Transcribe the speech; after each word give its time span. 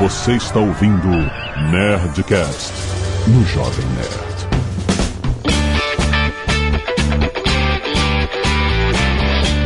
Você 0.00 0.32
está 0.32 0.58
ouvindo 0.58 1.08
Nerdcast 1.70 2.72
no 3.28 3.44
Jovem 3.44 3.84
Nerd. 3.88 4.30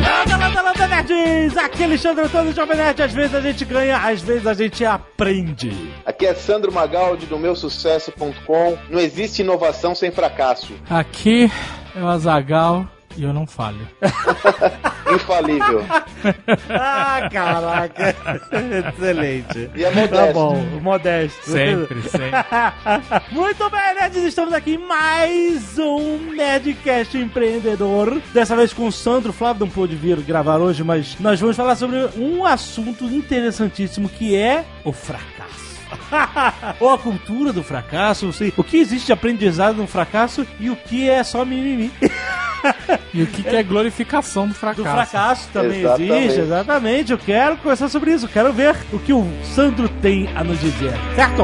Landa, 0.02 0.36
landa, 0.36 0.62
landa, 0.62 0.88
nerds! 0.88 1.56
Aqui 1.56 1.82
é 1.82 1.86
Alexandre 1.86 2.24
Antônio 2.24 2.52
Jovem 2.52 2.76
Nerd. 2.76 3.00
Às 3.00 3.12
vezes 3.12 3.32
a 3.32 3.40
gente 3.40 3.64
ganha, 3.64 3.96
às 3.96 4.22
vezes 4.22 4.44
a 4.48 4.54
gente 4.54 4.84
aprende. 4.84 5.94
Aqui 6.04 6.26
é 6.26 6.34
Sandro 6.34 6.72
Magaldi 6.72 7.26
do 7.26 7.38
meusucesso.com. 7.38 8.76
Não 8.90 8.98
existe 8.98 9.42
inovação 9.42 9.94
sem 9.94 10.10
fracasso. 10.10 10.74
Aqui 10.90 11.48
é 11.94 12.02
o 12.02 12.08
Azagal 12.08 12.88
e 13.16 13.22
eu 13.22 13.32
não 13.32 13.46
falho. 13.46 13.86
Infalível. 15.14 15.84
Ah, 16.70 17.28
caraca! 17.30 18.14
Excelente. 18.88 19.70
E 19.74 19.84
é 19.84 19.90
modesto. 19.90 20.16
Tá 20.16 20.32
bom, 20.32 20.56
modesto. 20.80 21.50
Sempre, 21.50 22.02
sempre. 22.02 22.30
Muito 23.30 23.70
bem, 23.70 23.94
nerds, 23.94 24.22
estamos 24.24 24.52
aqui 24.52 24.74
em 24.74 24.78
mais 24.78 25.78
um 25.78 26.32
Nerdcast 26.34 27.16
Empreendedor. 27.18 28.20
Dessa 28.32 28.56
vez 28.56 28.72
com 28.72 28.86
o 28.86 28.92
Sandro 28.92 29.32
Flávio, 29.32 29.66
não 29.66 29.72
pôde 29.72 29.94
vir 29.94 30.20
gravar 30.22 30.58
hoje, 30.58 30.82
mas 30.82 31.18
nós 31.20 31.38
vamos 31.40 31.56
falar 31.56 31.76
sobre 31.76 31.96
um 32.16 32.44
assunto 32.44 33.04
interessantíssimo 33.04 34.08
que 34.08 34.34
é 34.34 34.64
o 34.84 34.92
fracasso. 34.92 35.33
Ou 36.80 36.92
a 36.92 36.98
cultura 36.98 37.52
do 37.52 37.62
fracasso, 37.62 38.26
não 38.26 38.32
sei. 38.32 38.52
O 38.56 38.64
que 38.64 38.76
existe 38.78 39.06
de 39.06 39.12
aprendizado 39.12 39.76
no 39.76 39.86
fracasso 39.86 40.46
e 40.58 40.70
o 40.70 40.76
que 40.76 41.08
é 41.08 41.22
só 41.22 41.44
mimimi. 41.44 41.90
E 43.12 43.22
o 43.22 43.26
que, 43.26 43.42
que 43.42 43.54
é 43.54 43.62
glorificação 43.62 44.48
do 44.48 44.54
fracasso? 44.54 44.82
Do 44.82 44.90
fracasso 44.90 45.48
também 45.52 45.80
Exatamente. 45.80 46.12
existe, 46.14 46.40
exatamente. 46.40 47.12
Eu 47.12 47.18
quero 47.18 47.56
conversar 47.58 47.88
sobre 47.88 48.12
isso, 48.12 48.24
eu 48.24 48.30
quero 48.30 48.52
ver 48.52 48.74
o 48.92 48.98
que 48.98 49.12
o 49.12 49.26
Sandro 49.44 49.88
tem 49.88 50.28
a 50.34 50.42
nos 50.42 50.58
dizer, 50.60 50.92
certo? 51.14 51.42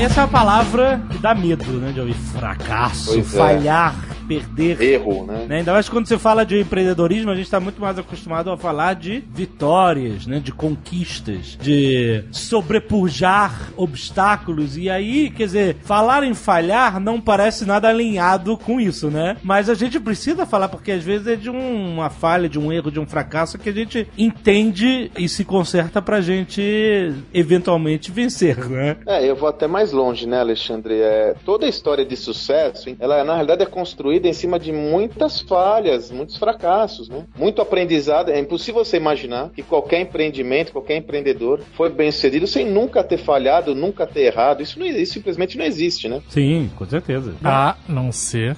Essa 0.00 0.22
é 0.22 0.24
a 0.24 0.28
palavra 0.28 1.00
que 1.10 1.18
dá 1.18 1.34
medo, 1.34 1.64
né? 1.72 1.92
De 1.92 2.00
ouvir 2.00 2.14
fracasso, 2.14 3.12
Pois 3.12 3.34
é. 3.34 4.17
Perder. 4.28 4.80
Erro, 4.82 5.24
né? 5.26 5.46
Né? 5.48 5.56
Ainda 5.58 5.72
mais 5.72 5.88
quando 5.88 6.06
você 6.06 6.18
fala 6.18 6.44
de 6.44 6.60
empreendedorismo, 6.60 7.30
a 7.30 7.34
gente 7.34 7.46
está 7.46 7.58
muito 7.58 7.80
mais 7.80 7.98
acostumado 7.98 8.50
a 8.50 8.56
falar 8.56 8.94
de 8.94 9.24
vitórias, 9.32 10.26
né? 10.26 10.38
de 10.38 10.52
conquistas, 10.52 11.56
de 11.60 12.22
sobrepujar 12.30 13.72
obstáculos. 13.76 14.76
E 14.76 14.90
aí, 14.90 15.30
quer 15.30 15.44
dizer, 15.46 15.76
falar 15.82 16.22
em 16.24 16.34
falhar 16.34 17.00
não 17.00 17.20
parece 17.20 17.64
nada 17.64 17.88
alinhado 17.88 18.56
com 18.56 18.80
isso, 18.80 19.10
né? 19.10 19.36
Mas 19.42 19.68
a 19.70 19.74
gente 19.74 19.98
precisa 20.00 20.44
falar, 20.44 20.68
porque 20.68 20.92
às 20.92 21.02
vezes 21.04 21.26
é 21.26 21.36
de 21.36 21.48
um- 21.50 21.94
uma 21.94 22.10
falha, 22.10 22.48
de 22.48 22.58
um 22.58 22.72
erro, 22.72 22.90
de 22.90 23.00
um 23.00 23.06
fracasso 23.06 23.58
que 23.58 23.68
a 23.68 23.72
gente 23.72 24.06
entende 24.16 25.10
e 25.16 25.28
se 25.28 25.44
conserta 25.44 26.00
pra 26.02 26.20
gente 26.20 27.12
eventualmente 27.32 28.10
vencer, 28.10 28.58
né? 28.68 28.96
É, 29.06 29.24
eu 29.28 29.36
vou 29.36 29.48
até 29.48 29.66
mais 29.66 29.92
longe, 29.92 30.26
né, 30.26 30.40
Alexandre? 30.40 30.94
É, 31.00 31.34
toda 31.44 31.66
a 31.66 31.68
história 31.68 32.04
de 32.04 32.16
sucesso, 32.16 32.94
ela 32.98 33.22
na 33.24 33.34
realidade 33.34 33.62
é 33.62 33.66
construída 33.66 34.17
em 34.26 34.32
cima 34.32 34.58
de 34.58 34.72
muitas 34.72 35.40
falhas, 35.40 36.10
muitos 36.10 36.36
fracassos, 36.36 37.08
né? 37.08 37.24
Muito 37.36 37.60
aprendizado. 37.60 38.30
É 38.30 38.38
impossível 38.38 38.84
você 38.84 38.96
imaginar 38.96 39.50
que 39.50 39.62
qualquer 39.62 40.00
empreendimento, 40.00 40.72
qualquer 40.72 40.96
empreendedor 40.96 41.60
foi 41.74 41.90
bem 41.90 42.10
sucedido 42.10 42.46
sem 42.46 42.64
nunca 42.66 43.04
ter 43.04 43.18
falhado, 43.18 43.74
nunca 43.74 44.06
ter 44.06 44.22
errado. 44.22 44.62
Isso, 44.62 44.78
não, 44.78 44.86
isso 44.86 45.12
simplesmente 45.12 45.56
não 45.56 45.64
existe, 45.64 46.08
né? 46.08 46.22
Sim, 46.28 46.70
com 46.76 46.84
certeza. 46.84 47.34
A 47.44 47.76
não 47.88 48.10
ser. 48.10 48.56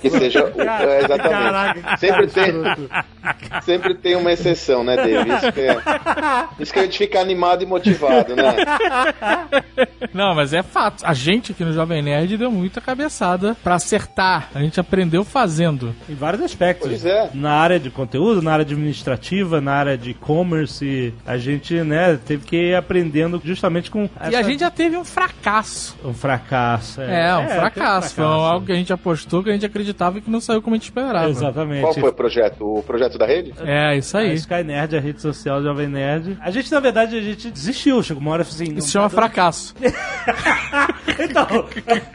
Que 0.00 0.10
seja. 0.10 0.44
o- 0.44 0.60
é, 0.60 0.98
exatamente. 1.04 1.28
Caraca, 1.28 1.96
sempre, 1.96 2.26
tem, 2.28 2.52
sempre 3.62 3.94
tem 3.94 4.16
uma 4.16 4.32
exceção, 4.32 4.82
né, 4.84 4.96
David? 4.96 5.30
Isso 5.36 5.52
que, 5.52 5.60
é, 5.60 5.78
isso 6.60 6.72
que 6.72 6.78
é 6.78 6.86
de 6.86 6.98
ficar 6.98 7.20
animado 7.20 7.62
e 7.62 7.66
motivado, 7.66 8.34
né? 8.36 8.54
Não, 10.12 10.34
mas 10.34 10.52
é 10.52 10.62
fato. 10.62 11.04
A 11.04 11.14
gente 11.14 11.52
aqui 11.52 11.64
no 11.64 11.72
Jovem 11.72 12.02
Nerd 12.02 12.36
deu 12.36 12.50
muita 12.50 12.80
cabeçada 12.80 13.56
pra 13.62 13.74
acertar. 13.74 14.48
A 14.54 14.60
gente 14.60 14.78
aprendeu 14.78 15.24
fazendo. 15.24 15.94
Em 16.08 16.14
vários 16.14 16.42
aspectos. 16.42 16.88
Pois 16.88 17.04
é. 17.04 17.30
Na 17.34 17.52
área 17.52 17.80
de 17.80 17.90
conteúdo, 17.90 18.40
na 18.42 18.52
área 18.52 18.62
administrativa, 18.62 19.60
na 19.60 19.72
área 19.72 19.98
de 19.98 20.10
e-commerce, 20.10 21.12
a 21.26 21.36
gente, 21.36 21.74
né, 21.82 22.18
teve 22.24 22.44
que 22.46 22.56
ir 22.56 22.74
aprendendo 22.76 23.40
justamente 23.44 23.90
com 23.90 24.08
E 24.30 24.36
a 24.36 24.42
gente 24.42 24.60
já 24.60 24.70
teve 24.70 24.96
um 24.96 25.04
fracasso. 25.04 25.96
um 26.04 26.14
fracasso. 26.14 27.00
É, 27.00 27.34
um 27.36 27.46
teve 27.46 27.58
fracasso. 27.58 28.14
Foi 28.14 28.24
algo 28.24 28.66
que 28.66 28.72
a 28.72 28.76
gente 28.76 28.92
apostou, 28.92 29.33
que 29.42 29.50
a 29.50 29.52
gente 29.52 29.66
acreditava 29.66 30.18
e 30.18 30.20
que 30.20 30.30
não 30.30 30.40
saiu 30.40 30.62
como 30.62 30.74
a 30.74 30.78
gente 30.78 30.84
esperava. 30.88 31.28
Exatamente. 31.28 31.80
Qual 31.82 31.94
foi 31.94 32.10
o 32.10 32.12
projeto? 32.12 32.78
O 32.78 32.82
projeto 32.82 33.18
da 33.18 33.26
rede? 33.26 33.54
É, 33.64 33.96
isso 33.96 34.16
A 34.16 34.20
aí. 34.20 34.34
Sky 34.34 34.62
Nerd, 34.64 34.96
a 34.96 35.00
rede 35.00 35.20
social 35.20 35.62
Jovem 35.62 35.88
Nerd. 35.88 36.36
A 36.40 36.50
gente, 36.50 36.70
na 36.70 36.80
verdade, 36.80 37.16
a 37.16 37.20
gente 37.22 37.50
desistiu. 37.50 38.02
Chegou 38.02 38.20
uma 38.20 38.32
hora 38.32 38.42
e 38.42 38.46
assim... 38.46 38.74
Isso 38.76 38.90
chama 38.90 39.08
tá 39.08 39.16
fracasso. 39.16 39.74
Então, 41.18 41.46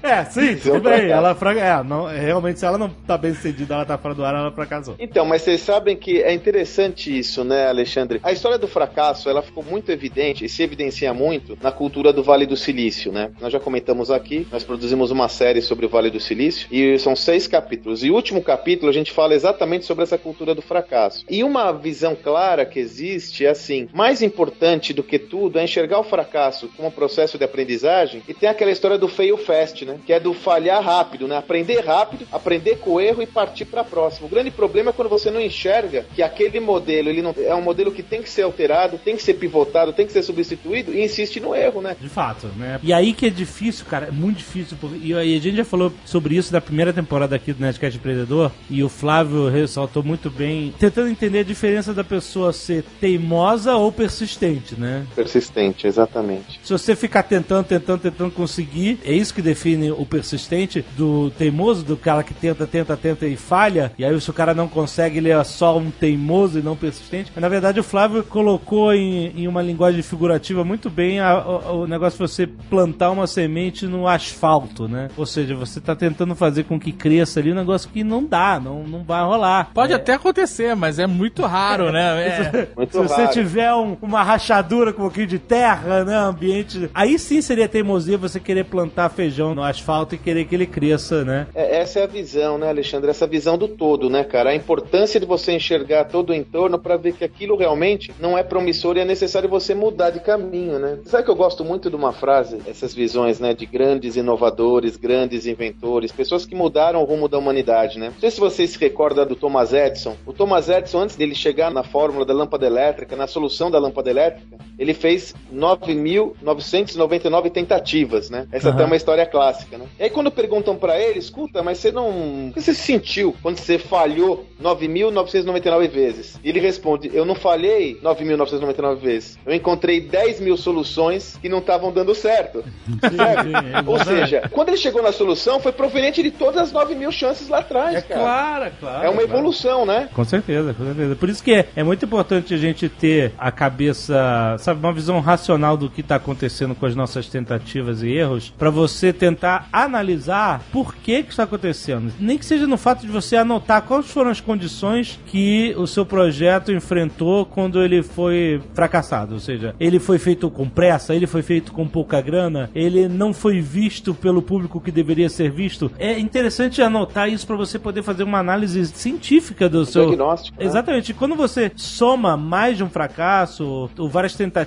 é, 0.04 0.24
sim, 0.26 0.52
Isso 0.54 0.68
é 0.70 0.72
um 0.72 0.76
tudo 0.76 0.90
bem. 0.90 1.10
Ela, 1.10 1.34
fra- 1.36 1.58
é, 1.58 1.84
não, 1.84 2.06
realmente, 2.08 2.60
se 2.60 2.66
ela 2.66 2.78
não 2.78 2.90
tá 2.90 3.18
bem 3.18 3.34
sucedida, 3.34 3.74
ela 3.76 3.86
tá 3.86 3.98
fora 3.98 4.14
do 4.14 4.26
ar, 4.26 4.36
ela 4.36 4.52
fracassou. 4.52 4.96
Então, 5.00 5.26
mas 5.26 5.42
vocês 5.42 5.62
sabem 5.62 5.96
que 5.96 6.22
é 6.22 6.34
interessante 6.34 7.18
isso, 7.18 7.44
né, 7.44 7.68
Alexandre? 7.70 8.20
A 8.24 8.32
história 8.32 8.58
do 8.58 8.68
fracasso, 8.68 9.30
ela 9.30 9.42
ficou 9.42 9.64
muito 9.64 9.92
evidente 9.92 10.44
e 10.44 10.50
se 10.50 10.64
evidencia 10.64 11.14
muito 11.14 11.58
na 11.62 11.72
cultura 11.72 12.12
do 12.12 12.24
Vale 12.24 12.46
do 12.46 12.58
Silício, 12.58 13.12
né? 13.12 13.32
Nós 13.40 13.54
já 13.54 13.60
comentamos 13.60 14.12
aqui, 14.12 14.48
nós 14.52 14.64
produzimos 14.64 15.12
uma 15.12 15.30
série 15.30 15.62
sobre 15.62 15.86
o 15.86 15.90
Vale 15.90 16.10
do 16.10 16.20
Silício 16.20 16.68
e 16.72 16.98
são 17.00 17.09
seis 17.16 17.48
capítulos. 17.48 18.04
E 18.04 18.12
o 18.12 18.16
último 18.16 18.42
capítulo 18.42 18.90
a 18.90 18.94
gente 18.94 19.12
fala 19.12 19.34
exatamente 19.34 19.86
sobre 19.86 20.04
essa 20.04 20.18
cultura 20.18 20.56
do 20.56 20.62
fracasso. 20.62 21.26
E 21.30 21.44
uma 21.44 21.72
visão 21.72 22.16
clara 22.16 22.66
que 22.66 22.80
existe 22.80 23.46
é 23.46 23.50
assim: 23.50 23.88
mais 23.94 24.22
importante 24.22 24.94
do 24.94 25.04
que 25.04 25.20
tudo 25.20 25.60
é 25.60 25.64
enxergar 25.64 26.00
o 26.00 26.04
fracasso 26.04 26.70
como 26.76 26.88
um 26.88 26.92
processo 26.92 27.38
de 27.38 27.44
aprendizagem 27.44 28.22
e 28.28 28.34
tem 28.34 28.50
aquela 28.50 28.72
história 28.72 28.98
do 28.98 29.08
fail 29.08 29.38
fast, 29.38 29.86
né? 29.86 29.98
Que 30.06 30.14
é 30.14 30.20
do 30.20 30.34
falhar 30.34 30.84
rápido, 30.84 31.28
né? 31.28 31.38
Aprender 31.38 31.80
rápido, 31.80 32.28
aprender 32.32 32.78
com 32.78 32.92
o 32.92 33.02
erro 33.02 33.22
e 33.22 33.28
partir 33.28 33.66
para 33.66 33.84
próximo. 33.84 34.28
O 34.28 34.30
grande 34.30 34.52
problema 34.52 34.90
é 34.90 34.94
quando 34.94 35.10
você 35.10 35.32
não 35.32 35.40
enxerga 35.40 36.06
que 36.16 36.22
aquele 36.22 36.60
modelo 36.60 37.10
ele 37.10 37.22
não 37.22 37.34
é 37.38 37.56
um 37.56 37.62
modelo 37.62 37.92
que 37.92 38.04
tem 38.04 38.22
que 38.22 38.30
ser 38.30 38.44
alterado, 38.44 38.98
tem 38.98 39.16
que 39.16 39.24
ser 39.24 39.36
pivotado, 39.36 39.94
tem 39.94 40.06
que 40.06 40.14
ser 40.14 40.24
substituído 40.24 40.94
e 40.94 41.04
insiste 41.04 41.40
no 41.40 41.56
erro, 41.56 41.82
né? 41.82 41.96
De 42.00 42.10
fato, 42.10 42.48
né? 42.58 42.80
E 42.84 42.94
aí 42.94 43.14
que 43.14 43.26
é 43.26 43.30
difícil, 43.30 43.86
cara, 43.86 44.08
é 44.08 44.12
muito 44.12 44.38
difícil. 44.38 44.78
Porque, 44.80 44.98
e 45.02 45.14
a 45.14 45.24
gente 45.24 45.56
já 45.56 45.66
falou 45.66 45.92
sobre 46.06 46.36
isso 46.36 46.52
da 46.52 46.62
primeira 46.62 46.94
aqui 47.36 47.54
do 47.54 47.62
Nerdcast 47.62 47.98
Empreendedor, 47.98 48.52
e 48.70 48.84
o 48.84 48.90
Flávio 48.90 49.48
ressaltou 49.50 50.04
muito 50.04 50.30
bem, 50.30 50.74
tentando 50.80 51.10
entender 51.10 51.40
a 51.40 51.44
diferença 51.44 51.94
da 51.94 52.04
pessoa 52.04 52.52
ser 52.54 52.84
teimosa 53.00 53.76
ou 53.76 53.92
persistente, 53.92 54.76
né? 54.80 55.06
Persistente, 55.16 55.88
exatamente. 55.88 56.60
Se 56.64 56.72
você 56.72 56.96
ficar 56.96 57.24
tentando, 57.24 57.66
tentando, 57.66 58.00
tentando 58.02 58.32
conseguir, 58.32 59.00
é 59.04 59.14
isso 59.14 59.34
que 59.34 59.42
define 59.42 59.92
o 59.92 60.06
persistente 60.06 60.84
do 60.98 61.30
teimoso, 61.32 61.84
do 61.84 61.98
cara 61.98 62.24
que 62.24 62.34
tenta, 62.34 62.66
tenta, 62.68 62.96
tenta 62.98 63.28
e 63.28 63.36
falha. 63.36 63.92
E 63.98 64.06
aí, 64.06 64.20
se 64.22 64.30
o 64.30 64.34
cara 64.34 64.54
não 64.54 64.68
consegue, 64.68 65.18
ele 65.18 65.30
é 65.30 65.44
só 65.44 65.78
um 65.78 65.90
teimoso 65.92 66.60
e 66.60 66.62
não 66.62 66.76
persistente. 66.76 67.32
Mas, 67.34 67.42
na 67.42 67.50
verdade, 67.50 67.80
o 67.80 67.84
Flávio 67.84 68.24
colocou 68.24 68.94
em, 68.94 69.28
em 69.36 69.48
uma 69.48 69.62
linguagem 69.62 70.02
figurativa 70.02 70.64
muito 70.64 70.90
bem 70.90 71.20
a- 71.20 71.46
o, 71.46 71.82
o 71.84 71.88
negócio 71.88 72.18
de 72.18 72.32
você 72.32 72.48
plantar 72.48 73.12
uma 73.12 73.28
semente 73.28 73.86
no 73.88 74.08
asfalto, 74.08 74.88
né? 74.88 75.10
Ou 75.18 75.26
seja, 75.26 75.56
você 75.56 75.80
tá 75.80 75.96
tentando 75.96 76.36
fazer 76.36 76.64
com 76.64 76.80
que 76.80 76.89
cresça 76.92 77.40
ali 77.40 77.52
um 77.52 77.56
negócio 77.56 77.90
que 77.90 78.04
não 78.04 78.24
dá, 78.24 78.60
não, 78.60 78.84
não 78.84 79.04
vai 79.04 79.24
rolar. 79.24 79.72
Pode 79.74 79.94
É. 79.94 79.96
até 79.96 80.14
acontecer, 80.14 80.76
mas 80.76 81.00
é 81.00 81.08
muito 81.08 81.44
raro, 81.44 81.92
né? 81.92 82.10
É. 82.30 82.68
Muito 82.76 82.92
Se 82.92 82.98
você 83.08 83.22
raro. 83.24 83.34
tiver 83.34 83.74
um- 83.74 83.98
uma 84.02 84.24
rachadura 84.24 84.92
com 84.94 85.02
um 85.02 85.06
pouquinho 85.06 85.28
de 85.28 85.40
terra, 85.40 86.04
né, 86.04 86.16
ambiente, 86.16 86.90
aí 86.94 87.18
sim 87.20 87.42
seria 87.42 87.68
teimosia 87.68 88.18
você 88.18 88.40
querer 88.40 88.66
plantar 88.66 89.10
feijão 89.10 89.54
no 89.56 89.64
asfalto 89.64 90.16
e 90.16 90.18
querer 90.18 90.46
que 90.46 90.56
ele 90.56 90.66
cresça, 90.66 91.24
né? 91.24 91.48
É, 91.54 91.78
essa 91.82 92.00
é 92.00 92.04
a 92.04 92.08
visão, 92.08 92.58
né, 92.58 92.70
Alexandre? 92.70 93.10
Essa 93.10 93.28
visão 93.28 93.58
do 93.58 93.68
todo, 93.68 94.10
né, 94.10 94.24
cara? 94.24 94.50
A 94.52 94.56
importância 94.56 95.20
de 95.20 95.26
você 95.26 95.52
enxergar 95.54 96.06
todo 96.06 96.30
o 96.32 96.34
entorno 96.34 96.78
para 96.80 96.98
ver 96.98 97.14
que 97.14 97.24
aquilo 97.24 97.56
realmente 97.58 98.12
não 98.20 98.38
é 98.38 98.44
promissor 98.44 98.98
e 98.98 99.02
é 99.02 99.06
necessário 99.06 99.50
você 99.50 99.74
mudar 99.76 100.10
de 100.12 100.20
caminho, 100.20 100.80
né? 100.80 100.98
Sabe 101.06 101.24
que 101.24 101.30
eu 101.32 101.36
gosto 101.36 101.64
muito 101.64 101.90
de 101.90 101.96
uma 101.96 102.12
frase, 102.14 102.60
essas 102.68 102.94
visões, 102.94 103.40
né, 103.40 103.54
de 103.54 103.66
grandes 103.66 104.16
inovadores, 104.16 104.96
grandes 104.98 105.46
inventores, 105.46 106.12
pessoas 106.12 106.46
que 106.46 106.56
mudaram 106.56 106.79
o 106.80 107.04
rumo 107.04 107.28
da 107.28 107.38
humanidade, 107.38 108.00
né? 108.00 108.10
Não 108.10 108.20
sei 108.20 108.32
se 108.32 108.40
vocês 108.40 108.72
se 108.72 108.80
recordam 108.80 109.26
do 109.26 109.36
Thomas 109.36 109.74
Edison. 109.74 110.16
O 110.26 110.34
Thomas 110.34 110.70
Edison, 110.70 111.02
antes 111.02 111.16
dele 111.16 111.36
chegar 111.36 111.72
na 111.72 111.84
fórmula 111.84 112.26
da 112.26 112.34
lâmpada 112.34 112.66
elétrica, 112.66 113.16
na 113.16 113.28
solução 113.28 113.70
da 113.70 113.78
lâmpada 113.78 114.10
elétrica, 114.10 114.58
ele 114.80 114.94
fez 114.94 115.36
9.999 115.54 117.52
tentativas, 117.52 118.30
né? 118.30 118.48
Essa 118.52 118.70
uhum. 118.70 118.74
até 118.74 118.84
é 118.84 118.86
uma 118.86 118.96
história 118.96 119.26
clássica, 119.26 119.78
né? 119.78 119.86
E 120.00 120.04
aí 120.04 120.10
quando 120.10 120.32
perguntam 120.32 120.76
para 120.76 121.00
ele, 121.00 121.20
escuta, 121.20 121.62
mas 121.62 121.78
você 121.78 121.92
não... 121.92 122.48
O 122.48 122.54
que 122.54 122.62
você 122.62 122.74
sentiu 122.74 123.36
quando 123.44 123.58
você 123.58 123.78
falhou 123.78 124.46
9.999 124.62 125.90
vezes? 125.90 126.40
E 126.44 126.50
ele 126.50 126.60
responde, 126.60 127.12
eu 127.14 127.26
não 127.26 127.36
falhei 127.36 128.00
9.999 128.02 128.96
vezes. 128.96 129.38
Eu 129.46 129.54
encontrei 129.54 130.00
10 130.00 130.40
mil 130.40 130.56
soluções 130.56 131.38
que 131.42 131.50
não 131.50 131.60
estavam 131.60 131.92
dando 131.92 132.16
certo. 132.16 132.64
É 133.20 133.82
Ou 133.86 134.00
seja, 134.04 134.50
quando 134.52 134.70
ele 134.70 134.78
chegou 134.78 135.02
na 135.02 135.12
solução, 135.12 135.60
foi 135.60 135.72
proveniente 135.72 136.24
de 136.24 136.32
todas 136.32 136.58
as 136.58 136.72
9 136.72 136.96
mil 136.96 137.12
chances 137.12 137.50
lá 137.50 137.60
atrás, 137.60 137.96
é 137.96 138.02
cara. 138.02 138.20
Claro, 138.20 138.72
claro. 138.80 139.06
É 139.06 139.10
uma 139.10 139.22
claro. 139.22 139.40
evolução, 139.40 139.86
né? 139.86 140.10
Com 140.14 140.24
certeza, 140.24 140.74
com 140.74 140.86
certeza. 140.86 141.16
Por 141.16 141.30
isso 141.30 141.44
que 141.44 141.54
é, 141.54 141.68
é 141.76 141.84
muito 141.84 142.06
importante 142.06 142.54
a 142.54 142.58
gente 142.58 142.88
ter 142.88 143.34
a 143.38 143.52
cabeça, 143.52 144.56
sabe, 144.70 144.80
uma 144.80 144.94
visão 144.94 145.20
racional 145.20 145.76
do 145.76 145.90
que 145.90 146.02
está 146.02 146.16
acontecendo 146.16 146.76
com 146.76 146.86
as 146.86 146.96
nossas 146.96 147.28
tentativas 147.28 148.04
e 148.04 148.10
erros, 148.10 148.54
para 148.58 148.70
você 148.70 149.12
tentar 149.12 149.68
analisar 149.72 150.62
por 150.72 150.96
que 150.96 151.24
que 151.24 151.32
está 151.32 151.44
acontecendo. 151.44 152.12
Nem 152.20 152.38
que 152.38 152.46
seja 152.46 152.68
no 152.68 152.78
fato 152.78 153.02
de 153.02 153.12
você 153.12 153.36
anotar 153.36 153.82
quais 153.84 154.10
foram 154.10 154.30
as 154.30 154.42
condições 154.42 155.20
que 155.26 155.74
o 155.78 155.88
seu 155.88 156.06
projeto 156.06 156.72
enfrentou 156.72 157.46
quando 157.46 157.82
ele 157.82 158.04
foi 158.04 158.62
fracassado. 158.74 159.34
Ou 159.34 159.40
seja, 159.40 159.76
ele 159.80 160.00
foi 160.00 160.18
feito 160.18 160.50
com 160.50 160.70
pressa, 160.70 161.16
ele 161.16 161.28
foi 161.28 161.42
feito 161.42 161.72
com 161.72 161.88
pouca 161.88 162.22
grana, 162.22 162.70
ele 162.76 163.08
não 163.08 163.34
foi 163.34 163.60
visto 163.60 164.14
pelo 164.14 164.42
público 164.42 164.80
que 164.80 164.92
deveria 164.92 165.30
ser 165.30 165.52
visto. 165.52 165.92
É 165.98 166.20
interessante 166.20 166.82
anotar 166.82 167.30
isso 167.30 167.46
para 167.48 167.56
você 167.56 167.80
poder 167.80 168.04
fazer 168.04 168.24
uma 168.24 168.40
análise 168.40 168.86
científica 168.88 169.68
do 169.68 169.86
seu. 169.86 170.08
Diagnóstico. 170.08 170.58
Né? 170.60 170.66
Exatamente. 170.66 171.14
Quando 171.14 171.36
você 171.36 171.72
soma 171.76 172.38
mais 172.38 172.78
de 172.78 172.84
um 172.84 172.90
fracasso 172.90 173.90
ou 173.98 174.10
várias 174.10 174.36
tentativas 174.36 174.59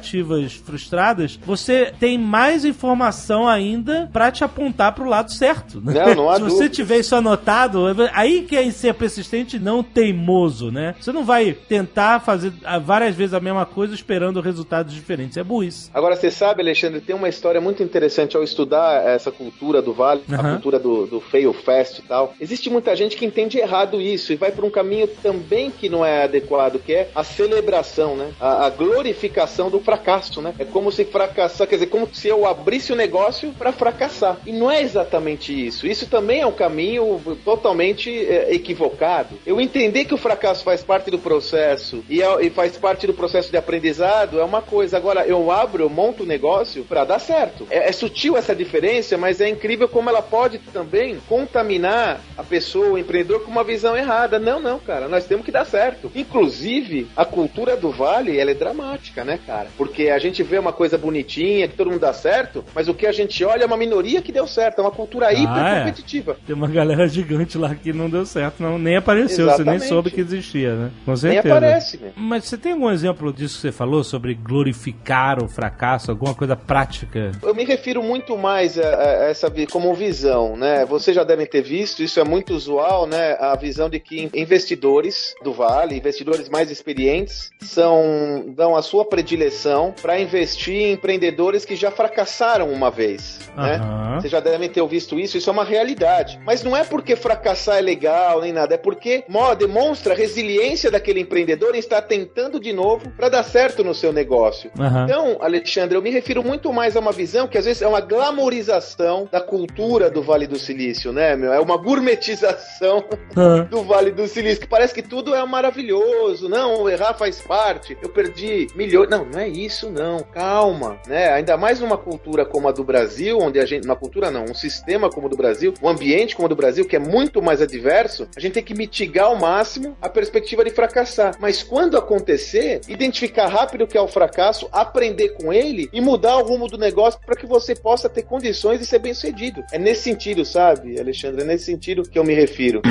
frustradas, 0.65 1.39
você 1.44 1.93
tem 1.99 2.19
mais 2.19 2.65
informação 2.65 3.49
ainda 3.49 4.09
para 4.12 4.31
te 4.31 4.44
apontar 4.44 4.93
para 4.93 5.05
o 5.05 5.09
lado 5.09 5.33
certo. 5.33 5.81
Né? 5.81 5.93
Não, 5.93 6.15
não 6.15 6.31
há 6.31 6.37
Se 6.43 6.43
você 6.43 6.69
tiver 6.69 6.99
isso 6.99 7.15
anotado, 7.15 7.87
aí 8.12 8.43
que 8.43 8.56
é 8.56 8.71
ser 8.71 8.94
persistente 8.94 9.59
não 9.59 9.83
teimoso, 9.83 10.71
né? 10.71 10.94
Você 11.00 11.12
não 11.12 11.25
vai 11.25 11.53
tentar 11.53 12.21
fazer 12.21 12.53
várias 12.85 13.15
vezes 13.15 13.35
a 13.35 13.41
mesma 13.41 13.67
coisa 13.67 13.94
esperando 13.94 14.41
resultados 14.41 14.94
diferentes. 14.94 15.37
É 15.37 15.44
burrice. 15.44 15.91
Agora, 15.93 16.17
você 16.17 16.31
sabe, 16.31 16.62
Alexandre, 16.62 17.00
tem 17.00 17.15
uma 17.15 17.29
história 17.29 17.61
muito 17.61 17.83
interessante 17.83 18.37
ao 18.37 18.43
estudar 18.43 19.06
essa 19.06 19.31
cultura 19.31 19.83
do 19.83 19.93
vale, 19.93 20.23
uhum. 20.29 20.35
a 20.35 20.43
cultura 20.53 20.79
do, 20.79 21.06
do 21.06 21.21
fail 21.21 21.53
fast 21.53 22.00
e 22.00 22.05
tal. 22.05 22.35
Existe 22.41 22.71
muita 22.71 22.94
gente 22.97 23.17
que 23.17 23.25
entende 23.25 23.59
errado 23.59 24.00
isso 24.00 24.33
e 24.33 24.37
vai 24.37 24.50
por 24.50 24.65
um 24.65 24.71
caminho 24.71 25.06
também 25.23 25.71
que 25.71 25.89
não 25.89 26.05
é 26.05 26.25
adequado, 26.25 26.79
que 26.79 26.93
é 26.93 27.11
a 27.15 27.25
celebração, 27.25 28.17
né? 28.17 28.33
A, 28.41 28.67
a 28.67 28.71
glorificação 28.71 29.71
do 29.71 29.81
fracasso, 29.82 30.40
né? 30.40 30.55
É 30.58 30.64
como 30.64 30.90
se 30.90 31.05
fracassar, 31.05 31.67
quer 31.67 31.76
dizer, 31.76 31.87
como 31.87 32.08
se 32.12 32.29
eu 32.29 32.46
abrisse 32.46 32.93
o 32.93 32.96
negócio 32.96 33.52
para 33.52 33.73
fracassar. 33.73 34.38
E 34.46 34.52
não 34.52 34.70
é 34.70 34.82
exatamente 34.82 35.52
isso. 35.52 35.87
Isso 35.87 36.06
também 36.06 36.40
é 36.40 36.46
um 36.46 36.52
caminho 36.52 37.20
totalmente 37.44 38.11
é, 38.11 38.55
equivocado. 38.55 39.38
Eu 39.46 39.61
entender 39.61 40.05
que 40.05 40.14
o 40.14 40.19
fracasso 40.19 40.64
faz 40.64 40.82
parte 40.82 41.11
do 41.11 41.19
processo 41.19 42.05
e, 42.08 42.23
é, 42.23 42.44
e 42.44 42.50
faz 42.50 42.76
parte 42.76 43.06
do 43.06 43.14
processo 43.14 43.50
de 43.50 43.56
aprendizado 43.56 44.40
é 44.40 44.44
uma 44.44 44.62
coisa. 44.62 44.96
Agora, 44.96 45.26
eu 45.26 45.50
abro, 45.50 45.84
eu 45.84 45.90
monto 45.90 46.23
o 46.23 46.26
um 46.26 46.29
negócio 46.29 46.84
para 46.84 47.05
dar 47.05 47.19
certo. 47.19 47.67
É, 47.70 47.88
é 47.88 47.93
sutil 47.93 48.37
essa 48.37 48.55
diferença, 48.55 49.17
mas 49.17 49.40
é 49.40 49.49
incrível 49.49 49.88
como 49.88 50.08
ela 50.08 50.23
pode 50.23 50.58
também 50.58 51.19
contaminar 51.29 52.20
a 52.37 52.43
pessoa, 52.43 52.90
o 52.90 52.99
empreendedor, 52.99 53.40
com 53.43 53.50
uma 53.50 53.64
visão 53.64 53.96
errada. 53.96 54.38
Não, 54.38 54.61
não, 54.61 54.79
cara, 54.79 55.08
nós 55.08 55.25
temos 55.26 55.44
que 55.44 55.52
dar 55.52 55.64
certo. 55.64 56.11
Inclusive, 56.14 57.08
a 57.17 57.25
cultura 57.25 57.76
do 57.76 57.90
Vale, 57.90 58.38
ela 58.38 58.50
é 58.50 58.55
dramática, 58.55 59.25
né, 59.25 59.38
cara? 59.46 59.69
Porque 59.77 60.09
a 60.09 60.19
gente 60.19 60.43
vê 60.43 60.59
uma 60.59 60.73
coisa 60.73 60.99
bonitinha, 60.99 61.69
que 61.69 61.77
todo 61.77 61.91
mundo 61.91 62.01
dá 62.01 62.13
certo, 62.13 62.65
mas 62.75 62.89
o 62.89 62.95
que 62.95 63.07
a 63.07 63.13
gente 63.13 63.45
olha 63.45 63.65
é 63.65 63.67
uma 63.67 63.77
minoria 63.77 64.23
que 64.23 64.33
deu 64.33 64.47
certo, 64.47 64.81
é 64.81 64.83
uma 64.83 64.91
cultura 64.91 65.29
ah, 65.29 65.33
hiper 65.33 65.79
competitiva. 65.79 66.33
É. 66.33 66.47
Tem 66.47 66.55
uma 66.55 66.69
galera 66.69 67.07
gigante 67.09 67.57
lá 67.59 67.75
que 67.75 67.93
não 67.93 68.09
deu 68.09 68.27
certo, 68.27 68.63
não, 68.63 68.79
nem 68.79 68.97
apareceu, 68.97 69.47
Exatamente. 69.47 69.79
você 69.79 69.85
nem 69.85 69.89
soube 69.89 70.11
que 70.11 70.21
existia, 70.21 70.75
né? 70.75 70.91
Com 71.05 71.17
certeza. 71.17 71.43
Nem 71.43 71.53
aparece, 71.53 71.97
né? 71.99 72.13
Mas 72.17 72.45
você 72.45 72.57
tem 72.57 72.73
algum 72.73 72.91
exemplo 72.91 73.33
disso 73.33 73.57
que 73.57 73.63
você 73.63 73.73
falou 73.73 74.05
sobre 74.05 74.35
glorificar 74.35 75.43
o 75.43 75.49
fracasso, 75.49 76.11
alguma 76.11 76.35
coisa 76.35 76.57
prática? 76.57 77.33
Eu 77.43 77.55
me 77.55 77.65
refiro 77.65 78.03
muito 78.03 78.37
mais 78.37 78.79
a, 78.79 78.83
a 78.83 79.13
essa 79.25 79.53
como 79.71 79.95
visão, 79.95 80.57
né? 80.57 80.85
Vocês 80.85 81.15
já 81.15 81.25
devem 81.25 81.47
ter 81.47 81.63
visto, 81.63 82.03
isso 82.03 82.19
é 82.19 82.25
muito 82.25 82.55
usual, 82.55 83.07
né? 83.07 83.37
A 83.39 83.57
visão 83.57 83.89
de 83.89 84.01
que 84.01 84.31
investidores 84.35 85.35
do 85.43 85.53
Vale, 85.53 85.97
investidores 85.97 86.49
mais 86.49 86.71
experientes, 86.71 87.51
são 87.61 88.45
dão 88.57 88.75
a 88.75 88.83
sua 88.83 89.05
predileção 89.05 89.52
para 89.93 90.21
investir 90.21 90.75
em 90.75 90.93
empreendedores 90.93 91.65
que 91.65 91.77
já 91.77 91.91
fracassaram 91.91 92.73
uma 92.73 92.91
vez, 92.91 93.39
uhum. 93.57 93.63
né? 93.63 94.19
Vocês 94.21 94.31
já 94.31 94.41
devem 94.41 94.69
ter 94.69 94.87
visto 94.87 95.19
isso, 95.19 95.37
isso 95.37 95.49
é 95.49 95.53
uma 95.53 95.65
realidade. 95.65 96.41
Mas 96.45 96.63
não 96.63 96.77
é 96.77 96.85
porque 96.85 97.17
fracassar 97.17 97.79
é 97.79 97.81
legal 97.81 98.41
nem 98.41 98.53
nada, 98.53 98.75
é 98.75 98.79
porque 98.79 99.25
demonstra 99.59 100.13
a 100.13 100.17
resiliência 100.17 100.91
daquele 100.91 101.21
empreendedor 101.21 101.75
em 101.75 101.79
estar 101.79 102.03
tentando 102.03 102.61
de 102.61 102.73
novo 102.73 103.11
para 103.11 103.29
dar 103.29 103.43
certo 103.43 103.83
no 103.85 103.95
seu 103.95 104.13
negócio. 104.13 104.71
Uhum. 104.79 105.05
Então, 105.05 105.37
Alexandre, 105.41 105.97
eu 105.97 106.03
me 106.03 106.11
refiro 106.11 106.43
muito 106.43 106.73
mais 106.73 106.97
a 106.97 107.01
uma 107.01 107.13
visão 107.13 107.49
que 107.49 107.59
às 107.59 107.65
vezes 107.65 107.83
é 107.83 107.87
uma 107.87 108.01
glamorização 108.01 109.29
da 109.31 109.41
cultura 109.41 110.11
do 110.11 110.23
Vale 110.23 110.47
do 110.47 110.59
Silício, 110.59 111.13
né, 111.13 111.37
meu? 111.37 111.53
É 111.53 111.61
uma 111.61 111.77
gourmetização 111.77 113.05
uhum. 113.37 113.65
do 113.65 113.83
Vale 113.83 114.11
do 114.11 114.27
Silício, 114.27 114.61
que 114.61 114.69
parece 114.69 114.95
que 114.95 115.03
tudo 115.03 115.35
é 115.35 115.45
maravilhoso. 115.45 116.49
Não, 116.49 116.89
errar 116.89 117.15
faz 117.15 117.41
parte. 117.41 117.97
Eu 118.03 118.09
perdi 118.09 118.67
milhões. 118.75 119.09
Não, 119.09 119.25
não 119.25 119.39
é 119.39 119.49
isso, 119.49 119.91
não. 119.91 120.21
Calma, 120.33 120.99
né? 121.07 121.33
Ainda 121.33 121.57
mais 121.57 121.81
numa 121.81 121.99
cultura 121.99 122.45
como 122.45 122.69
a 122.69 122.73
do 122.73 122.85
Brasil, 122.85 123.42
onde 123.44 123.59
a 123.59 123.67
gente. 123.67 123.85
Uma 123.85 123.97
cultura 123.97 124.31
não, 124.31 124.44
um 124.44 124.55
sistema 124.55 125.11
como 125.11 125.27
o 125.27 125.31
do 125.31 125.37
Brasil, 125.37 125.75
um 125.83 125.89
ambiente 125.89 126.35
como 126.37 126.47
o 126.47 126.49
do 126.49 126.56
Brasil, 126.56 126.87
que 126.87 126.97
é 126.97 126.99
muito 126.99 127.43
mais 127.43 127.61
adverso, 127.61 128.29
a 128.37 128.41
gente 128.41 128.55
tem 128.55 128.62
que 128.62 128.75
mitigar 128.75 129.27
ao 129.27 129.37
máximo 129.37 129.97
a 130.00 130.09
perspectiva 130.09 130.65
de 130.65 130.71
fracassar. 130.71 131.37
Mas 131.41 131.62
quando 131.62 131.97
acontecer, 131.97 132.81
identificar 132.89 133.49
rápido 133.49 133.85
o 133.85 133.87
que 133.87 133.97
é 133.97 134.00
o 134.00 134.09
fracasso, 134.09 134.69
aprender 134.73 135.31
com 135.31 135.53
ele 135.53 135.89
e 135.93 136.00
mudar 136.00 136.37
o 136.39 136.44
rumo 136.44 136.69
do 136.69 136.79
negócio 136.79 137.21
para 137.25 137.37
que 137.37 137.47
você 137.47 137.75
possa 137.75 138.09
ter 138.09 138.23
condições 138.23 138.79
de 138.79 138.87
ser 138.87 138.99
bem 138.99 139.15
sucedido. 139.15 139.62
É 139.73 139.79
nesse 139.79 140.03
sentido, 140.03 140.44
sabe, 140.44 140.99
Alexandre? 140.99 141.43
É 141.43 141.44
nesse 141.44 141.65
sentido 141.65 142.03
que 142.03 142.19
eu 142.19 142.25
me 142.25 142.35
refiro. 142.35 142.83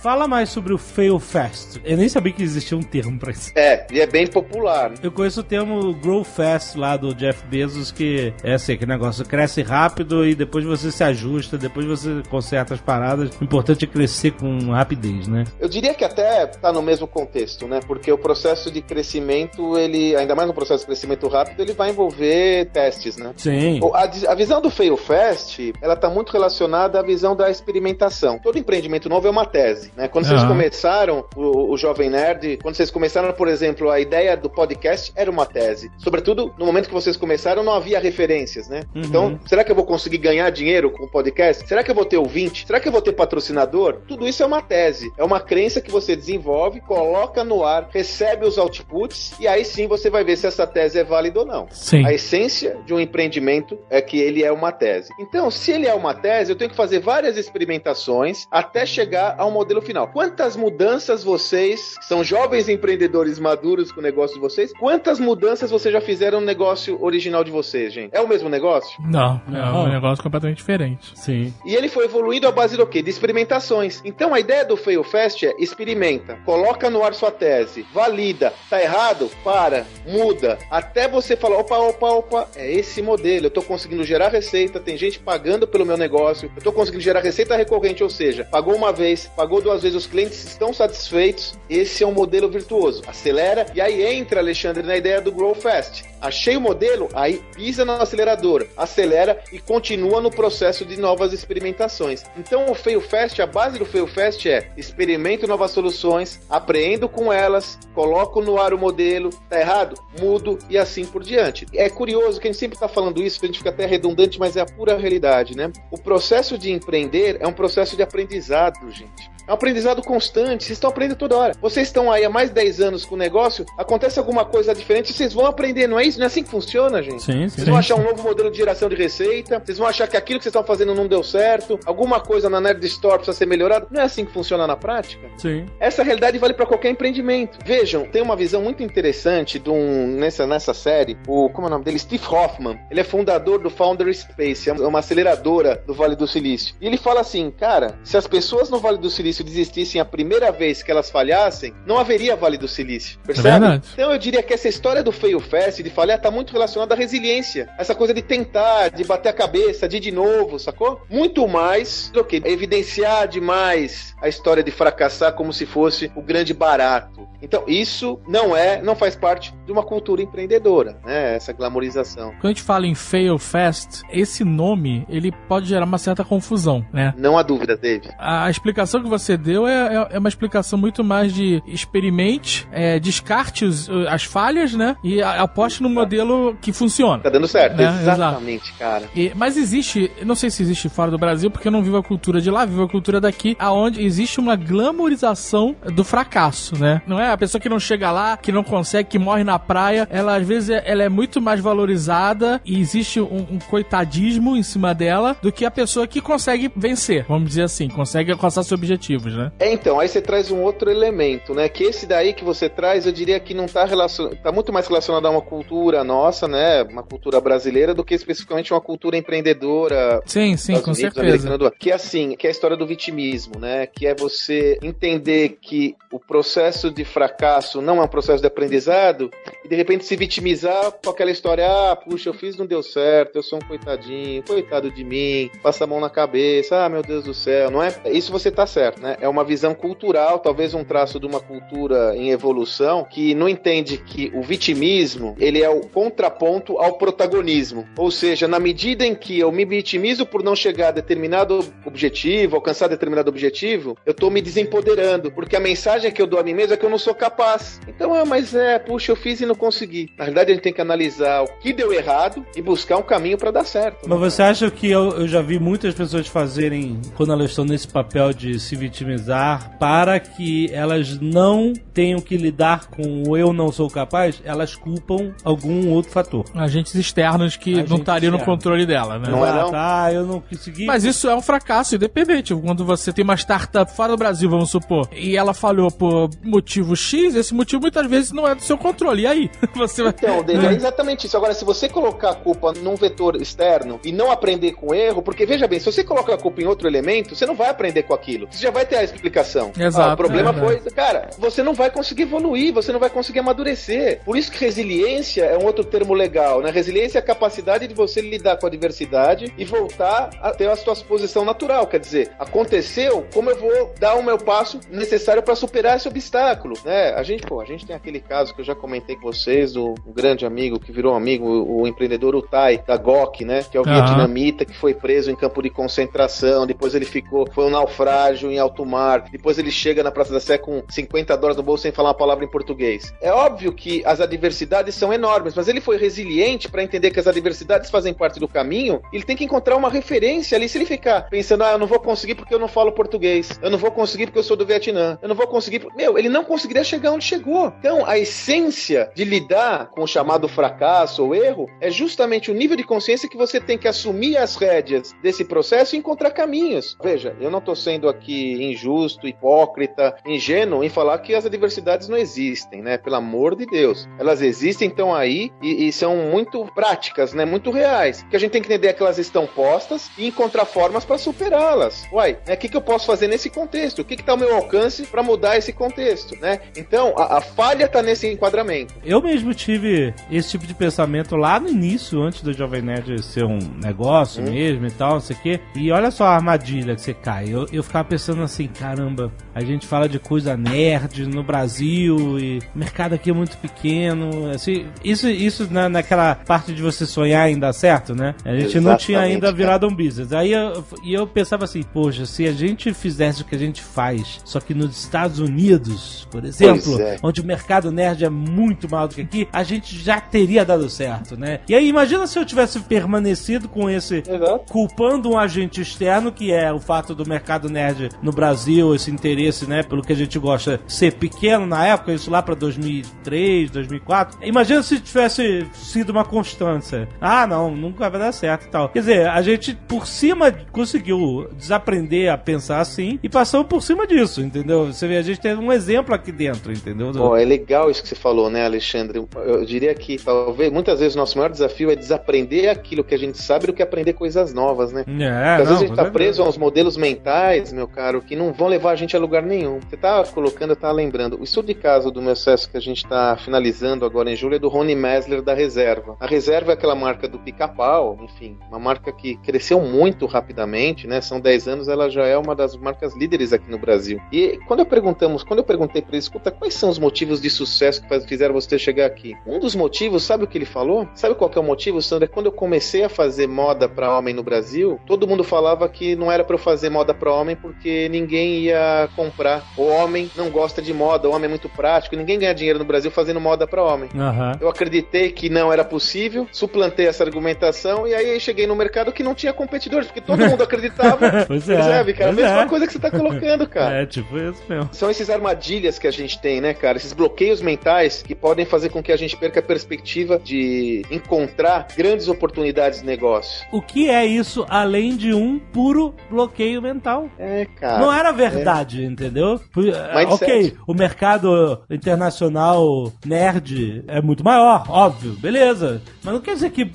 Fala 0.00 0.28
mais 0.28 0.50
sobre 0.50 0.72
o 0.72 0.78
Fail 0.78 1.18
Fast. 1.18 1.80
Eu 1.84 1.96
nem 1.96 2.08
sabia 2.08 2.32
que 2.32 2.40
existia 2.40 2.78
um 2.78 2.82
termo 2.82 3.18
pra 3.18 3.32
isso. 3.32 3.50
É, 3.56 3.84
e 3.90 4.00
é 4.00 4.06
bem 4.06 4.28
popular. 4.28 4.94
Eu 5.02 5.10
conheço 5.10 5.40
o 5.40 5.42
termo 5.42 5.92
Grow 5.94 6.22
Fast 6.22 6.78
lá 6.78 6.96
do 6.96 7.12
Jeff 7.12 7.44
Bezos, 7.46 7.90
que 7.90 8.32
é 8.44 8.54
assim, 8.54 8.76
que 8.76 8.86
negócio 8.86 9.24
cresce 9.24 9.60
rápido 9.60 10.24
e 10.24 10.36
depois 10.36 10.64
você 10.64 10.92
se 10.92 11.02
ajusta, 11.02 11.58
depois 11.58 11.84
você 11.84 12.22
conserta 12.30 12.74
as 12.74 12.80
paradas. 12.80 13.30
O 13.40 13.44
importante 13.44 13.86
é 13.86 13.88
crescer 13.88 14.30
com 14.32 14.70
rapidez, 14.70 15.26
né? 15.26 15.42
Eu 15.58 15.68
diria 15.68 15.92
que 15.92 16.04
até 16.04 16.46
tá 16.46 16.72
no 16.72 16.80
mesmo 16.80 17.08
contexto, 17.08 17.66
né? 17.66 17.80
Porque 17.84 18.12
o 18.12 18.18
processo 18.18 18.70
de 18.70 18.80
crescimento, 18.80 19.76
ele, 19.76 20.14
ainda 20.14 20.36
mais 20.36 20.46
no 20.46 20.54
processo 20.54 20.82
de 20.82 20.86
crescimento 20.86 21.26
rápido, 21.26 21.60
ele 21.60 21.72
vai 21.72 21.90
envolver 21.90 22.66
testes, 22.66 23.16
né? 23.16 23.32
Sim. 23.36 23.80
A, 23.92 24.30
a 24.30 24.34
visão 24.36 24.62
do 24.62 24.70
Fail 24.70 24.96
Fast, 24.96 25.72
ela 25.82 25.96
tá 25.96 26.08
muito 26.08 26.30
relacionada 26.30 27.00
à 27.00 27.02
visão 27.02 27.34
da 27.34 27.50
experimentação. 27.50 28.38
Todo 28.38 28.58
empreendimento 28.58 29.08
novo 29.08 29.26
é 29.26 29.30
uma 29.30 29.44
tese 29.44 29.87
Né? 29.96 30.08
Quando 30.08 30.24
uhum. 30.24 30.30
vocês 30.30 30.44
começaram 30.44 31.24
o, 31.36 31.72
o 31.72 31.76
Jovem 31.76 32.10
Nerd, 32.10 32.58
quando 32.62 32.74
vocês 32.74 32.90
começaram, 32.90 33.32
por 33.32 33.48
exemplo, 33.48 33.90
a 33.90 34.00
ideia 34.00 34.36
do 34.36 34.50
podcast 34.50 35.12
era 35.16 35.30
uma 35.30 35.46
tese. 35.46 35.90
Sobretudo, 35.98 36.54
no 36.58 36.66
momento 36.66 36.88
que 36.88 36.94
vocês 36.94 37.16
começaram, 37.16 37.62
não 37.62 37.72
havia 37.72 37.98
referências, 37.98 38.68
né? 38.68 38.82
Uhum. 38.94 39.02
Então, 39.02 39.40
será 39.46 39.64
que 39.64 39.70
eu 39.70 39.76
vou 39.76 39.84
conseguir 39.84 40.18
ganhar 40.18 40.50
dinheiro 40.50 40.90
com 40.90 41.04
o 41.04 41.08
podcast? 41.08 41.66
Será 41.66 41.82
que 41.82 41.90
eu 41.90 41.94
vou 41.94 42.04
ter 42.04 42.16
ouvinte? 42.16 42.66
Será 42.66 42.80
que 42.80 42.88
eu 42.88 42.92
vou 42.92 43.02
ter 43.02 43.12
patrocinador? 43.12 44.00
Tudo 44.06 44.26
isso 44.26 44.42
é 44.42 44.46
uma 44.46 44.62
tese. 44.62 45.12
É 45.16 45.24
uma 45.24 45.40
crença 45.40 45.80
que 45.80 45.90
você 45.90 46.14
desenvolve, 46.14 46.80
coloca 46.80 47.44
no 47.44 47.64
ar, 47.64 47.88
recebe 47.92 48.46
os 48.46 48.58
outputs 48.58 49.32
e 49.40 49.46
aí 49.46 49.64
sim 49.64 49.86
você 49.86 50.10
vai 50.10 50.24
ver 50.24 50.36
se 50.36 50.46
essa 50.46 50.66
tese 50.66 50.98
é 50.98 51.04
válida 51.04 51.40
ou 51.40 51.46
não. 51.46 51.66
Sim. 51.70 52.04
A 52.04 52.12
essência 52.12 52.78
de 52.84 52.94
um 52.94 53.00
empreendimento 53.00 53.78
é 53.90 54.00
que 54.00 54.18
ele 54.18 54.42
é 54.44 54.52
uma 54.52 54.72
tese. 54.72 55.10
Então, 55.18 55.50
se 55.50 55.72
ele 55.72 55.86
é 55.86 55.94
uma 55.94 56.14
tese, 56.14 56.52
eu 56.52 56.56
tenho 56.56 56.70
que 56.70 56.76
fazer 56.76 57.00
várias 57.00 57.36
experimentações 57.36 58.46
até 58.50 58.84
chegar 58.84 59.34
ao 59.38 59.50
modelo 59.50 59.77
pelo 59.78 59.82
final. 59.82 60.08
Quantas 60.08 60.56
mudanças 60.56 61.22
vocês, 61.22 61.96
que 61.98 62.04
são 62.04 62.22
jovens 62.22 62.68
empreendedores 62.68 63.38
maduros 63.38 63.92
com 63.92 64.00
o 64.00 64.02
negócio 64.02 64.34
de 64.34 64.40
vocês, 64.40 64.72
quantas 64.78 65.18
mudanças 65.18 65.70
vocês 65.70 65.92
já 65.92 66.00
fizeram 66.00 66.40
no 66.40 66.46
negócio 66.46 67.02
original 67.02 67.44
de 67.44 67.50
vocês, 67.50 67.92
gente? 67.92 68.14
É 68.14 68.20
o 68.20 68.28
mesmo 68.28 68.48
negócio? 68.48 69.00
Não, 69.00 69.40
é 69.52 69.70
um 69.70 69.88
negócio 69.88 70.22
completamente 70.22 70.58
diferente. 70.58 71.12
Sim. 71.14 71.52
E 71.64 71.74
ele 71.74 71.88
foi 71.88 72.04
evoluindo 72.04 72.46
à 72.46 72.52
base 72.52 72.76
do 72.76 72.86
quê? 72.86 73.02
De 73.02 73.10
experimentações. 73.10 74.00
Então 74.04 74.34
a 74.34 74.40
ideia 74.40 74.64
do 74.64 74.76
Fail 74.76 75.04
Fast 75.04 75.46
é 75.46 75.54
experimenta, 75.58 76.38
coloca 76.44 76.90
no 76.90 77.02
ar 77.02 77.14
sua 77.14 77.30
tese, 77.30 77.86
valida, 77.92 78.52
tá 78.68 78.80
errado? 78.80 79.30
Para, 79.44 79.86
muda, 80.06 80.58
até 80.70 81.08
você 81.08 81.36
falar, 81.36 81.58
opa, 81.58 81.78
opa, 81.78 82.10
opa, 82.10 82.48
é 82.56 82.70
esse 82.72 83.00
modelo, 83.02 83.46
eu 83.46 83.50
tô 83.50 83.62
conseguindo 83.62 84.04
gerar 84.04 84.28
receita, 84.28 84.80
tem 84.80 84.96
gente 84.96 85.18
pagando 85.18 85.66
pelo 85.66 85.86
meu 85.86 85.96
negócio, 85.96 86.50
eu 86.56 86.62
tô 86.62 86.72
conseguindo 86.72 87.02
gerar 87.02 87.20
receita 87.20 87.56
recorrente, 87.56 88.02
ou 88.02 88.10
seja, 88.10 88.44
pagou 88.44 88.74
uma 88.74 88.92
vez, 88.92 89.26
pagou 89.36 89.60
duas 89.60 89.67
vezes 89.82 89.96
os 89.96 90.06
clientes 90.06 90.44
estão 90.44 90.72
satisfeitos, 90.72 91.54
esse 91.68 92.02
é 92.02 92.06
um 92.06 92.12
modelo 92.12 92.48
virtuoso. 92.48 93.02
Acelera 93.06 93.66
e 93.74 93.80
aí 93.80 94.02
entra, 94.02 94.40
Alexandre, 94.40 94.82
na 94.82 94.96
ideia 94.96 95.20
do 95.20 95.30
Grow 95.32 95.54
Fast. 95.54 96.04
Achei 96.20 96.56
o 96.56 96.60
modelo, 96.60 97.08
aí 97.14 97.42
pisa 97.54 97.84
no 97.84 97.92
acelerador, 97.92 98.66
acelera 98.76 99.40
e 99.52 99.58
continua 99.58 100.20
no 100.20 100.30
processo 100.30 100.84
de 100.84 100.98
novas 100.98 101.32
experimentações. 101.32 102.24
Então 102.36 102.70
o 102.70 102.74
Fail 102.74 103.00
Fast, 103.00 103.40
a 103.40 103.46
base 103.46 103.78
do 103.78 103.86
Fail 103.86 104.06
Fast 104.06 104.48
é 104.48 104.70
experimento 104.76 105.46
novas 105.46 105.70
soluções, 105.70 106.40
apreendo 106.48 107.08
com 107.08 107.32
elas, 107.32 107.78
coloco 107.94 108.40
no 108.40 108.60
ar 108.60 108.74
o 108.74 108.78
modelo, 108.78 109.30
tá 109.48 109.60
errado? 109.60 109.94
Mudo 110.20 110.58
e 110.68 110.76
assim 110.76 111.04
por 111.04 111.22
diante. 111.22 111.66
É 111.74 111.88
curioso 111.88 112.40
que 112.40 112.48
a 112.48 112.50
gente 112.50 112.60
sempre 112.60 112.76
está 112.76 112.88
falando 112.88 113.22
isso, 113.22 113.38
que 113.38 113.46
a 113.46 113.48
gente 113.48 113.58
fica 113.58 113.70
até 113.70 113.86
redundante, 113.86 114.38
mas 114.38 114.56
é 114.56 114.60
a 114.60 114.66
pura 114.66 114.96
realidade, 114.96 115.56
né? 115.56 115.70
O 115.90 115.98
processo 115.98 116.58
de 116.58 116.70
empreender 116.70 117.38
é 117.40 117.46
um 117.46 117.52
processo 117.52 117.96
de 117.96 118.02
aprendizado, 118.02 118.90
gente. 118.90 119.30
É 119.48 119.50
um 119.50 119.54
aprendizado 119.54 120.02
constante, 120.02 120.64
vocês 120.64 120.76
estão 120.76 120.90
aprendendo 120.90 121.16
toda 121.16 121.34
hora. 121.34 121.54
Vocês 121.58 121.88
estão 121.88 122.12
aí 122.12 122.22
há 122.22 122.28
mais 122.28 122.50
de 122.50 122.54
10 122.56 122.80
anos 122.82 123.04
com 123.06 123.14
o 123.14 123.18
negócio, 123.18 123.64
acontece 123.78 124.18
alguma 124.18 124.44
coisa 124.44 124.74
diferente, 124.74 125.10
vocês 125.10 125.32
vão 125.32 125.46
aprender, 125.46 125.86
não 125.86 125.98
é 125.98 126.04
isso? 126.08 126.18
Não 126.18 126.24
é 126.24 126.26
assim 126.26 126.42
que 126.42 126.50
funciona, 126.50 127.02
gente? 127.02 127.22
Sim, 127.22 127.48
sim. 127.48 127.48
Vocês 127.48 127.68
vão 127.68 127.76
achar 127.76 127.94
um 127.96 128.02
novo 128.02 128.22
modelo 128.22 128.50
de 128.50 128.56
geração 128.56 128.88
de 128.88 128.96
receita, 128.96 129.62
vocês 129.64 129.78
vão 129.78 129.86
achar 129.86 130.06
que 130.06 130.16
aquilo 130.16 130.38
que 130.38 130.44
vocês 130.44 130.54
estão 130.54 130.64
fazendo 130.64 130.94
não 130.94 131.06
deu 131.06 131.22
certo, 131.22 131.78
alguma 131.84 132.20
coisa 132.20 132.48
na 132.48 132.60
Nerd 132.60 132.84
Store 132.86 133.16
precisa 133.16 133.36
ser 133.36 133.46
melhorada. 133.46 133.86
Não 133.90 134.00
é 134.00 134.04
assim 134.04 134.24
que 134.24 134.32
funciona 134.32 134.66
na 134.66 134.76
prática? 134.76 135.28
Sim. 135.36 135.66
Essa 135.78 136.02
realidade 136.02 136.38
vale 136.38 136.54
para 136.54 136.66
qualquer 136.66 136.90
empreendimento. 136.90 137.58
Vejam, 137.64 138.06
tem 138.06 138.22
uma 138.22 138.36
visão 138.36 138.62
muito 138.62 138.82
interessante 138.82 139.58
de 139.58 139.70
um, 139.70 140.06
nessa, 140.06 140.46
nessa 140.46 140.74
série, 140.74 141.16
o 141.26 141.48
como 141.50 141.66
é 141.66 141.68
o 141.68 141.70
nome 141.70 141.84
dele? 141.84 141.98
Steve 141.98 142.24
Hoffman. 142.26 142.78
Ele 142.90 143.00
é 143.00 143.04
fundador 143.04 143.58
do 143.58 143.70
Founder 143.70 144.12
Space, 144.14 144.68
é 144.68 144.72
uma 144.72 145.00
aceleradora 145.00 145.82
do 145.86 145.94
Vale 145.94 146.16
do 146.16 146.26
Silício. 146.26 146.74
E 146.80 146.86
ele 146.86 146.96
fala 146.96 147.20
assim, 147.20 147.50
cara, 147.50 147.98
se 148.02 148.16
as 148.16 148.26
pessoas 148.26 148.70
no 148.70 148.78
Vale 148.78 148.98
do 148.98 149.10
Silício 149.10 149.44
desistissem 149.44 150.00
a 150.00 150.04
primeira 150.04 150.50
vez 150.50 150.82
que 150.82 150.90
elas 150.90 151.10
falhassem, 151.10 151.74
não 151.86 151.98
haveria 151.98 152.36
Vale 152.36 152.56
do 152.56 152.68
Silício. 152.68 153.18
Percebe? 153.24 153.48
verdade. 153.48 153.88
então 153.92 154.12
eu 154.12 154.18
diria 154.18 154.42
que 154.42 154.54
essa 154.54 154.68
história 154.68 155.02
do 155.02 155.12
fail 155.12 155.40
fast, 155.40 155.82
de 155.82 155.90
falhar, 155.98 156.20
tá 156.20 156.30
muito 156.30 156.52
relacionada 156.52 156.94
à 156.94 156.96
resiliência. 156.96 157.68
Essa 157.76 157.92
coisa 157.92 158.14
de 158.14 158.22
tentar, 158.22 158.88
de 158.90 159.02
bater 159.02 159.30
a 159.30 159.32
cabeça, 159.32 159.88
de 159.88 159.96
ir 159.96 160.00
de 160.00 160.12
novo, 160.12 160.56
sacou? 160.56 161.00
Muito 161.10 161.48
mais 161.48 162.08
do 162.14 162.22
que 162.24 162.36
evidenciar 162.44 163.26
demais 163.26 164.14
a 164.22 164.28
história 164.28 164.62
de 164.62 164.70
fracassar 164.70 165.32
como 165.32 165.52
se 165.52 165.66
fosse 165.66 166.08
o 166.14 166.22
grande 166.22 166.54
barato. 166.54 167.26
Então, 167.42 167.64
isso 167.66 168.20
não 168.28 168.56
é, 168.56 168.80
não 168.80 168.94
faz 168.94 169.16
parte 169.16 169.52
de 169.66 169.72
uma 169.72 169.82
cultura 169.82 170.22
empreendedora, 170.22 170.98
né? 171.04 171.34
Essa 171.34 171.52
glamorização. 171.52 172.30
Quando 172.32 172.44
a 172.44 172.48
gente 172.48 172.62
fala 172.62 172.86
em 172.86 172.94
fail 172.94 173.36
fast, 173.38 174.02
esse 174.12 174.44
nome, 174.44 175.04
ele 175.08 175.32
pode 175.48 175.66
gerar 175.66 175.84
uma 175.84 175.98
certa 175.98 176.24
confusão, 176.24 176.84
né? 176.92 177.12
Não 177.16 177.36
há 177.36 177.42
dúvida, 177.42 177.76
David. 177.76 178.10
A 178.18 178.48
explicação 178.50 179.02
que 179.02 179.08
você 179.08 179.36
deu 179.36 179.66
é, 179.66 179.94
é- 179.96 180.08
é 180.12 180.18
uma 180.18 180.28
explicação 180.28 180.78
muito 180.78 181.02
mais 181.02 181.32
de 181.32 181.60
experimente, 181.66 182.68
é, 182.70 182.98
descarte 183.00 183.64
as 184.08 184.22
falhas, 184.24 184.74
né? 184.74 184.96
E 185.02 185.20
aposte 185.22 185.82
no 185.82 185.87
modelo 185.88 186.56
que 186.60 186.72
funciona. 186.72 187.22
Tá 187.22 187.30
dando 187.30 187.46
certo. 187.48 187.80
É, 187.80 187.84
Exatamente, 188.02 188.72
cara. 188.74 189.04
E- 189.14 189.32
mas 189.34 189.56
existe, 189.56 190.10
não 190.24 190.34
sei 190.34 190.50
se 190.50 190.62
existe 190.62 190.88
fora 190.88 191.10
do 191.10 191.18
Brasil, 191.18 191.50
porque 191.50 191.68
eu 191.68 191.72
não 191.72 191.82
vivo 191.82 191.96
a 191.96 192.02
cultura 192.02 192.40
de 192.40 192.50
lá, 192.50 192.64
vivo 192.64 192.82
a 192.82 192.88
cultura 192.88 193.20
daqui, 193.20 193.56
aonde 193.58 194.02
existe 194.04 194.40
uma 194.40 194.56
glamorização 194.56 195.76
do 195.94 196.02
fracasso, 196.04 196.76
né? 196.78 197.02
Não 197.06 197.20
é 197.20 197.30
a 197.30 197.36
pessoa 197.36 197.60
que 197.60 197.68
não 197.68 197.78
chega 197.78 198.10
lá, 198.10 198.36
que 198.36 198.50
não 198.52 198.64
consegue, 198.64 199.08
que 199.10 199.18
morre 199.18 199.44
na 199.44 199.58
praia, 199.58 200.06
ela 200.10 200.36
às 200.36 200.46
vezes 200.46 200.70
é- 200.70 200.82
ela 200.84 201.02
é 201.02 201.08
muito 201.08 201.40
mais 201.40 201.60
valorizada 201.60 202.60
e 202.64 202.80
existe 202.80 203.20
um, 203.20 203.46
um 203.50 203.58
coitadismo 203.58 204.56
em 204.56 204.62
cima 204.62 204.94
dela 204.94 205.36
do 205.40 205.52
que 205.52 205.64
a 205.64 205.70
pessoa 205.70 206.06
que 206.06 206.20
consegue 206.20 206.70
vencer, 206.74 207.24
vamos 207.28 207.48
dizer 207.48 207.62
assim, 207.62 207.88
consegue 207.88 208.32
alcançar 208.32 208.62
seus 208.62 208.72
objetivos, 208.72 209.34
né? 209.34 209.52
É, 209.58 209.72
então, 209.72 209.98
aí 210.00 210.08
você 210.08 210.20
traz 210.20 210.50
um 210.50 210.62
outro 210.62 210.90
elemento, 210.90 211.54
né? 211.54 211.68
Que 211.68 211.84
esse 211.84 212.06
daí 212.06 212.32
que 212.32 212.44
você 212.44 212.68
traz, 212.68 213.06
eu 213.06 213.12
diria 213.12 213.38
que 213.40 213.54
não 213.54 213.66
tá 213.66 213.84
relacionado. 213.84 214.36
tá 214.42 214.50
muito 214.52 214.72
mais 214.72 214.86
relacionado 214.86 215.26
a 215.26 215.30
uma 215.30 215.40
cultura 215.40 215.77
nossa, 216.04 216.46
né? 216.48 216.82
Uma 216.82 217.02
cultura 217.02 217.40
brasileira, 217.40 217.94
do 217.94 218.04
que 218.04 218.14
especificamente 218.14 218.72
uma 218.72 218.80
cultura 218.80 219.16
empreendedora. 219.16 220.20
Sim, 220.26 220.56
sim, 220.56 220.74
com 220.80 220.90
Unidos, 220.90 220.98
certeza. 221.14 221.58
do- 221.58 221.70
Que 221.70 221.90
é 221.90 221.94
assim, 221.94 222.34
que 222.36 222.46
é 222.46 222.48
a 222.48 222.50
história 222.50 222.76
do 222.76 222.86
vitimismo, 222.86 223.58
né? 223.58 223.86
Que 223.86 224.06
é 224.06 224.14
você 224.14 224.78
entender 224.82 225.58
que 225.60 225.94
o 226.12 226.18
processo 226.18 226.90
de 226.90 227.04
fracasso 227.04 227.80
não 227.82 227.98
é 227.98 228.04
um 228.04 228.08
processo 228.08 228.40
de 228.40 228.46
aprendizado 228.46 229.30
e 229.64 229.68
de 229.68 229.74
repente 229.76 230.04
se 230.04 230.16
vitimizar 230.16 230.92
com 231.04 231.10
aquela 231.10 231.30
história, 231.30 231.66
ah, 231.66 231.96
puxa, 231.96 232.30
eu 232.30 232.34
fiz, 232.34 232.56
não 232.56 232.66
deu 232.66 232.82
certo, 232.82 233.36
eu 233.36 233.42
sou 233.42 233.58
um 233.58 233.66
coitadinho, 233.68 234.42
coitado 234.42 234.90
de 234.90 235.04
mim, 235.04 235.50
passa 235.62 235.84
a 235.84 235.86
mão 235.86 236.00
na 236.00 236.08
cabeça, 236.10 236.84
ah, 236.84 236.88
meu 236.88 237.02
Deus 237.02 237.24
do 237.24 237.34
céu, 237.34 237.70
não 237.70 237.82
é? 237.82 237.94
Isso 238.06 238.32
você 238.32 238.50
tá 238.50 238.66
certo, 238.66 239.00
né? 239.02 239.16
É 239.20 239.28
uma 239.28 239.44
visão 239.44 239.74
cultural, 239.74 240.38
talvez 240.38 240.74
um 240.74 240.84
traço 240.84 241.20
de 241.20 241.26
uma 241.26 241.40
cultura 241.40 242.16
em 242.16 242.30
evolução 242.30 243.04
que 243.04 243.34
não 243.34 243.48
entende 243.48 243.98
que 243.98 244.30
o 244.34 244.42
vitimismo, 244.42 245.36
ele 245.38 245.62
é 245.62 245.67
o 245.68 245.86
contraponto 245.86 246.78
ao 246.78 246.94
protagonismo. 246.94 247.86
Ou 247.96 248.10
seja, 248.10 248.48
na 248.48 248.58
medida 248.58 249.04
em 249.04 249.14
que 249.14 249.38
eu 249.38 249.50
me 249.52 249.64
vitimizo 249.64 250.26
por 250.26 250.42
não 250.42 250.54
chegar 250.54 250.88
a 250.88 250.92
determinado 250.92 251.64
objetivo, 251.84 252.56
alcançar 252.56 252.88
determinado 252.88 253.28
objetivo, 253.28 253.96
eu 254.04 254.14
tô 254.14 254.30
me 254.30 254.40
desempoderando, 254.40 255.30
porque 255.30 255.56
a 255.56 255.60
mensagem 255.60 256.10
que 256.10 256.20
eu 256.20 256.26
dou 256.26 256.38
a 256.38 256.42
mim 256.42 256.54
mesmo 256.54 256.74
é 256.74 256.76
que 256.76 256.84
eu 256.84 256.90
não 256.90 256.98
sou 256.98 257.14
capaz. 257.14 257.80
Então, 257.88 258.14
é, 258.14 258.24
mas 258.24 258.54
é, 258.54 258.78
puxa, 258.78 259.12
eu 259.12 259.16
fiz 259.16 259.40
e 259.40 259.46
não 259.46 259.54
consegui. 259.54 260.12
Na 260.16 260.24
realidade, 260.24 260.50
a 260.50 260.54
gente 260.54 260.62
tem 260.62 260.72
que 260.72 260.80
analisar 260.80 261.42
o 261.42 261.48
que 261.58 261.72
deu 261.72 261.92
errado 261.92 262.44
e 262.56 262.62
buscar 262.62 262.96
um 262.96 263.02
caminho 263.02 263.38
para 263.38 263.50
dar 263.50 263.64
certo. 263.64 264.08
Mas 264.08 264.18
você 264.18 264.42
acha 264.42 264.70
que 264.70 264.90
eu, 264.90 265.10
eu 265.10 265.28
já 265.28 265.42
vi 265.42 265.58
muitas 265.58 265.94
pessoas 265.94 266.26
fazerem, 266.26 267.00
quando 267.16 267.32
elas 267.32 267.50
estão 267.50 267.64
nesse 267.64 267.88
papel 267.88 268.32
de 268.32 268.58
se 268.58 268.76
vitimizar, 268.76 269.78
para 269.78 270.18
que 270.20 270.70
elas 270.72 271.18
não 271.20 271.72
tenham 271.92 272.20
que 272.20 272.36
lidar 272.36 272.86
com 272.86 273.24
o 273.26 273.36
eu 273.36 273.52
não 273.52 273.72
sou 273.72 273.90
capaz, 273.90 274.40
elas 274.44 274.74
culpam 274.74 275.34
algum 275.42 275.57
outro 275.88 276.10
fator. 276.12 276.44
Agentes 276.54 276.94
externos 276.94 277.56
que 277.56 277.72
Agentes 277.74 277.90
não 277.90 277.98
estariam 277.98 278.32
no 278.32 278.38
controle 278.40 278.86
dela, 278.86 279.18
né? 279.18 279.28
Não 279.28 279.46
é, 279.46 279.52
não? 279.52 279.70
Ah, 279.74 280.12
eu 280.12 280.26
não 280.26 280.40
consegui. 280.40 280.86
Mas 280.86 281.04
isso 281.04 281.28
é 281.28 281.34
um 281.34 281.40
fracasso 281.42 281.94
independente. 281.94 282.54
Quando 282.54 282.84
você 282.84 283.12
tem 283.12 283.24
uma 283.24 283.36
startup 283.36 283.90
fora 283.94 284.12
do 284.12 284.18
Brasil, 284.18 284.48
vamos 284.48 284.70
supor, 284.70 285.08
e 285.12 285.36
ela 285.36 285.54
falhou 285.54 285.90
por 285.90 286.30
motivo 286.42 286.94
X, 286.96 287.34
esse 287.34 287.54
motivo 287.54 287.82
muitas 287.82 288.06
vezes 288.08 288.32
não 288.32 288.46
é 288.46 288.54
do 288.54 288.62
seu 288.62 288.76
controle. 288.78 289.22
E 289.22 289.26
aí? 289.26 289.50
Você 289.74 290.02
vai. 290.02 290.12
Então, 290.16 290.42
David, 290.42 290.66
é 290.66 290.72
exatamente 290.72 291.26
isso. 291.26 291.36
Agora, 291.36 291.54
se 291.54 291.64
você 291.64 291.88
colocar 291.88 292.30
a 292.30 292.34
culpa 292.34 292.72
num 292.72 292.94
vetor 292.96 293.36
externo 293.40 294.00
e 294.04 294.10
não 294.12 294.30
aprender 294.30 294.72
com 294.72 294.88
o 294.90 294.94
erro, 294.94 295.22
porque 295.22 295.46
veja 295.46 295.66
bem, 295.68 295.78
se 295.78 295.86
você 295.86 296.02
coloca 296.02 296.34
a 296.34 296.38
culpa 296.38 296.60
em 296.60 296.66
outro 296.66 296.88
elemento, 296.88 297.34
você 297.34 297.46
não 297.46 297.54
vai 297.54 297.68
aprender 297.70 298.02
com 298.02 298.14
aquilo. 298.14 298.48
Você 298.50 298.62
já 298.62 298.70
vai 298.70 298.84
ter 298.84 298.96
a 298.96 299.04
explicação. 299.04 299.72
Exato, 299.78 300.10
Ah, 300.10 300.14
o 300.14 300.16
problema 300.16 300.50
é 300.50 300.52
foi, 300.54 300.80
cara, 300.90 301.30
você 301.38 301.62
não 301.62 301.74
vai 301.74 301.90
conseguir 301.90 302.22
evoluir, 302.22 302.72
você 302.72 302.92
não 302.92 303.00
vai 303.00 303.10
conseguir 303.10 303.38
amadurecer. 303.40 304.20
Por 304.24 304.36
isso 304.36 304.50
que 304.50 304.58
resiliência 304.64 305.44
é 305.48 305.58
um 305.58 305.64
outro 305.64 305.84
termo 305.84 306.14
legal, 306.14 306.60
né? 306.60 306.70
Resiliência 306.70 307.18
é 307.18 307.20
a 307.20 307.24
capacidade 307.24 307.86
de 307.86 307.94
você 307.94 308.20
lidar 308.20 308.56
com 308.58 308.66
a 308.66 308.68
adversidade 308.68 309.52
e 309.56 309.64
voltar 309.64 310.30
a 310.40 310.50
ter 310.52 310.68
a 310.68 310.76
sua 310.76 310.94
posição 310.96 311.44
natural. 311.44 311.86
Quer 311.86 312.00
dizer, 312.00 312.30
aconteceu, 312.38 313.26
como 313.32 313.50
eu 313.50 313.58
vou 313.58 313.94
dar 313.98 314.14
o 314.14 314.22
meu 314.22 314.38
passo 314.38 314.80
necessário 314.90 315.42
para 315.42 315.54
superar 315.54 315.96
esse 315.96 316.08
obstáculo, 316.08 316.74
né? 316.84 317.14
A 317.14 317.22
gente, 317.22 317.46
pô, 317.46 317.60
a 317.60 317.64
gente 317.64 317.86
tem 317.86 317.94
aquele 317.94 318.20
caso 318.20 318.54
que 318.54 318.60
eu 318.60 318.64
já 318.64 318.74
comentei 318.74 319.16
com 319.16 319.22
vocês, 319.22 319.72
do 319.72 319.94
um 320.06 320.12
grande 320.12 320.44
amigo 320.44 320.78
que 320.78 320.92
virou 320.92 321.14
amigo, 321.14 321.46
o, 321.46 321.82
o 321.82 321.86
empreendedor 321.86 322.34
Utai, 322.34 322.82
da 322.86 322.96
GOK, 322.96 323.44
né? 323.44 323.64
Que 323.70 323.76
é 323.76 323.80
o 323.80 323.84
Aham. 323.84 323.94
vietnamita 323.94 324.64
que 324.64 324.74
foi 324.74 324.94
preso 324.94 325.30
em 325.30 325.36
campo 325.36 325.62
de 325.62 325.70
concentração, 325.70 326.66
depois 326.66 326.94
ele 326.94 327.04
ficou, 327.04 327.48
foi 327.52 327.64
um 327.64 327.70
naufrágio 327.70 328.50
em 328.50 328.58
alto 328.58 328.84
mar, 328.84 329.24
depois 329.30 329.58
ele 329.58 329.70
chega 329.70 330.02
na 330.02 330.10
Praça 330.10 330.32
da 330.32 330.40
Sé 330.40 330.58
com 330.58 330.82
50 330.88 331.36
dólares 331.36 331.56
no 331.56 331.62
bolso 331.62 331.82
sem 331.82 331.92
falar 331.92 332.10
uma 332.10 332.14
palavra 332.14 332.44
em 332.44 332.48
português. 332.48 333.12
É 333.20 333.32
óbvio 333.32 333.72
que 333.72 334.02
as 334.04 334.20
adversidades 334.20 334.94
são 334.94 335.12
enormes, 335.12 335.37
mas 335.54 335.68
ele 335.68 335.80
foi 335.80 335.96
resiliente 335.96 336.68
para 336.68 336.82
entender 336.82 337.10
que 337.10 337.20
as 337.20 337.26
adversidades 337.26 337.90
fazem 337.90 338.12
parte 338.12 338.40
do 338.40 338.48
caminho, 338.48 339.00
ele 339.12 339.24
tem 339.24 339.36
que 339.36 339.44
encontrar 339.44 339.76
uma 339.76 339.90
referência 339.90 340.56
ali. 340.56 340.68
Se 340.68 340.78
ele 340.78 340.86
ficar 340.86 341.28
pensando, 341.28 341.64
ah, 341.64 341.72
eu 341.72 341.78
não 341.78 341.86
vou 341.86 342.00
conseguir 342.00 342.34
porque 342.34 342.54
eu 342.54 342.58
não 342.58 342.68
falo 342.68 342.92
português, 342.92 343.58
eu 343.62 343.70
não 343.70 343.78
vou 343.78 343.90
conseguir 343.90 344.26
porque 344.26 344.38
eu 344.38 344.42
sou 344.42 344.56
do 344.56 344.66
Vietnã, 344.66 345.18
eu 345.22 345.28
não 345.28 345.36
vou 345.36 345.46
conseguir. 345.46 345.80
por-" 345.80 345.94
Meu, 345.94 346.18
ele 346.18 346.28
não 346.28 346.44
conseguiria 346.44 346.84
chegar 346.84 347.12
onde 347.12 347.24
chegou. 347.24 347.72
Então, 347.78 348.04
a 348.06 348.18
essência 348.18 349.10
de 349.14 349.24
lidar 349.24 349.90
com 349.90 350.02
o 350.02 350.06
chamado 350.06 350.48
fracasso 350.48 351.24
ou 351.24 351.34
erro 351.34 351.68
é 351.80 351.90
justamente 351.90 352.50
o 352.50 352.54
nível 352.54 352.76
de 352.76 352.84
consciência 352.84 353.28
que 353.28 353.36
você 353.36 353.60
tem 353.60 353.78
que 353.78 353.88
assumir 353.88 354.36
as 354.36 354.56
rédeas 354.56 355.14
desse 355.22 355.44
processo 355.44 355.94
e 355.94 355.98
encontrar 355.98 356.30
caminhos. 356.30 356.96
Veja, 357.02 357.36
eu 357.40 357.50
não 357.50 357.58
estou 357.58 357.76
sendo 357.76 358.08
aqui 358.08 358.64
injusto, 358.64 359.26
hipócrita, 359.26 360.16
ingênuo 360.26 360.84
em 360.84 360.88
falar 360.88 361.18
que 361.18 361.34
as 361.34 361.46
adversidades 361.46 362.08
não 362.08 362.16
existem, 362.16 362.82
né? 362.82 362.98
Pelo 362.98 363.16
amor 363.16 363.54
de 363.54 363.66
Deus. 363.66 364.08
Elas 364.18 364.42
existem, 364.42 364.88
estão 364.88 365.14
aí 365.18 365.52
e, 365.62 365.88
e 365.88 365.92
são 365.92 366.16
muito 366.16 366.64
práticas, 366.74 367.32
né? 367.32 367.44
Muito 367.44 367.70
reais. 367.70 368.24
Que 368.30 368.36
a 368.36 368.40
gente 368.40 368.52
tem 368.52 368.62
que 368.62 368.68
entender 368.68 368.92
que 368.94 369.02
elas 369.02 369.18
estão 369.18 369.46
postas 369.46 370.10
e 370.16 370.26
encontrar 370.26 370.64
formas 370.64 371.04
para 371.04 371.18
superá-las. 371.18 372.06
Uai, 372.12 372.38
né? 372.46 372.54
O 372.54 372.56
que, 372.56 372.68
que 372.68 372.76
eu 372.76 372.80
posso 372.80 373.06
fazer 373.06 373.28
nesse 373.28 373.50
contexto? 373.50 374.00
O 374.00 374.04
que 374.04 374.14
está 374.14 374.32
ao 374.32 374.38
meu 374.38 374.54
alcance 374.54 375.04
para 375.04 375.22
mudar 375.22 375.56
esse 375.56 375.72
contexto, 375.72 376.36
né? 376.40 376.60
Então, 376.76 377.14
a, 377.16 377.38
a 377.38 377.40
falha 377.40 377.84
está 377.84 378.02
nesse 378.02 378.28
enquadramento. 378.28 378.94
Eu 379.04 379.22
mesmo 379.22 379.52
tive 379.54 380.14
esse 380.30 380.50
tipo 380.50 380.66
de 380.66 380.74
pensamento 380.74 381.36
lá 381.36 381.58
no 381.58 381.68
início, 381.68 382.22
antes 382.22 382.42
do 382.42 382.52
Jovem 382.52 382.82
Nerd 382.82 383.22
ser 383.22 383.44
um 383.44 383.58
negócio 383.82 384.42
mesmo 384.42 384.86
e 384.86 384.90
tal, 384.90 385.14
não 385.14 385.20
sei 385.20 385.36
o 385.36 385.38
quê. 385.40 385.60
E 385.74 385.90
olha 385.90 386.10
só 386.10 386.24
a 386.24 386.34
armadilha 386.34 386.94
que 386.94 387.00
você 387.00 387.14
cai. 387.14 387.46
Eu, 387.48 387.66
eu 387.72 387.82
ficava 387.82 388.08
pensando 388.08 388.42
assim, 388.42 388.66
caramba, 388.66 389.32
a 389.54 389.60
gente 389.60 389.86
fala 389.86 390.08
de 390.08 390.18
coisa 390.18 390.56
nerd 390.56 391.26
no 391.26 391.42
Brasil 391.42 392.38
e 392.38 392.58
o 392.74 392.78
mercado 392.78 393.14
aqui 393.14 393.30
é 393.30 393.32
muito 393.32 393.56
pequeno. 393.58 394.50
Assim, 394.50 394.86
isso 395.10 395.28
isso 395.28 395.68
na, 395.70 395.88
naquela 395.88 396.34
parte 396.34 396.72
de 396.72 396.82
você 396.82 397.04
sonhar 397.06 397.48
dar 397.58 397.72
certo, 397.72 398.14
né? 398.14 398.34
A 398.44 398.50
gente 398.50 398.76
Exatamente, 398.76 398.80
não 398.80 398.96
tinha 398.96 399.20
ainda 399.20 399.52
virado 399.52 399.86
um 399.86 399.94
business. 399.94 400.32
Aí 400.32 400.52
eu, 400.52 400.84
e 401.04 401.14
eu 401.14 401.26
pensava 401.26 401.64
assim, 401.64 401.82
poxa, 401.82 402.26
se 402.26 402.46
a 402.46 402.52
gente 402.52 402.92
fizesse 402.92 403.42
o 403.42 403.44
que 403.44 403.54
a 403.54 403.58
gente 403.58 403.82
faz, 403.82 404.40
só 404.44 404.60
que 404.60 404.74
nos 404.74 404.98
Estados 404.98 405.38
Unidos, 405.38 406.26
por 406.30 406.44
exemplo, 406.44 407.00
é. 407.00 407.16
onde 407.22 407.40
o 407.40 407.44
mercado 407.44 407.90
nerd 407.90 408.24
é 408.24 408.28
muito 408.28 408.90
maior 408.90 409.06
do 409.06 409.14
que 409.14 409.22
aqui, 409.22 409.48
a 409.52 409.62
gente 409.62 409.96
já 409.98 410.20
teria 410.20 410.64
dado 410.64 410.88
certo, 410.88 411.36
né? 411.36 411.60
E 411.68 411.74
aí 411.74 411.88
imagina 411.88 412.26
se 412.26 412.38
eu 412.38 412.44
tivesse 412.44 412.80
permanecido 412.80 413.68
com 413.68 413.88
esse 413.88 414.22
Exato. 414.26 414.64
culpando 414.70 415.30
um 415.30 415.38
agente 415.38 415.80
externo 415.80 416.32
que 416.32 416.52
é 416.52 416.72
o 416.72 416.80
fato 416.80 417.14
do 417.14 417.28
mercado 417.28 417.68
nerd 417.68 418.10
no 418.22 418.32
Brasil, 418.32 418.94
esse 418.94 419.10
interesse, 419.10 419.66
né, 419.68 419.82
pelo 419.82 420.02
que 420.02 420.12
a 420.12 420.16
gente 420.16 420.38
gosta 420.38 420.80
ser 420.86 421.14
pequeno 421.14 421.66
na 421.66 421.86
época, 421.86 422.12
isso 422.12 422.30
lá 422.30 422.42
para 422.42 422.54
2003, 422.54 423.70
2004. 423.70 424.38
Imagina 424.42 424.82
se 424.82 424.97
tivesse 425.00 425.66
sido 425.72 426.10
uma 426.10 426.24
constância. 426.24 427.08
Ah, 427.20 427.46
não, 427.46 427.74
nunca 427.74 428.08
vai 428.08 428.20
dar 428.20 428.32
certo 428.32 428.66
e 428.66 428.68
tal. 428.68 428.88
Quer 428.88 429.00
dizer, 429.00 429.28
a 429.28 429.40
gente 429.42 429.74
por 429.74 430.06
cima 430.06 430.52
conseguiu 430.72 431.48
desaprender 431.56 432.30
a 432.30 432.38
pensar 432.38 432.80
assim 432.80 433.18
e 433.22 433.28
passou 433.28 433.64
por 433.64 433.82
cima 433.82 434.06
disso, 434.06 434.40
entendeu? 434.40 434.86
Você 434.86 435.06
vê, 435.06 435.16
a 435.16 435.22
gente 435.22 435.40
tem 435.40 435.54
um 435.56 435.72
exemplo 435.72 436.14
aqui 436.14 436.32
dentro, 436.32 436.72
entendeu? 436.72 437.12
Bom, 437.12 437.36
é 437.36 437.44
legal 437.44 437.90
isso 437.90 438.02
que 438.02 438.08
você 438.08 438.14
falou, 438.14 438.50
né, 438.50 438.64
Alexandre? 438.64 439.24
Eu 439.36 439.64
diria 439.64 439.94
que 439.94 440.18
talvez 440.18 440.72
muitas 440.72 441.00
vezes 441.00 441.14
o 441.14 441.18
nosso 441.18 441.36
maior 441.36 441.50
desafio 441.50 441.90
é 441.90 441.96
desaprender 441.96 442.70
aquilo 442.70 443.04
que 443.04 443.14
a 443.14 443.18
gente 443.18 443.38
sabe 443.38 443.66
do 443.66 443.72
que 443.72 443.82
aprender 443.82 444.12
coisas 444.12 444.52
novas, 444.52 444.92
né? 444.92 445.00
É, 445.00 445.04
Porque 445.04 445.18
às 445.22 445.58
não, 445.58 445.64
vezes 445.66 445.82
a 445.82 445.86
gente 445.86 445.96
tá 445.96 446.10
preso 446.10 446.42
a 446.42 446.48
uns 446.48 446.58
modelos 446.58 446.96
mentais, 446.96 447.72
meu 447.72 447.88
caro, 447.88 448.20
que 448.20 448.36
não 448.36 448.52
vão 448.52 448.68
levar 448.68 448.92
a 448.92 448.96
gente 448.96 449.16
a 449.16 449.20
lugar 449.20 449.42
nenhum. 449.42 449.80
Você 449.80 449.96
tá 449.96 450.24
colocando, 450.24 450.70
eu 450.70 450.76
tava 450.76 450.92
lembrando, 450.92 451.40
o 451.40 451.44
estudo 451.44 451.66
de 451.66 451.74
caso 451.74 452.10
do 452.10 452.22
meu 452.22 452.32
acesso 452.32 452.70
que 452.70 452.76
a 452.76 452.80
gente 452.80 453.06
tá 453.06 453.36
finalizando 453.36 454.04
agora 454.04 454.30
em 454.30 454.36
julho 454.36 454.56
é 454.56 454.58
do 454.58 454.68
Rony 454.68 454.87
Mesler 454.94 455.42
da 455.42 455.54
Reserva. 455.54 456.16
A 456.20 456.26
Reserva 456.26 456.72
é 456.72 456.74
aquela 456.74 456.94
marca 456.94 457.28
do 457.28 457.38
pica-pau, 457.38 458.18
enfim, 458.22 458.58
uma 458.68 458.78
marca 458.78 459.12
que 459.12 459.36
cresceu 459.36 459.80
muito 459.80 460.26
rapidamente, 460.26 461.06
né? 461.06 461.20
São 461.20 461.40
10 461.40 461.68
anos, 461.68 461.88
ela 461.88 462.08
já 462.10 462.24
é 462.24 462.36
uma 462.36 462.54
das 462.54 462.76
marcas 462.76 463.16
líderes 463.16 463.52
aqui 463.52 463.70
no 463.70 463.78
Brasil. 463.78 464.20
E 464.32 464.58
quando 464.66 464.80
eu 464.80 464.86
perguntamos, 464.86 465.42
quando 465.42 465.60
eu 465.60 465.64
perguntei 465.64 466.02
para 466.02 466.12
ele, 466.12 466.18
escuta, 466.18 466.50
quais 466.50 466.74
são 466.74 466.88
os 466.88 466.98
motivos 466.98 467.40
de 467.40 467.50
sucesso 467.50 468.02
que 468.02 468.20
fizeram 468.28 468.54
você 468.54 468.78
chegar 468.78 469.06
aqui? 469.06 469.34
Um 469.46 469.58
dos 469.58 469.74
motivos, 469.74 470.22
sabe 470.22 470.44
o 470.44 470.46
que 470.46 470.58
ele 470.58 470.64
falou? 470.64 471.08
Sabe 471.14 471.34
qual 471.34 471.50
é 471.54 471.58
o 471.58 471.62
motivo, 471.62 472.02
Sandra? 472.02 472.28
Quando 472.28 472.46
eu 472.46 472.52
comecei 472.52 473.04
a 473.04 473.08
fazer 473.08 473.46
moda 473.46 473.88
para 473.88 474.16
homem 474.16 474.34
no 474.34 474.42
Brasil, 474.42 475.00
todo 475.06 475.26
mundo 475.26 475.44
falava 475.44 475.88
que 475.88 476.16
não 476.16 476.30
era 476.30 476.44
para 476.44 476.54
eu 476.54 476.58
fazer 476.58 476.90
moda 476.90 477.14
para 477.14 477.32
homem 477.32 477.56
porque 477.56 478.08
ninguém 478.08 478.60
ia 478.60 479.08
comprar. 479.14 479.64
O 479.76 479.84
homem 479.84 480.30
não 480.36 480.50
gosta 480.50 480.82
de 480.82 480.92
moda, 480.92 481.28
o 481.28 481.32
homem 481.32 481.46
é 481.46 481.48
muito 481.48 481.68
prático, 481.68 482.16
ninguém 482.16 482.38
ganha 482.38 482.54
dinheiro 482.54 482.78
no 482.78 482.84
Brasil 482.84 483.10
fazendo 483.10 483.40
moda 483.40 483.66
para 483.66 483.82
homem. 483.82 484.08
Uhum. 484.14 484.52
Eu 484.60 484.68
acreditei 484.78 485.32
que 485.32 485.48
não 485.48 485.72
era 485.72 485.84
possível, 485.84 486.46
suplantei 486.52 487.08
essa 487.08 487.24
argumentação 487.24 488.06
e 488.06 488.14
aí 488.14 488.38
cheguei 488.38 488.66
no 488.66 488.76
mercado 488.76 489.12
que 489.12 489.24
não 489.24 489.34
tinha 489.34 489.52
competidores, 489.52 490.06
porque 490.06 490.20
todo 490.20 490.38
mundo 490.46 490.62
acreditava. 490.62 491.18
pois 491.46 491.68
é, 491.68 491.74
percebe, 491.74 492.12
cara? 492.14 492.32
Pois 492.32 492.44
a 492.44 492.48
mesma 492.48 492.62
é. 492.62 492.66
coisa 492.66 492.86
que 492.86 492.92
você 492.92 492.98
tá 492.98 493.10
colocando, 493.10 493.66
cara. 493.66 494.02
É, 494.02 494.06
tipo 494.06 494.38
isso 494.38 494.62
mesmo. 494.68 494.88
São 494.92 495.10
esses 495.10 495.28
armadilhas 495.28 495.98
que 495.98 496.06
a 496.06 496.10
gente 496.10 496.40
tem, 496.40 496.60
né, 496.60 496.72
cara? 496.72 496.96
Esses 496.96 497.12
bloqueios 497.12 497.60
mentais 497.60 498.22
que 498.22 498.34
podem 498.34 498.64
fazer 498.64 498.90
com 498.90 499.02
que 499.02 499.10
a 499.10 499.16
gente 499.16 499.36
perca 499.36 499.60
a 499.60 499.62
perspectiva 499.62 500.38
de 500.38 501.02
encontrar 501.10 501.88
grandes 501.96 502.28
oportunidades 502.28 503.00
de 503.00 503.06
negócio. 503.06 503.66
O 503.72 503.82
que 503.82 504.08
é 504.08 504.24
isso 504.24 504.64
além 504.68 505.16
de 505.16 505.34
um 505.34 505.58
puro 505.58 506.14
bloqueio 506.30 506.80
mental? 506.80 507.28
É, 507.38 507.66
cara. 507.76 507.98
Não 507.98 508.12
era 508.12 508.30
verdade, 508.30 509.02
é. 509.02 509.06
entendeu? 509.06 509.60
Mindset. 509.74 510.44
Ok, 510.44 510.76
o 510.86 510.94
mercado 510.94 511.82
internacional 511.90 513.12
nerd 513.24 514.04
é 514.06 514.20
muito 514.20 514.44
maior, 514.44 514.67
óbvio, 514.88 515.32
beleza. 515.32 516.02
Mas 516.22 516.34
não 516.34 516.40
quer 516.40 516.54
dizer 516.54 516.70
que 516.70 516.90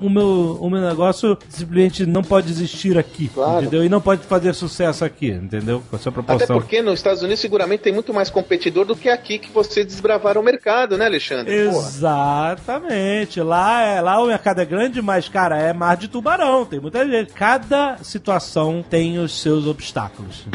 o 0.00 0.08
meu, 0.08 0.58
o 0.60 0.70
meu 0.70 0.80
negócio 0.80 1.36
simplesmente 1.48 2.06
não 2.06 2.22
pode 2.22 2.50
existir 2.50 2.96
aqui, 2.96 3.28
claro. 3.28 3.62
entendeu? 3.62 3.84
E 3.84 3.88
não 3.88 4.00
pode 4.00 4.22
fazer 4.22 4.54
sucesso 4.54 5.04
aqui, 5.04 5.28
entendeu? 5.28 5.82
Com 5.90 5.96
a 5.96 5.98
sua 5.98 6.12
proporção. 6.12 6.44
Até 6.44 6.54
porque 6.54 6.82
nos 6.82 6.94
Estados 6.94 7.22
Unidos 7.22 7.40
seguramente 7.40 7.80
tem 7.80 7.92
muito 7.92 8.12
mais 8.14 8.30
competidor 8.30 8.84
do 8.84 8.94
que 8.94 9.08
aqui 9.08 9.38
que 9.38 9.50
você 9.50 9.84
desbravar 9.84 10.38
o 10.38 10.42
mercado, 10.42 10.96
né, 10.96 11.06
Alexandre? 11.06 11.52
Exatamente. 11.52 13.40
Lá, 13.40 13.82
é, 13.82 14.00
lá 14.00 14.22
o 14.22 14.26
mercado 14.26 14.60
é 14.60 14.64
grande, 14.64 15.02
mas, 15.02 15.28
cara, 15.28 15.58
é 15.58 15.72
mar 15.72 15.96
de 15.96 16.08
tubarão. 16.08 16.64
Tem 16.64 16.80
muita 16.80 17.06
gente. 17.06 17.32
Cada 17.32 17.98
situação 18.02 18.84
tem 18.88 19.18
os 19.18 19.40
seus 19.40 19.66
obstáculos 19.66 20.46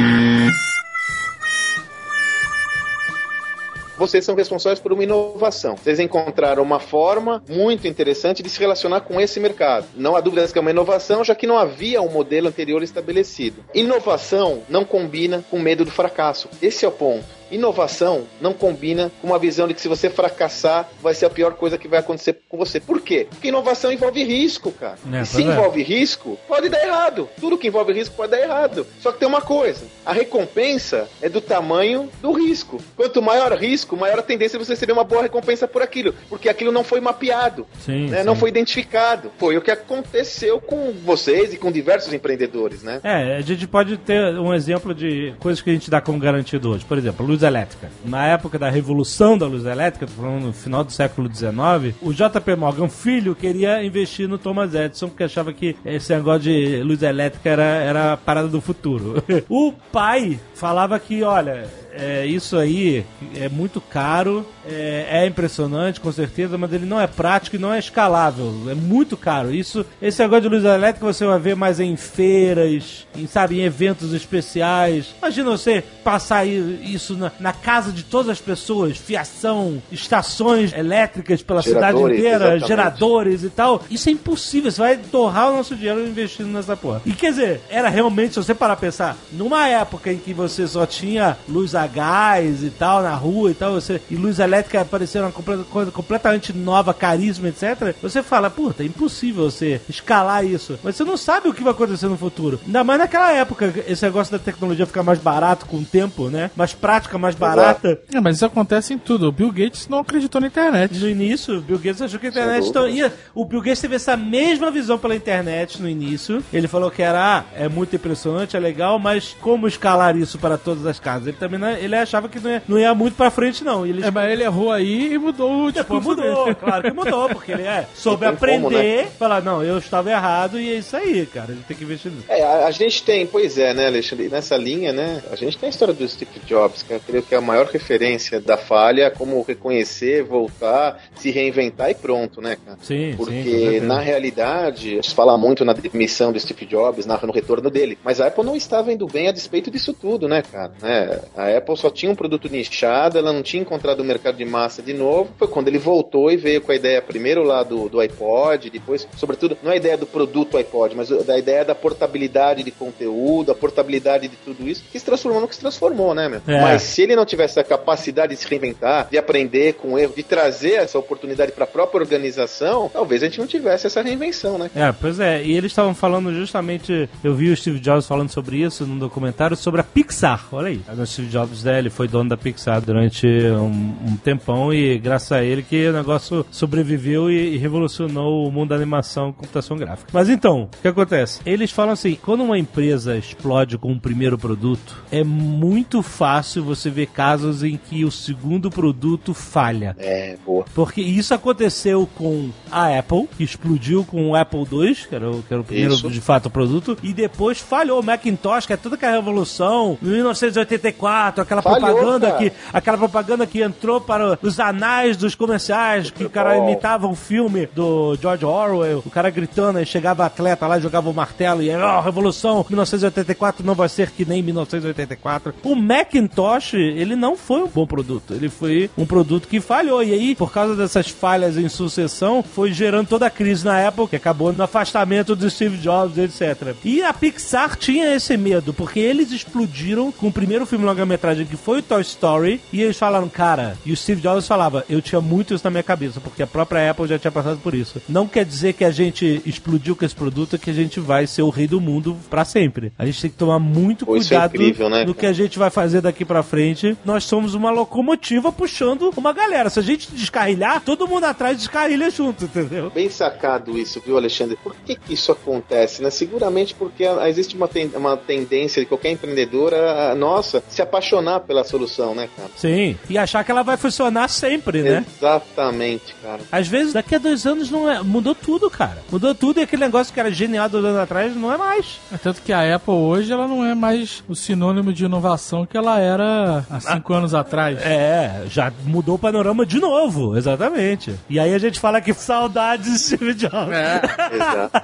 vocês 4.01 4.25
são 4.25 4.33
responsáveis 4.33 4.79
por 4.79 4.91
uma 4.91 5.03
inovação. 5.03 5.77
Vocês 5.77 5.99
encontraram 5.99 6.63
uma 6.63 6.79
forma 6.79 7.43
muito 7.47 7.87
interessante 7.87 8.41
de 8.41 8.49
se 8.49 8.59
relacionar 8.59 9.01
com 9.01 9.21
esse 9.21 9.39
mercado. 9.39 9.85
Não 9.95 10.15
há 10.15 10.19
dúvidas 10.19 10.51
que 10.51 10.57
é 10.57 10.61
uma 10.61 10.71
inovação, 10.71 11.23
já 11.23 11.35
que 11.35 11.45
não 11.45 11.55
havia 11.55 12.01
um 12.01 12.09
modelo 12.09 12.47
anterior 12.47 12.81
estabelecido. 12.81 13.63
Inovação 13.75 14.63
não 14.67 14.83
combina 14.83 15.45
com 15.51 15.59
medo 15.59 15.85
do 15.85 15.91
fracasso. 15.91 16.49
Esse 16.63 16.83
é 16.83 16.87
o 16.87 16.91
ponto. 16.91 17.40
Inovação 17.51 18.25
não 18.39 18.53
combina 18.53 19.11
com 19.21 19.27
uma 19.27 19.37
visão 19.39 19.67
de 19.67 19.73
que 19.73 19.81
se 19.81 19.87
você 19.87 20.09
fracassar, 20.09 20.89
vai 21.01 21.13
ser 21.13 21.25
a 21.25 21.29
pior 21.29 21.53
coisa 21.53 21.77
que 21.77 21.87
vai 21.87 21.99
acontecer 21.99 22.39
com 22.47 22.57
você. 22.57 22.79
Por 22.79 23.01
quê? 23.01 23.27
Porque 23.29 23.49
inovação 23.49 23.91
envolve 23.91 24.23
risco, 24.23 24.71
cara. 24.71 24.97
É, 25.11 25.21
e 25.21 25.25
se 25.25 25.41
é. 25.41 25.45
envolve 25.45 25.83
risco, 25.83 26.37
pode 26.47 26.69
dar 26.69 26.83
errado. 26.83 27.29
Tudo 27.39 27.57
que 27.57 27.67
envolve 27.67 27.93
risco 27.93 28.15
pode 28.15 28.31
dar 28.31 28.39
errado. 28.39 28.87
Só 28.99 29.11
que 29.11 29.19
tem 29.19 29.27
uma 29.27 29.41
coisa: 29.41 29.85
a 30.05 30.13
recompensa 30.13 31.07
é 31.21 31.29
do 31.29 31.41
tamanho 31.41 32.09
do 32.21 32.31
risco. 32.31 32.79
Quanto 32.95 33.21
maior 33.21 33.51
risco, 33.53 33.97
maior 33.97 34.19
a 34.19 34.23
tendência 34.23 34.57
de 34.57 34.65
você 34.65 34.73
receber 34.73 34.93
uma 34.93 35.03
boa 35.03 35.21
recompensa 35.21 35.67
por 35.67 35.81
aquilo. 35.81 36.13
Porque 36.29 36.49
aquilo 36.49 36.71
não 36.71 36.83
foi 36.83 36.99
mapeado, 36.99 37.67
sim, 37.79 38.07
né? 38.09 38.19
sim. 38.19 38.23
não 38.23 38.35
foi 38.35 38.49
identificado. 38.49 39.31
Foi 39.37 39.57
o 39.57 39.61
que 39.61 39.71
aconteceu 39.71 40.59
com 40.61 40.93
vocês 41.03 41.53
e 41.53 41.57
com 41.57 41.71
diversos 41.71 42.13
empreendedores, 42.13 42.83
né? 42.83 42.99
É, 43.03 43.37
a 43.37 43.41
gente 43.41 43.67
pode 43.67 43.97
ter 43.97 44.37
um 44.39 44.53
exemplo 44.53 44.93
de 44.93 45.33
coisas 45.39 45.61
que 45.61 45.69
a 45.69 45.73
gente 45.73 45.89
dá 45.89 45.99
como 45.99 46.19
garantido 46.19 46.71
hoje. 46.71 46.85
Por 46.85 46.97
exemplo, 46.97 47.25
luz 47.41 47.43
elétrica. 47.43 47.89
Na 48.05 48.27
época 48.27 48.59
da 48.59 48.69
revolução 48.69 49.37
da 49.37 49.45
luz 49.45 49.65
elétrica, 49.65 50.07
no 50.17 50.53
final 50.53 50.83
do 50.83 50.91
século 50.91 51.29
XIX, 51.33 51.95
o 52.01 52.13
JP 52.13 52.55
Morgan 52.55 52.87
filho 52.87 53.35
queria 53.35 53.83
investir 53.83 54.27
no 54.27 54.37
Thomas 54.37 54.73
Edison 54.73 55.09
porque 55.09 55.23
achava 55.23 55.51
que 55.51 55.75
esse 55.83 56.13
negócio 56.13 56.41
de 56.41 56.83
luz 56.83 57.01
elétrica 57.01 57.49
era, 57.49 57.63
era 57.63 58.13
a 58.13 58.17
parada 58.17 58.47
do 58.47 58.61
futuro. 58.61 59.23
o 59.49 59.73
pai 59.91 60.39
falava 60.53 60.99
que, 60.99 61.23
olha, 61.23 61.67
é, 61.93 62.25
isso 62.25 62.57
aí 62.57 63.05
é 63.35 63.49
muito 63.49 63.81
caro, 63.81 64.45
é, 64.65 65.07
é, 65.09 65.25
impressionante, 65.25 65.99
com 65.99 66.11
certeza, 66.11 66.57
mas 66.57 66.71
ele 66.71 66.85
não 66.85 66.99
é 66.99 67.07
prático 67.07 67.55
e 67.55 67.59
não 67.59 67.73
é 67.73 67.79
escalável. 67.79 68.53
É 68.69 68.75
muito 68.75 69.17
caro. 69.17 69.53
Isso, 69.53 69.85
esse 70.01 70.21
negócio 70.21 70.43
de 70.43 70.49
luz 70.49 70.63
elétrica 70.63 71.05
você 71.05 71.25
vai 71.25 71.39
ver 71.39 71.55
mais 71.55 71.79
em 71.79 71.95
feiras, 71.95 73.05
em, 73.15 73.27
sabe, 73.27 73.59
em 73.59 73.63
eventos 73.63 74.13
especiais. 74.13 75.13
Imagina 75.17 75.51
você 75.51 75.83
passar 76.03 76.45
isso 76.45 77.17
na, 77.17 77.30
na 77.39 77.53
casa 77.53 77.91
de 77.91 78.03
todas 78.03 78.29
as 78.29 78.39
pessoas, 78.39 78.97
fiação, 78.97 79.81
estações 79.91 80.73
elétricas 80.73 81.41
pela 81.41 81.61
cidade 81.61 81.99
inteira, 81.99 82.55
exatamente. 82.55 82.67
geradores 82.67 83.43
e 83.43 83.49
tal. 83.49 83.83
Isso 83.89 84.09
é 84.09 84.11
impossível. 84.11 84.71
Você 84.71 84.81
vai 84.81 84.97
torrar 84.97 85.51
o 85.51 85.57
nosso 85.57 85.75
dinheiro 85.75 86.05
investindo 86.05 86.49
nessa 86.49 86.75
porra. 86.75 87.01
E 87.05 87.13
quer 87.13 87.31
dizer, 87.31 87.61
era 87.69 87.89
realmente, 87.89 88.33
se 88.33 88.43
você 88.43 88.53
parar 88.53 88.73
a 88.73 88.77
pensar, 88.77 89.17
numa 89.31 89.67
época 89.67 90.11
em 90.11 90.17
que 90.17 90.33
você 90.33 90.67
só 90.67 90.85
tinha 90.85 91.37
luz 91.47 91.75
a 91.75 91.87
gás 91.87 92.63
e 92.63 92.69
tal 92.69 93.01
na 93.01 93.13
rua 93.13 93.51
e 93.51 93.53
tal, 93.53 93.73
você, 93.73 94.01
e 94.09 94.15
luz 94.15 94.39
elétrica 94.39 94.81
apareceu 94.81 95.21
uma 95.23 95.31
coisa 95.31 95.91
completamente 95.91 96.53
nova, 96.53 96.93
carisma, 96.93 97.49
etc. 97.49 97.95
Você 98.01 98.21
fala, 98.23 98.49
puta, 98.49 98.83
é 98.83 98.85
impossível 98.85 99.49
você 99.49 99.81
escalar 99.89 100.45
isso. 100.45 100.79
Mas 100.83 100.95
você 100.95 101.03
não 101.03 101.17
sabe 101.17 101.47
o 101.47 101.53
que 101.53 101.63
vai 101.63 101.71
acontecer 101.71 102.07
no 102.07 102.17
futuro. 102.17 102.59
Ainda 102.65 102.83
mais 102.83 102.99
naquela 102.99 103.31
época, 103.31 103.73
esse 103.87 104.03
negócio 104.03 104.31
da 104.31 104.39
tecnologia 104.39 104.85
ficar 104.85 105.03
mais 105.03 105.19
barato 105.19 105.65
com 105.65 105.77
o 105.77 105.85
tempo, 105.85 106.29
né? 106.29 106.51
Mais 106.55 106.73
prática, 107.11 107.17
mais 107.17 107.35
barata. 107.35 107.99
É, 108.13 108.19
mas 108.19 108.37
isso 108.37 108.45
acontece 108.45 108.93
em 108.93 108.97
tudo. 108.97 109.27
O 109.27 109.31
Bill 109.31 109.51
Gates 109.51 109.87
não 109.87 109.99
acreditou 109.99 110.39
na 110.39 110.47
internet. 110.47 110.97
No 110.97 111.09
início, 111.09 111.57
o 111.57 111.61
Bill 111.61 111.77
Gates 111.77 112.01
achou 112.01 112.19
que 112.19 112.27
a 112.27 112.29
internet 112.29 112.67
então, 112.67 112.87
ia. 112.87 113.11
O 113.33 113.43
Bill 113.43 113.61
Gates 113.61 113.81
teve 113.81 113.95
essa 113.95 114.15
mesma 114.15 114.71
visão 114.71 114.97
pela 114.97 115.15
internet 115.15 115.81
no 115.81 115.89
início. 115.89 116.43
Ele 116.53 116.67
falou 116.67 116.91
que 116.91 117.01
era, 117.01 117.39
ah, 117.39 117.43
é 117.55 117.67
muito 117.67 117.95
impressionante, 117.95 118.55
é 118.55 118.59
legal, 118.59 118.99
mas 118.99 119.35
como 119.41 119.67
escalar 119.67 120.15
isso 120.15 120.37
para 120.37 120.57
todas 120.57 120.85
as 120.85 120.99
casas? 120.99 121.27
Ele 121.27 121.37
também 121.37 121.59
não 121.59 121.67
é 121.67 121.81
ele 121.81 121.95
achava 121.95 122.29
que 122.29 122.39
não 122.39 122.51
ia, 122.51 122.63
não 122.67 122.79
ia 122.79 122.93
muito 122.93 123.15
pra 123.15 123.31
frente, 123.31 123.63
não. 123.63 123.85
Ele... 123.85 124.05
É, 124.05 124.11
mas 124.11 124.31
ele 124.31 124.43
errou 124.43 124.71
aí 124.71 125.13
e 125.13 125.17
mudou 125.17 125.65
o 125.65 125.71
Depois 125.71 126.03
mudou, 126.03 126.45
dele. 126.45 126.55
claro 126.55 126.83
que 126.83 126.91
mudou, 126.91 127.29
porque 127.29 127.51
ele 127.51 127.63
é, 127.63 127.87
soube 127.95 128.25
aprender, 128.25 128.61
como, 128.61 128.77
né? 128.77 129.07
falar, 129.17 129.41
não, 129.41 129.63
eu 129.63 129.77
estava 129.77 130.11
errado 130.11 130.59
e 130.59 130.71
é 130.71 130.77
isso 130.77 130.95
aí, 130.95 131.25
cara. 131.25 131.51
A 131.51 131.55
gente 131.55 131.65
tem 131.65 131.77
que 131.77 131.83
investir 131.83 132.11
nisso. 132.11 132.25
É, 132.29 132.43
a, 132.43 132.67
a, 132.67 132.71
gente 132.71 133.03
tem, 133.03 133.25
pois 133.25 133.57
é, 133.57 133.73
né, 133.73 133.87
Alexandre, 133.87 134.29
nessa 134.29 134.55
linha, 134.57 134.93
né, 134.93 135.23
a 135.31 135.35
gente 135.35 135.57
tem 135.57 135.67
a 135.67 135.69
história 135.69 135.93
do 135.93 136.07
Steve 136.07 136.31
Jobs, 136.45 136.83
cara. 136.83 137.00
Creio 137.05 137.23
que 137.23 137.33
é 137.35 137.37
a 137.37 137.41
maior 137.41 137.65
referência 137.67 138.39
da 138.39 138.57
falha, 138.57 139.11
como 139.11 139.41
reconhecer, 139.41 140.23
voltar, 140.23 141.01
se 141.15 141.31
reinventar 141.31 141.89
e 141.89 141.95
pronto, 141.95 142.41
né, 142.41 142.57
cara? 142.63 142.77
Sim, 142.81 143.13
Porque, 143.17 143.79
sim. 143.79 143.79
na 143.81 143.99
realidade, 143.99 144.99
se 145.03 145.13
fala 145.13 145.37
muito 145.37 145.63
na 145.65 145.73
demissão 145.73 146.31
do 146.31 146.39
Steve 146.39 146.65
Jobs, 146.65 147.05
na- 147.05 147.19
no 147.21 147.31
retorno 147.31 147.69
dele, 147.69 147.97
mas 148.03 148.19
a 148.19 148.27
Apple 148.27 148.43
não 148.43 148.55
estava 148.55 148.91
indo 148.91 149.05
bem 149.07 149.27
a 149.27 149.31
despeito 149.31 149.69
disso 149.71 149.93
tudo, 149.93 150.27
né, 150.27 150.41
cara? 150.41 150.71
Né? 150.81 151.19
A 151.35 151.55
Apple 151.57 151.77
só 151.77 151.89
tinha 151.89 152.11
um 152.11 152.15
produto 152.15 152.49
nichado, 152.49 153.17
ela 153.17 153.31
não 153.33 153.41
tinha 153.43 153.61
encontrado 153.61 153.99
o 153.99 154.03
mercado 154.03 154.37
de 154.37 154.45
massa 154.45 154.81
de 154.81 154.93
novo. 154.93 155.29
Foi 155.37 155.47
quando 155.47 155.67
ele 155.67 155.77
voltou 155.77 156.31
e 156.31 156.37
veio 156.37 156.61
com 156.61 156.71
a 156.71 156.75
ideia, 156.75 157.01
primeiro 157.01 157.43
lá 157.43 157.63
do, 157.63 157.87
do 157.89 157.99
iPod, 157.99 158.69
depois, 158.69 159.07
sobretudo, 159.17 159.57
não 159.63 159.71
a 159.71 159.75
ideia 159.75 159.97
do 159.97 160.05
produto 160.05 160.57
iPod, 160.57 160.95
mas 160.95 161.09
da 161.09 161.37
ideia 161.37 161.63
da 161.65 161.75
portabilidade 161.75 162.63
de 162.63 162.71
conteúdo, 162.71 163.51
a 163.51 163.55
portabilidade 163.55 164.27
de 164.27 164.35
tudo 164.37 164.67
isso, 164.67 164.83
que 164.91 164.99
se 164.99 165.05
transformou 165.05 165.41
no 165.41 165.47
que 165.47 165.55
se 165.55 165.61
transformou, 165.61 166.13
né, 166.13 166.27
meu? 166.29 166.41
É. 166.47 166.61
Mas 166.61 166.81
se 166.91 167.01
ele 167.01 167.15
não 167.15 167.25
tivesse 167.25 167.59
a 167.59 167.63
capacidade 167.63 168.35
de 168.35 168.41
se 168.41 168.47
reinventar, 168.47 169.07
de 169.09 169.17
aprender 169.17 169.73
com 169.73 169.97
erro, 169.97 170.13
de 170.15 170.23
trazer 170.23 170.73
essa 170.73 170.99
oportunidade 170.99 171.51
para 171.51 171.63
a 171.63 171.67
própria 171.67 172.01
organização, 172.01 172.89
talvez 172.91 173.23
a 173.23 173.27
gente 173.27 173.39
não 173.39 173.47
tivesse 173.47 173.87
essa 173.87 174.01
reinvenção, 174.01 174.57
né? 174.57 174.69
É, 174.75 174.91
pois 174.91 175.19
é, 175.19 175.43
e 175.43 175.55
eles 175.55 175.71
estavam 175.71 175.95
falando 175.95 176.33
justamente, 176.33 177.09
eu 177.23 177.33
vi 177.33 177.49
o 177.49 177.57
Steve 177.57 177.79
Jobs 177.79 178.05
falando 178.05 178.29
sobre 178.29 178.57
isso 178.57 178.85
num 178.85 178.97
documentário 178.97 179.55
sobre 179.55 179.81
a 179.81 179.83
Pixar, 179.83 180.47
olha 180.51 180.67
aí. 180.67 180.81
O 180.97 181.05
Steve 181.05 181.29
Jobs, 181.29 181.63
né, 181.63 181.79
ele 181.79 181.89
foi 181.89 182.07
dono 182.07 182.29
da 182.29 182.37
Pixar 182.37 182.81
durante 182.81 183.25
um, 183.27 183.95
um 184.11 184.17
tempão 184.17 184.73
e 184.73 184.97
graças 184.97 185.31
a 185.31 185.43
ele 185.43 185.63
que 185.63 185.87
o 185.87 185.93
negócio 185.93 186.45
sobreviveu 186.51 187.31
e, 187.31 187.55
e 187.55 187.57
revolucionou 187.57 188.47
o 188.47 188.51
mundo 188.51 188.69
da 188.69 188.75
animação 188.75 189.31
computação 189.31 189.77
gráfica. 189.77 190.09
Mas 190.13 190.29
então, 190.29 190.63
o 190.63 190.81
que 190.81 190.87
acontece? 190.87 191.41
Eles 191.45 191.71
falam 191.71 191.93
assim, 191.93 192.17
quando 192.21 192.43
uma 192.43 192.57
empresa 192.57 193.17
explode 193.17 193.77
com 193.77 193.91
um 193.91 193.99
primeiro 193.99 194.37
produto, 194.37 195.03
é 195.11 195.23
muito 195.23 196.01
fácil 196.01 196.63
você 196.63 196.80
ver 196.89 197.07
casos 197.07 197.63
em 197.63 197.77
que 197.77 198.03
o 198.05 198.11
segundo 198.11 198.69
produto 198.69 199.33
falha. 199.33 199.95
É, 199.99 200.37
boa. 200.45 200.65
Porque 200.73 201.01
isso 201.01 201.33
aconteceu 201.33 202.07
com 202.15 202.49
a 202.71 202.97
Apple, 202.97 203.27
que 203.37 203.43
explodiu 203.43 204.03
com 204.03 204.29
o 204.29 204.35
Apple 204.35 204.65
II, 204.71 204.95
que 204.95 205.15
era 205.15 205.29
o, 205.29 205.43
que 205.43 205.53
era 205.53 205.61
o 205.61 205.65
primeiro, 205.65 205.93
Isso. 205.93 206.09
de 206.09 206.21
fato, 206.21 206.49
produto, 206.49 206.97
e 207.03 207.13
depois 207.13 207.59
falhou 207.59 207.99
o 207.99 208.03
Macintosh, 208.03 208.65
que 208.65 208.73
é 208.73 208.77
toda 208.77 208.95
aquela 208.95 209.15
revolução, 209.15 209.97
em 210.01 210.07
1984, 210.07 211.41
aquela 211.41 211.61
Falhou, 211.61 211.79
propaganda 211.79 212.27
cara. 212.27 212.37
que 212.39 212.51
aquela 212.73 212.97
propaganda 212.97 213.47
que 213.47 213.61
entrou 213.61 213.99
para 214.01 214.37
os 214.41 214.59
anais 214.59 215.17
dos 215.17 215.35
comerciais, 215.35 216.09
que 216.09 216.23
o 216.23 216.29
cara 216.29 216.57
imitava 216.57 217.07
um 217.07 217.15
filme 217.15 217.67
do 217.67 218.15
George 218.15 218.45
Orwell, 218.45 219.03
o 219.05 219.09
cara 219.09 219.29
gritando, 219.29 219.79
aí 219.79 219.85
chegava 219.85 220.25
atleta 220.25 220.67
lá, 220.67 220.79
jogava 220.79 221.09
o 221.09 221.13
martelo, 221.13 221.61
e 221.61 221.73
ó, 221.75 221.99
revolução, 222.01 222.65
1984 222.69 223.65
não 223.65 223.75
vai 223.75 223.89
ser 223.89 224.11
que 224.11 224.25
nem 224.25 224.41
1984. 224.41 225.53
O 225.63 225.75
Macintosh, 225.75 226.70
ele 226.77 227.15
não 227.15 227.35
foi 227.35 227.63
um 227.63 227.67
bom 227.67 227.85
produto, 227.85 228.33
ele 228.33 228.49
foi 228.49 228.89
um 228.97 229.05
produto 229.05 229.47
que 229.47 229.59
falhou, 229.59 230.03
e 230.03 230.13
aí, 230.13 230.35
por 230.35 230.51
causa 230.51 230.75
dessas 230.75 231.09
falhas 231.09 231.57
em 231.57 231.69
sucessão, 231.69 232.43
foi 232.43 232.71
gerando 232.71 233.07
toda 233.07 233.25
a 233.25 233.29
crise 233.29 233.65
na 233.65 233.87
Apple, 233.87 234.07
que 234.07 234.15
acabou 234.15 234.53
no 234.53 234.63
afastamento 234.63 235.35
do 235.35 235.49
Steve 235.49 235.77
Jobs, 235.77 236.17
etc. 236.17 236.75
E 236.83 237.01
a 237.01 237.13
Pixar 237.13 237.75
tinha 237.75 238.15
esse 238.15 238.35
medo, 238.37 238.73
porque 238.73 238.99
eles 238.99 239.31
explodiram 239.31 240.11
com 240.11 240.27
o 240.27 240.31
primeiro 240.31 240.65
filme 240.65 240.85
longa-metragem, 240.85 241.45
que 241.45 241.57
foi 241.57 241.79
o 241.79 241.83
Toy 241.83 242.01
Story, 242.01 242.61
e 242.71 242.81
eles 242.81 242.97
falaram, 242.97 243.27
cara, 243.29 243.77
e 243.85 243.91
o 243.91 243.97
Steve 243.97 244.21
Jobs 244.21 244.47
falava, 244.47 244.85
eu 244.89 245.01
tinha 245.01 245.21
muito 245.21 245.53
isso 245.53 245.63
na 245.63 245.71
minha 245.71 245.83
cabeça, 245.83 246.19
porque 246.19 246.43
a 246.43 246.47
própria 246.47 246.89
Apple 246.89 247.07
já 247.07 247.19
tinha 247.19 247.31
passado 247.31 247.59
por 247.59 247.73
isso. 247.73 248.01
Não 248.07 248.27
quer 248.27 248.45
dizer 248.45 248.73
que 248.73 248.83
a 248.83 248.91
gente 248.91 249.41
explodiu 249.45 249.95
com 249.95 250.05
esse 250.05 250.15
produto, 250.15 250.57
que 250.57 250.69
a 250.69 250.73
gente 250.73 250.99
vai 250.99 251.27
ser 251.27 251.41
o 251.41 251.49
rei 251.49 251.67
do 251.67 251.81
mundo 251.81 252.17
pra 252.29 252.45
sempre. 252.45 252.91
A 252.97 253.05
gente 253.05 253.21
tem 253.21 253.31
que 253.31 253.37
tomar 253.37 253.59
muito 253.59 254.05
Pô, 254.05 254.15
é 254.15 254.19
cuidado 254.19 254.55
incrível, 254.55 254.89
né, 254.89 255.05
no 255.05 255.13
que 255.13 255.25
a 255.25 255.33
gente 255.33 255.57
vai 255.57 255.69
fazer 255.69 256.01
daqui 256.01 256.23
pra 256.25 256.43
frente. 256.43 256.60
Nós 257.05 257.23
somos 257.23 257.53
uma 257.53 257.71
locomotiva 257.71 258.51
puxando 258.51 259.11
uma 259.17 259.33
galera. 259.33 259.69
Se 259.69 259.79
a 259.79 259.83
gente 259.83 260.11
descarrilhar, 260.11 260.81
todo 260.81 261.07
mundo 261.07 261.23
atrás 261.25 261.57
descarrilha 261.57 262.09
junto, 262.09 262.45
entendeu? 262.45 262.89
Bem 262.89 263.09
sacado 263.09 263.77
isso, 263.77 264.01
viu, 264.05 264.17
Alexandre? 264.17 264.57
Por 264.63 264.75
que, 264.85 264.95
que 264.95 265.13
isso 265.13 265.31
acontece? 265.31 266.01
Né? 266.01 266.09
Seguramente 266.09 266.73
porque 266.75 267.03
existe 267.27 267.55
uma, 267.55 267.67
ten- 267.67 267.91
uma 267.95 268.15
tendência 268.17 268.81
de 268.81 268.85
qualquer 268.85 269.11
empreendedora, 269.11 270.11
ah, 270.11 270.15
nossa, 270.15 270.63
se 270.69 270.81
apaixonar 270.81 271.41
pela 271.41 271.63
solução, 271.63 272.13
né, 272.15 272.29
cara? 272.35 272.49
Sim. 272.55 272.97
E 273.09 273.17
achar 273.17 273.43
que 273.43 273.51
ela 273.51 273.63
vai 273.63 273.77
funcionar 273.77 274.27
sempre, 274.29 274.81
né? 274.81 275.05
Exatamente, 275.17 276.15
cara. 276.21 276.41
Às 276.51 276.67
vezes, 276.67 276.93
daqui 276.93 277.15
a 277.15 277.17
dois 277.19 277.45
anos 277.45 277.69
não 277.71 277.89
é. 277.89 278.01
Mudou 278.01 278.35
tudo, 278.35 278.69
cara. 278.69 278.97
Mudou 279.11 279.33
tudo 279.35 279.59
e 279.59 279.63
aquele 279.63 279.83
negócio 279.83 280.13
que 280.13 280.19
era 280.19 280.31
genial 280.31 280.69
dois 280.69 280.85
anos 280.85 280.99
atrás 280.99 281.35
não 281.35 281.51
é 281.51 281.57
mais. 281.57 281.99
É 282.11 282.17
Tanto 282.17 282.41
que 282.41 282.53
a 282.53 282.75
Apple 282.75 282.93
hoje 282.93 283.31
ela 283.31 283.47
não 283.47 283.65
é 283.65 283.73
mais 283.75 284.23
o 284.27 284.35
sinônimo 284.35 284.91
de 284.93 285.05
inovação 285.05 285.65
que 285.65 285.77
ela 285.77 285.99
era 285.99 286.50
há 286.69 286.79
cinco 286.79 287.13
anos 287.13 287.33
atrás. 287.33 287.79
É, 287.81 288.43
já 288.47 288.71
mudou 288.85 289.15
o 289.15 289.19
panorama 289.19 289.65
de 289.65 289.79
novo, 289.79 290.37
exatamente. 290.37 291.13
E 291.29 291.39
aí 291.39 291.53
a 291.53 291.57
gente 291.57 291.79
fala 291.79 292.01
que 292.01 292.13
saudades 292.13 293.01
Steve 293.01 293.33
Jobs. 293.33 293.71
É. 293.71 294.01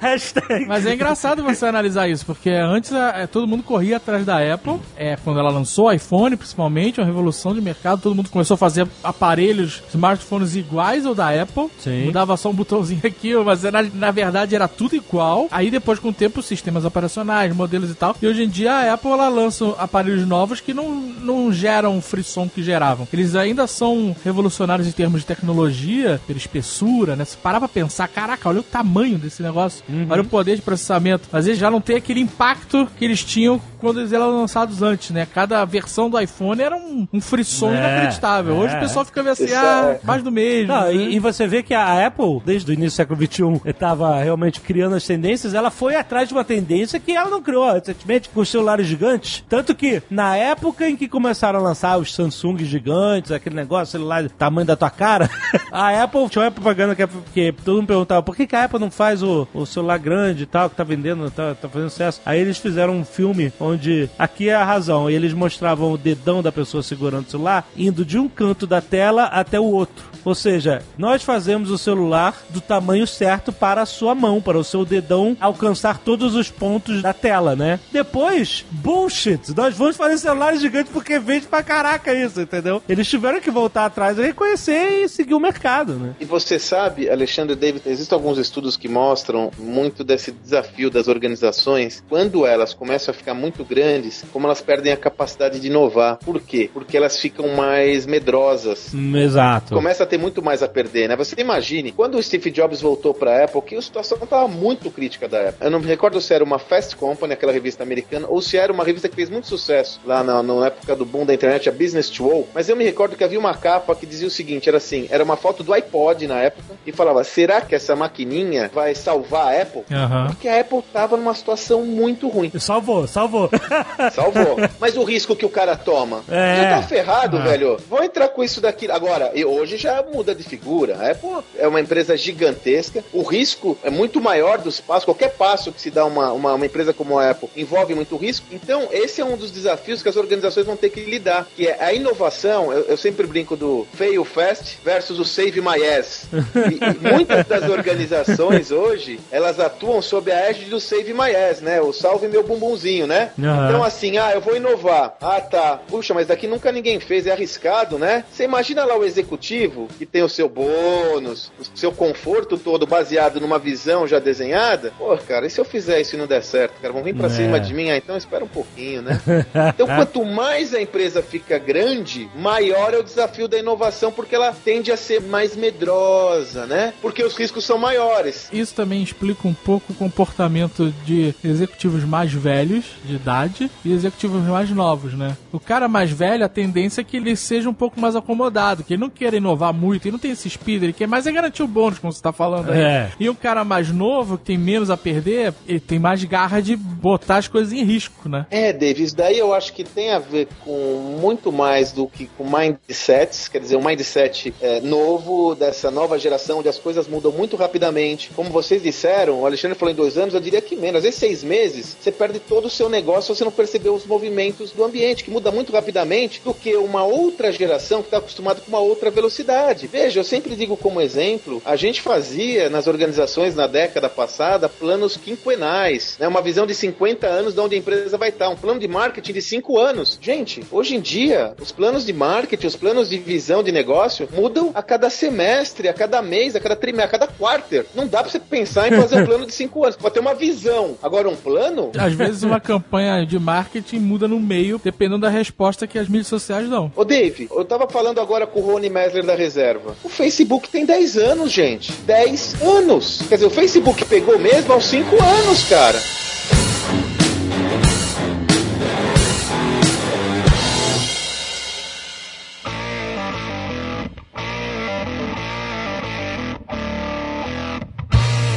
Hashtag. 0.00 0.66
Mas 0.66 0.86
é 0.86 0.94
engraçado 0.94 1.42
você 1.42 1.66
analisar 1.66 2.08
isso, 2.08 2.24
porque 2.24 2.50
antes 2.50 2.92
é, 2.92 3.26
todo 3.26 3.46
mundo 3.46 3.62
corria 3.62 3.96
atrás 3.96 4.24
da 4.24 4.38
Apple, 4.54 4.78
é, 4.96 5.16
quando 5.16 5.38
ela 5.38 5.50
lançou 5.50 5.86
o 5.86 5.92
iPhone, 5.92 6.36
principalmente, 6.36 7.00
uma 7.00 7.06
revolução 7.06 7.54
de 7.54 7.60
mercado, 7.60 8.00
todo 8.00 8.14
mundo 8.14 8.30
começou 8.30 8.54
a 8.54 8.58
fazer 8.58 8.86
aparelhos, 9.02 9.82
smartphones 9.90 10.56
iguais 10.56 11.06
ao 11.06 11.14
da 11.14 11.28
Apple. 11.30 11.68
Sim. 11.78 12.06
Mudava 12.06 12.36
só 12.36 12.50
um 12.50 12.54
botãozinho 12.54 13.00
aqui, 13.04 13.34
mas 13.36 13.62
na, 13.64 13.82
na 13.82 14.10
verdade 14.10 14.54
era 14.54 14.68
tudo 14.68 14.96
igual. 14.96 15.48
Aí 15.50 15.70
depois, 15.70 15.98
com 15.98 16.08
o 16.08 16.12
tempo, 16.12 16.42
sistemas 16.42 16.84
operacionais, 16.84 17.54
modelos 17.54 17.90
e 17.90 17.94
tal. 17.94 18.16
E 18.20 18.26
hoje 18.26 18.44
em 18.44 18.48
dia 18.48 18.72
a 18.72 18.94
Apple 18.94 19.10
ela 19.10 19.28
lança 19.28 19.68
aparelhos 19.78 20.26
novos 20.26 20.60
que 20.60 20.74
não, 20.74 20.90
não 20.90 21.52
geram 21.58 21.98
o 21.98 22.00
frisson 22.00 22.48
que 22.48 22.62
geravam. 22.62 23.06
Eles 23.12 23.34
ainda 23.34 23.66
são 23.66 24.14
revolucionários 24.24 24.86
em 24.86 24.92
termos 24.92 25.20
de 25.20 25.26
tecnologia, 25.26 26.20
pela 26.26 26.38
espessura, 26.38 27.16
né? 27.16 27.24
Se 27.24 27.36
parar 27.36 27.58
pra 27.58 27.68
pensar, 27.68 28.08
caraca, 28.08 28.48
olha 28.48 28.60
o 28.60 28.62
tamanho 28.62 29.18
desse 29.18 29.42
negócio, 29.42 29.84
olha 30.08 30.22
o 30.22 30.26
poder 30.26 30.56
de 30.56 30.62
processamento. 30.62 31.28
Mas 31.32 31.46
eles 31.46 31.58
já 31.58 31.70
não 31.70 31.80
têm 31.80 31.96
aquele 31.96 32.20
impacto 32.20 32.88
que 32.98 33.04
eles 33.04 33.24
tinham 33.24 33.60
quando 33.78 34.00
eles 34.00 34.12
eram 34.12 34.40
lançados 34.40 34.82
antes, 34.82 35.10
né? 35.10 35.26
Cada 35.32 35.64
versão 35.64 36.10
do 36.10 36.18
iPhone 36.20 36.60
era 36.62 36.76
um, 36.76 37.06
um 37.12 37.20
frisson 37.20 37.70
É, 37.72 37.78
inacreditável. 37.78 38.54
Hoje 38.56 38.74
é. 38.74 38.76
o 38.78 38.80
pessoal 38.80 39.04
fica 39.04 39.22
vendo 39.22 39.32
assim, 39.32 39.44
Isso 39.44 39.54
ah, 39.56 39.98
é- 40.02 40.06
mais 40.06 40.22
do 40.22 40.30
mesmo. 40.30 40.72
Não, 40.72 40.82
né? 40.82 40.94
e, 40.94 41.16
e 41.16 41.18
você 41.18 41.46
vê 41.46 41.62
que 41.62 41.74
a 41.74 42.06
Apple, 42.06 42.40
desde 42.44 42.70
o 42.70 42.74
início 42.74 42.90
do 42.90 42.96
século 42.96 43.20
XXI, 43.26 43.70
estava 43.70 44.18
realmente 44.22 44.60
criando 44.60 44.96
as 44.96 45.06
tendências, 45.06 45.54
ela 45.54 45.70
foi 45.70 45.96
atrás 45.96 46.28
de 46.28 46.34
uma 46.34 46.44
tendência 46.44 46.98
que 46.98 47.12
ela 47.12 47.30
não 47.30 47.42
criou 47.42 47.70
recentemente 47.72 48.28
com 48.28 48.40
os 48.40 48.48
celulares 48.48 48.86
gigantes. 48.86 49.44
Tanto 49.48 49.74
que, 49.74 50.02
na 50.10 50.36
época 50.36 50.88
em 50.88 50.96
que 50.96 51.08
começaram 51.08 51.58
a 51.58 51.62
lançar 51.62 51.98
os 51.98 52.14
Samsung 52.14 52.58
gigantes, 52.64 53.30
aquele 53.32 53.54
negócio, 53.56 53.92
celular 53.92 54.22
do 54.22 54.30
tamanho 54.30 54.66
da 54.66 54.76
tua 54.76 54.90
cara, 54.90 55.30
a 55.72 56.02
Apple 56.02 56.28
tinha 56.28 56.44
uma 56.44 56.50
propaganda 56.50 56.94
que, 56.94 57.06
que 57.32 57.52
todo 57.64 57.76
mundo 57.76 57.86
perguntava 57.86 58.22
por 58.22 58.36
que, 58.36 58.46
que 58.46 58.56
a 58.56 58.64
Apple 58.64 58.78
não 58.78 58.90
faz 58.90 59.22
o, 59.22 59.46
o 59.54 59.64
celular 59.66 59.98
grande 59.98 60.42
e 60.42 60.46
tal, 60.46 60.68
que 60.68 60.76
tá 60.76 60.84
vendendo, 60.84 61.30
tá, 61.30 61.54
tá 61.54 61.68
fazendo 61.68 61.90
sucesso. 61.90 62.20
Aí 62.24 62.40
eles 62.40 62.58
fizeram 62.58 62.94
um 62.94 63.04
filme 63.04 63.52
onde, 63.68 64.08
aqui 64.18 64.48
é 64.48 64.54
a 64.54 64.64
razão, 64.64 65.10
eles 65.10 65.32
mostravam 65.32 65.92
o 65.92 65.98
dedão 65.98 66.42
da 66.42 66.50
pessoa 66.50 66.82
segurando 66.82 67.26
o 67.26 67.30
celular, 67.30 67.68
indo 67.76 68.04
de 68.04 68.18
um 68.18 68.28
canto 68.28 68.66
da 68.66 68.80
tela 68.80 69.24
até 69.24 69.58
o 69.60 69.64
outro. 69.64 70.04
Ou 70.24 70.34
seja, 70.34 70.82
nós 70.96 71.22
fazemos 71.22 71.70
o 71.70 71.78
celular 71.78 72.34
do 72.50 72.60
tamanho 72.60 73.06
certo 73.06 73.52
para 73.52 73.82
a 73.82 73.86
sua 73.86 74.14
mão, 74.14 74.40
para 74.40 74.58
o 74.58 74.64
seu 74.64 74.84
dedão 74.84 75.36
alcançar 75.40 75.98
todos 75.98 76.34
os 76.34 76.50
pontos 76.50 77.02
da 77.02 77.12
tela, 77.12 77.54
né? 77.56 77.80
Depois, 77.92 78.64
bullshit, 78.70 79.54
nós 79.56 79.76
vamos 79.76 79.96
fazer 79.96 80.18
celulares 80.18 80.60
gigantes 80.60 80.92
porque 80.92 81.18
vende 81.18 81.46
pra 81.46 81.62
caraca 81.62 82.12
isso, 82.12 82.40
entendeu? 82.40 82.82
Eles 82.88 83.08
tiveram 83.08 83.40
que 83.40 83.50
voltar 83.50 83.86
atrás 83.86 84.18
e 84.18 84.22
reconhecer 84.22 85.04
e 85.04 85.08
seguir 85.08 85.34
o 85.34 85.40
mercado, 85.40 85.94
né? 85.94 86.14
E 86.20 86.24
você 86.24 86.58
sabe, 86.58 87.08
Alexandre 87.08 87.56
David, 87.56 87.82
existem 87.86 88.16
alguns 88.16 88.38
estudos 88.38 88.76
que 88.76 88.88
mostram 88.88 89.50
muito 89.58 90.04
desse 90.04 90.32
desafio 90.32 90.90
das 90.90 91.08
organizações, 91.08 92.02
quando 92.08 92.46
elas 92.46 92.74
começam 92.74 93.12
a 93.12 93.16
ficar 93.16 93.34
muito 93.34 93.64
grandes, 93.64 94.24
como 94.32 94.46
elas 94.46 94.60
perdem 94.60 94.92
a 94.92 94.96
capacidade 94.96 95.60
de 95.60 95.66
inovar. 95.68 96.16
Por 96.18 96.40
quê? 96.40 96.70
Porque 96.72 96.96
elas 96.96 97.18
ficam 97.18 97.48
mais 97.56 98.06
medrosas. 98.06 98.92
Hum, 98.94 99.16
Exato. 99.16 99.74
Começa 99.74 100.04
a 100.04 100.06
ter 100.06 100.17
muito 100.18 100.42
mais 100.42 100.62
a 100.62 100.68
perder, 100.68 101.08
né? 101.08 101.16
Você 101.16 101.34
imagine, 101.38 101.92
quando 101.92 102.16
o 102.16 102.22
Steve 102.22 102.50
Jobs 102.50 102.80
voltou 102.80 103.14
pra 103.14 103.44
Apple, 103.44 103.62
que 103.62 103.76
a 103.76 103.82
situação 103.82 104.18
estava 104.22 104.46
muito 104.48 104.90
crítica 104.90 105.28
da 105.28 105.48
Apple. 105.50 105.64
Eu 105.64 105.70
não 105.70 105.80
me 105.80 105.86
recordo 105.86 106.20
se 106.20 106.34
era 106.34 106.44
uma 106.44 106.58
Fast 106.58 106.96
Company, 106.96 107.32
aquela 107.32 107.52
revista 107.52 107.82
americana, 107.82 108.26
ou 108.28 108.40
se 108.42 108.56
era 108.56 108.72
uma 108.72 108.84
revista 108.84 109.08
que 109.08 109.14
fez 109.16 109.30
muito 109.30 109.46
sucesso 109.46 110.00
lá 110.04 110.22
na, 110.22 110.42
na 110.42 110.66
época 110.66 110.94
do 110.96 111.04
boom 111.06 111.24
da 111.24 111.32
internet, 111.34 111.68
a 111.68 111.72
Business 111.72 112.10
to 112.10 112.24
All. 112.30 112.48
Mas 112.54 112.68
eu 112.68 112.76
me 112.76 112.84
recordo 112.84 113.16
que 113.16 113.24
havia 113.24 113.38
uma 113.38 113.54
capa 113.54 113.94
que 113.94 114.06
dizia 114.06 114.26
o 114.26 114.30
seguinte: 114.30 114.68
era 114.68 114.78
assim, 114.78 115.06
era 115.10 115.22
uma 115.24 115.36
foto 115.36 115.62
do 115.62 115.72
iPod 115.72 116.26
na 116.26 116.40
época, 116.40 116.74
e 116.86 116.92
falava: 116.92 117.22
será 117.24 117.60
que 117.60 117.74
essa 117.74 117.94
maquininha 117.94 118.70
vai 118.74 118.94
salvar 118.94 119.54
a 119.54 119.62
Apple? 119.62 119.82
Aham. 119.90 120.26
Porque 120.28 120.48
a 120.48 120.60
Apple 120.60 120.82
tava 120.92 121.16
numa 121.16 121.34
situação 121.34 121.84
muito 121.84 122.28
ruim. 122.28 122.50
Salvou, 122.58 123.06
salvou. 123.06 123.48
salvou. 124.12 124.56
Mas 124.80 124.96
o 124.96 125.04
risco 125.04 125.36
que 125.36 125.44
o 125.46 125.50
cara 125.50 125.76
toma. 125.76 126.22
É. 126.28 126.56
Já 126.62 126.76
tá 126.76 126.82
ferrado, 126.82 127.36
Ah. 127.38 127.40
velho. 127.42 127.76
Vão 127.88 128.02
entrar 128.02 128.28
com 128.28 128.42
isso 128.42 128.60
daqui. 128.60 128.90
Agora, 128.90 129.30
e 129.34 129.44
hoje 129.44 129.76
já 129.76 129.97
muda 130.02 130.34
de 130.34 130.42
figura. 130.42 130.96
A 130.96 131.10
Apple 131.10 131.44
é 131.56 131.66
uma 131.66 131.80
empresa 131.80 132.16
gigantesca. 132.16 133.04
O 133.12 133.22
risco 133.22 133.76
é 133.82 133.90
muito 133.90 134.20
maior 134.20 134.58
dos 134.58 134.80
passos. 134.80 135.04
Qualquer 135.04 135.30
passo 135.30 135.72
que 135.72 135.80
se 135.80 135.90
dá 135.90 136.04
uma, 136.04 136.32
uma, 136.32 136.54
uma 136.54 136.66
empresa 136.66 136.92
como 136.92 137.18
a 137.18 137.30
Apple 137.30 137.48
envolve 137.56 137.94
muito 137.94 138.16
risco. 138.16 138.46
Então, 138.52 138.88
esse 138.90 139.20
é 139.20 139.24
um 139.24 139.36
dos 139.36 139.50
desafios 139.50 140.02
que 140.02 140.08
as 140.08 140.16
organizações 140.16 140.66
vão 140.66 140.76
ter 140.76 140.90
que 140.90 141.00
lidar. 141.00 141.46
Que 141.56 141.68
é 141.68 141.82
a 141.82 141.92
inovação. 141.92 142.72
Eu, 142.72 142.84
eu 142.84 142.96
sempre 142.96 143.26
brinco 143.26 143.56
do 143.56 143.86
fail 143.94 144.24
fast 144.24 144.78
versus 144.84 145.18
o 145.18 145.24
save 145.24 145.60
my 145.60 145.82
ass. 145.84 146.26
E, 146.32 147.08
e 147.08 147.12
muitas 147.12 147.46
das 147.46 147.68
organizações 147.68 148.70
hoje, 148.70 149.20
elas 149.30 149.58
atuam 149.60 150.00
sob 150.02 150.30
a 150.30 150.48
égide 150.48 150.70
do 150.70 150.80
save 150.80 151.12
my 151.12 151.34
ass, 151.34 151.60
né? 151.60 151.80
O 151.80 151.92
salve 151.92 152.28
meu 152.28 152.42
bumbumzinho, 152.42 153.06
né? 153.06 153.32
Aham. 153.38 153.68
Então, 153.68 153.84
assim, 153.84 154.18
ah, 154.18 154.32
eu 154.32 154.40
vou 154.40 154.56
inovar. 154.56 155.16
Ah, 155.20 155.40
tá. 155.40 155.80
Puxa, 155.88 156.14
mas 156.14 156.26
daqui 156.26 156.46
nunca 156.46 156.72
ninguém 156.72 157.00
fez, 157.00 157.26
é 157.26 157.32
arriscado, 157.32 157.98
né? 157.98 158.24
Você 158.30 158.44
imagina 158.44 158.84
lá 158.84 158.96
o 158.96 159.04
executivo 159.04 159.87
que 159.96 160.06
tem 160.06 160.22
o 160.22 160.28
seu 160.28 160.48
bônus, 160.48 161.50
o 161.58 161.78
seu 161.78 161.92
conforto 161.92 162.56
todo 162.58 162.86
baseado 162.86 163.40
numa 163.40 163.58
visão 163.58 164.06
já 164.06 164.18
desenhada. 164.18 164.92
Pô, 164.98 165.16
cara, 165.18 165.46
e 165.46 165.50
se 165.50 165.60
eu 165.60 165.64
fizer 165.64 166.00
isso 166.00 166.14
e 166.14 166.18
não 166.18 166.26
der 166.26 166.42
certo, 166.42 166.80
cara? 166.80 166.92
Vão 166.92 167.02
vir 167.02 167.14
pra 167.14 167.26
É. 167.26 167.30
cima 167.30 167.58
de 167.60 167.72
mim? 167.74 167.90
Ah, 167.90 167.96
então 167.96 168.16
espera 168.16 168.44
um 168.44 168.48
pouquinho, 168.48 169.02
né? 169.02 169.20
Então, 169.74 169.86
quanto 169.86 170.24
mais 170.24 170.74
a 170.74 170.80
empresa 170.80 171.22
fica 171.22 171.58
grande, 171.58 172.28
maior 172.36 172.92
é 172.94 172.98
o 172.98 173.02
desafio 173.02 173.46
da 173.48 173.58
inovação, 173.58 174.10
porque 174.10 174.34
ela 174.34 174.52
tende 174.52 174.90
a 174.90 174.96
ser 174.96 175.20
mais 175.20 175.54
medrosa, 175.92 176.66
né? 176.66 176.92
Porque 177.00 177.22
os 177.22 177.34
riscos 177.36 177.64
são 177.64 177.78
maiores. 177.78 178.48
Isso 178.52 178.74
também 178.74 179.02
explica 179.02 179.46
um 179.46 179.54
pouco 179.54 179.92
o 179.92 179.96
comportamento 179.96 180.92
de 181.04 181.34
executivos 181.44 182.04
mais 182.04 182.32
velhos, 182.32 182.84
de 183.04 183.14
idade, 183.16 183.70
e 183.84 183.92
executivos 183.92 184.42
mais 184.42 184.70
novos, 184.70 185.14
né? 185.14 185.36
O 185.52 185.60
cara 185.60 185.88
mais 185.88 186.10
velho, 186.10 186.44
a 186.44 186.48
tendência 186.48 187.00
é 187.00 187.04
que 187.04 187.16
ele 187.16 187.36
seja 187.36 187.68
um 187.68 187.74
pouco 187.74 188.00
mais 188.00 188.16
acomodado, 188.16 188.82
que 188.84 188.94
ele 188.94 189.00
não 189.00 189.10
queira 189.10 189.36
inovar 189.36 189.72
muito, 189.78 190.06
ele 190.06 190.12
não 190.12 190.18
tem 190.18 190.32
esse 190.32 190.48
speed, 190.50 190.82
ele 190.82 190.92
quer 190.92 191.06
mais 191.06 191.26
é 191.26 191.32
garantir 191.32 191.62
o 191.62 191.68
bônus, 191.68 191.98
como 191.98 192.12
você 192.12 192.22
tá 192.22 192.32
falando 192.32 192.70
aí. 192.70 192.80
É. 192.80 193.12
E 193.18 193.28
o 193.28 193.34
cara 193.34 193.64
mais 193.64 193.90
novo, 193.92 194.38
que 194.38 194.44
tem 194.44 194.58
menos 194.58 194.90
a 194.90 194.96
perder, 194.96 195.54
ele 195.66 195.80
tem 195.80 195.98
mais 195.98 196.22
garra 196.24 196.60
de 196.60 196.76
botar 196.76 197.36
as 197.36 197.48
coisas 197.48 197.72
em 197.72 197.84
risco, 197.84 198.28
né? 198.28 198.46
É, 198.50 198.72
Davis, 198.72 199.12
daí 199.12 199.38
eu 199.38 199.54
acho 199.54 199.72
que 199.72 199.84
tem 199.84 200.10
a 200.10 200.18
ver 200.18 200.48
com 200.64 201.18
muito 201.20 201.52
mais 201.52 201.92
do 201.92 202.06
que 202.06 202.26
com 202.36 202.44
mindsets, 202.44 203.48
quer 203.48 203.60
dizer, 203.60 203.76
um 203.76 203.84
mindset 203.84 204.54
é, 204.60 204.80
novo, 204.80 205.54
dessa 205.54 205.90
nova 205.90 206.18
geração, 206.18 206.58
onde 206.58 206.68
as 206.68 206.78
coisas 206.78 207.06
mudam 207.06 207.30
muito 207.30 207.56
rapidamente. 207.56 208.30
Como 208.34 208.50
vocês 208.50 208.82
disseram, 208.82 209.40
o 209.40 209.46
Alexandre 209.46 209.78
falou 209.78 209.92
em 209.92 209.96
dois 209.96 210.16
anos, 210.16 210.34
eu 210.34 210.40
diria 210.40 210.60
que 210.60 210.76
menos. 210.76 210.98
Às 210.98 211.04
vezes, 211.04 211.20
seis 211.20 211.44
meses, 211.44 211.96
você 212.00 212.10
perde 212.10 212.38
todo 212.38 212.66
o 212.66 212.70
seu 212.70 212.88
negócio 212.88 213.34
se 213.34 213.38
você 213.38 213.44
não 213.44 213.52
perceber 213.52 213.90
os 213.90 214.06
movimentos 214.06 214.72
do 214.72 214.84
ambiente, 214.84 215.24
que 215.24 215.30
muda 215.30 215.50
muito 215.50 215.72
rapidamente 215.72 216.40
do 216.44 216.54
que 216.54 216.74
uma 216.76 217.04
outra 217.04 217.52
geração 217.52 218.00
que 218.00 218.08
está 218.08 218.18
acostumada 218.18 218.60
com 218.60 218.68
uma 218.68 218.80
outra 218.80 219.10
velocidade. 219.10 219.67
Veja, 219.74 220.20
eu 220.20 220.24
sempre 220.24 220.56
digo 220.56 220.76
como 220.76 221.00
exemplo, 221.00 221.60
a 221.64 221.76
gente 221.76 222.00
fazia 222.00 222.70
nas 222.70 222.86
organizações 222.86 223.54
na 223.54 223.66
década 223.66 224.08
passada 224.08 224.68
planos 224.68 225.16
quinquenais, 225.16 226.16
né? 226.18 226.26
uma 226.26 226.40
visão 226.40 226.66
de 226.66 226.74
50 226.74 227.26
anos 227.26 227.54
de 227.54 227.60
onde 227.60 227.74
a 227.74 227.78
empresa 227.78 228.16
vai 228.16 228.30
estar, 228.30 228.48
um 228.48 228.56
plano 228.56 228.80
de 228.80 228.88
marketing 228.88 229.32
de 229.32 229.42
5 229.42 229.78
anos. 229.78 230.18
Gente, 230.20 230.62
hoje 230.70 230.96
em 230.96 231.00
dia, 231.00 231.54
os 231.60 231.70
planos 231.70 232.06
de 232.06 232.12
marketing, 232.12 232.66
os 232.66 232.76
planos 232.76 233.10
de 233.10 233.18
visão 233.18 233.62
de 233.62 233.70
negócio 233.70 234.28
mudam 234.32 234.70
a 234.74 234.82
cada 234.82 235.10
semestre, 235.10 235.88
a 235.88 235.92
cada 235.92 236.22
mês, 236.22 236.56
a 236.56 236.60
cada 236.60 236.74
trimestre, 236.74 237.16
a 237.16 237.18
cada 237.18 237.32
quarter. 237.32 237.86
Não 237.94 238.06
dá 238.06 238.22
pra 238.22 238.30
você 238.30 238.38
pensar 238.38 238.90
em 238.90 238.96
fazer 238.96 239.22
um 239.22 239.26
plano 239.26 239.46
de 239.46 239.52
5 239.52 239.84
anos, 239.84 239.96
pode 239.96 240.14
ter 240.14 240.20
uma 240.20 240.34
visão. 240.34 240.96
Agora, 241.02 241.28
um 241.28 241.36
plano? 241.36 241.92
Às 241.98 242.14
vezes 242.14 242.42
uma 242.42 242.60
campanha 242.60 243.26
de 243.26 243.38
marketing 243.38 243.98
muda 243.98 244.26
no 244.26 244.40
meio, 244.40 244.80
dependendo 244.82 245.20
da 245.20 245.28
resposta 245.28 245.86
que 245.86 245.98
as 245.98 246.08
mídias 246.08 246.28
sociais 246.28 246.68
dão. 246.68 246.90
Ô 246.96 247.04
Dave, 247.04 247.48
eu 247.50 247.64
tava 247.64 247.88
falando 247.88 248.20
agora 248.20 248.46
com 248.46 248.60
o 248.60 248.62
Rony 248.62 248.88
Mesler 248.88 249.24
da 249.24 249.34
reserva. 249.34 249.57
O 250.04 250.08
Facebook 250.08 250.68
tem 250.68 250.84
10 250.84 251.16
anos, 251.16 251.52
gente. 251.52 251.92
10 251.92 252.62
anos. 252.62 253.22
Quer 253.28 253.36
dizer, 253.36 253.46
o 253.46 253.50
Facebook 253.50 254.04
pegou 254.04 254.38
mesmo 254.38 254.72
aos 254.72 254.86
5 254.86 255.22
anos, 255.22 255.64
cara. 255.64 256.00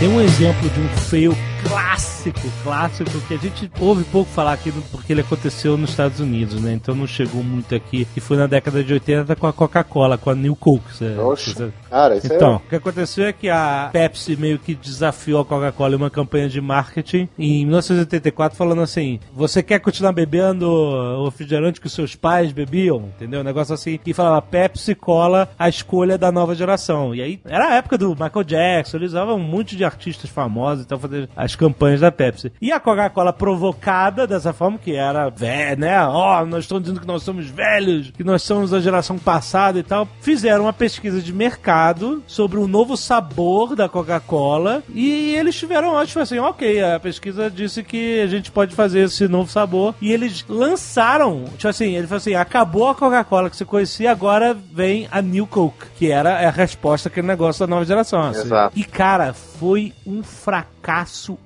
Tem 0.02 0.10
um 0.10 0.20
exemplo 0.20 0.68
de 0.68 0.80
um 0.80 0.88
fail 1.10 1.38
clássico, 1.68 2.40
clássico, 2.64 3.10
que 3.28 3.34
a 3.34 3.38
gente 3.38 3.72
ouve 3.80 4.04
pouco 4.06 4.30
falar 4.32 4.54
aqui 4.54 4.72
porque 4.92 5.14
ele 5.14 5.22
aconteceu 5.22 5.78
nos 5.78 5.92
Estados 5.92 6.20
Unidos, 6.20 6.62
né? 6.62 6.74
Então 6.74 6.94
não 6.96 7.08
chegou 7.08 7.44
muito 7.44 7.74
aqui. 7.76 8.08
E 8.16 8.20
foi 8.20 8.38
na 8.38 8.48
década 8.48 8.84
de 8.84 8.94
80 8.94 9.36
com 9.36 9.48
a 9.48 9.54
Coca-Cola, 9.54 10.18
com 10.18 10.30
a 10.30 10.36
New 10.36 10.56
Coke. 10.56 10.94
Cê- 10.96 11.18
Oxe, 11.18 11.54
cê- 11.54 11.70
cara, 11.90 12.18
isso 12.18 12.28
Então, 12.34 12.54
é... 12.54 12.56
o 12.56 12.60
que 12.60 12.76
aconteceu 12.76 13.26
é 13.26 13.34
que 13.34 13.50
a 13.50 13.90
Pepsi 13.92 14.36
meio 14.36 14.60
que 14.60 14.74
desafiou 14.76 15.42
a 15.42 15.46
Coca-Cola 15.46 15.94
em 15.94 15.98
uma 15.98 16.10
campanha 16.10 16.48
de 16.50 16.60
marketing 16.62 17.28
em 17.38 17.66
1984, 17.66 18.58
falando 18.58 18.82
assim: 18.82 19.20
você 19.34 19.62
quer 19.64 19.80
continuar 19.80 20.12
bebendo 20.14 20.68
o 20.70 21.26
refrigerante 21.26 21.80
que 21.80 21.88
os 21.88 21.94
seus 21.94 22.16
pais 22.16 22.52
bebiam? 22.52 23.10
Entendeu? 23.16 23.42
Um 23.42 23.44
negócio 23.46 23.74
assim. 23.74 24.00
E 24.06 24.14
falava 24.14 24.42
Pepsi 24.42 24.96
Cola, 24.96 25.50
a 25.58 25.70
escolha 25.70 26.18
da 26.18 26.32
nova 26.32 26.56
geração. 26.56 27.14
E 27.16 27.22
aí, 27.22 27.40
era 27.46 27.70
a 27.70 27.76
época 27.76 27.98
do 27.98 28.10
Michael 28.12 28.44
Jackson, 28.44 28.98
eles 28.98 29.12
usavam 29.12 29.36
um 29.36 29.40
monte 29.44 29.76
de 29.76 29.84
artistas 29.84 30.30
famosos 30.30 30.86
então 30.86 31.00
fazer 31.00 31.30
as 31.36 31.51
campanhas 31.56 32.00
da 32.02 32.12
Pepsi. 32.12 32.52
E 32.62 32.72
a 32.72 32.80
Coca-Cola 32.80 33.34
provocada 33.34 34.26
dessa 34.28 34.54
forma, 34.54 34.78
que 34.78 34.96
era 34.96 35.30
velha, 35.30 35.76
né? 35.76 36.06
Ó, 36.06 36.46
nós 36.46 36.64
estamos 36.64 36.84
dizendo 36.84 37.02
que 37.02 37.08
nós 37.08 37.24
somos 37.24 37.48
velhos, 37.48 38.12
que 38.12 38.24
nós 38.24 38.42
somos 38.42 38.74
a 38.74 38.80
geração 38.80 39.18
passada 39.18 39.80
e 39.80 39.84
tal. 39.84 40.08
Fizeram 40.22 40.64
uma 40.66 40.74
pesquisa 40.74 41.22
de 41.22 41.34
mercado 41.34 42.24
sobre 42.28 42.60
o 42.60 42.68
novo 42.68 42.96
sabor 42.98 43.76
da 43.76 43.88
Coca-Cola 43.90 44.84
e 44.94 45.36
eles 45.36 45.56
tiveram, 45.56 45.98
acho 45.98 46.20
assim, 46.20 46.40
ok, 46.40 46.84
a 46.84 47.00
pesquisa 47.00 47.50
disse 47.50 47.84
que 47.84 48.22
a 48.22 48.28
gente 48.28 48.52
pode 48.52 48.76
fazer 48.76 49.02
esse 49.02 49.28
novo 49.28 49.50
sabor 49.52 49.96
e 50.02 50.12
eles 50.12 50.46
lançaram, 50.48 51.46
tipo 51.58 51.68
assim, 51.68 51.96
ele 51.96 52.08
falou 52.08 52.18
assim, 52.18 52.36
acabou 52.36 52.90
a 52.90 52.96
Coca-Cola 52.96 53.50
que 53.50 53.56
você 53.56 53.66
conhecia, 53.66 54.12
agora 54.12 54.54
vem 54.54 55.08
a 55.12 55.22
New 55.22 55.48
Coke, 55.48 55.88
que 55.98 56.12
era 56.12 56.48
a 56.48 56.50
resposta 56.50 57.10
àquele 57.10 57.28
negócio 57.28 57.66
da 57.66 57.68
nova 57.68 57.86
geração. 57.86 58.22
assim. 58.22 58.42
Exato. 58.42 58.78
E 58.78 58.84
cara, 58.84 59.34
foi 59.34 59.94
um 60.06 60.24
fracasso 60.24 60.81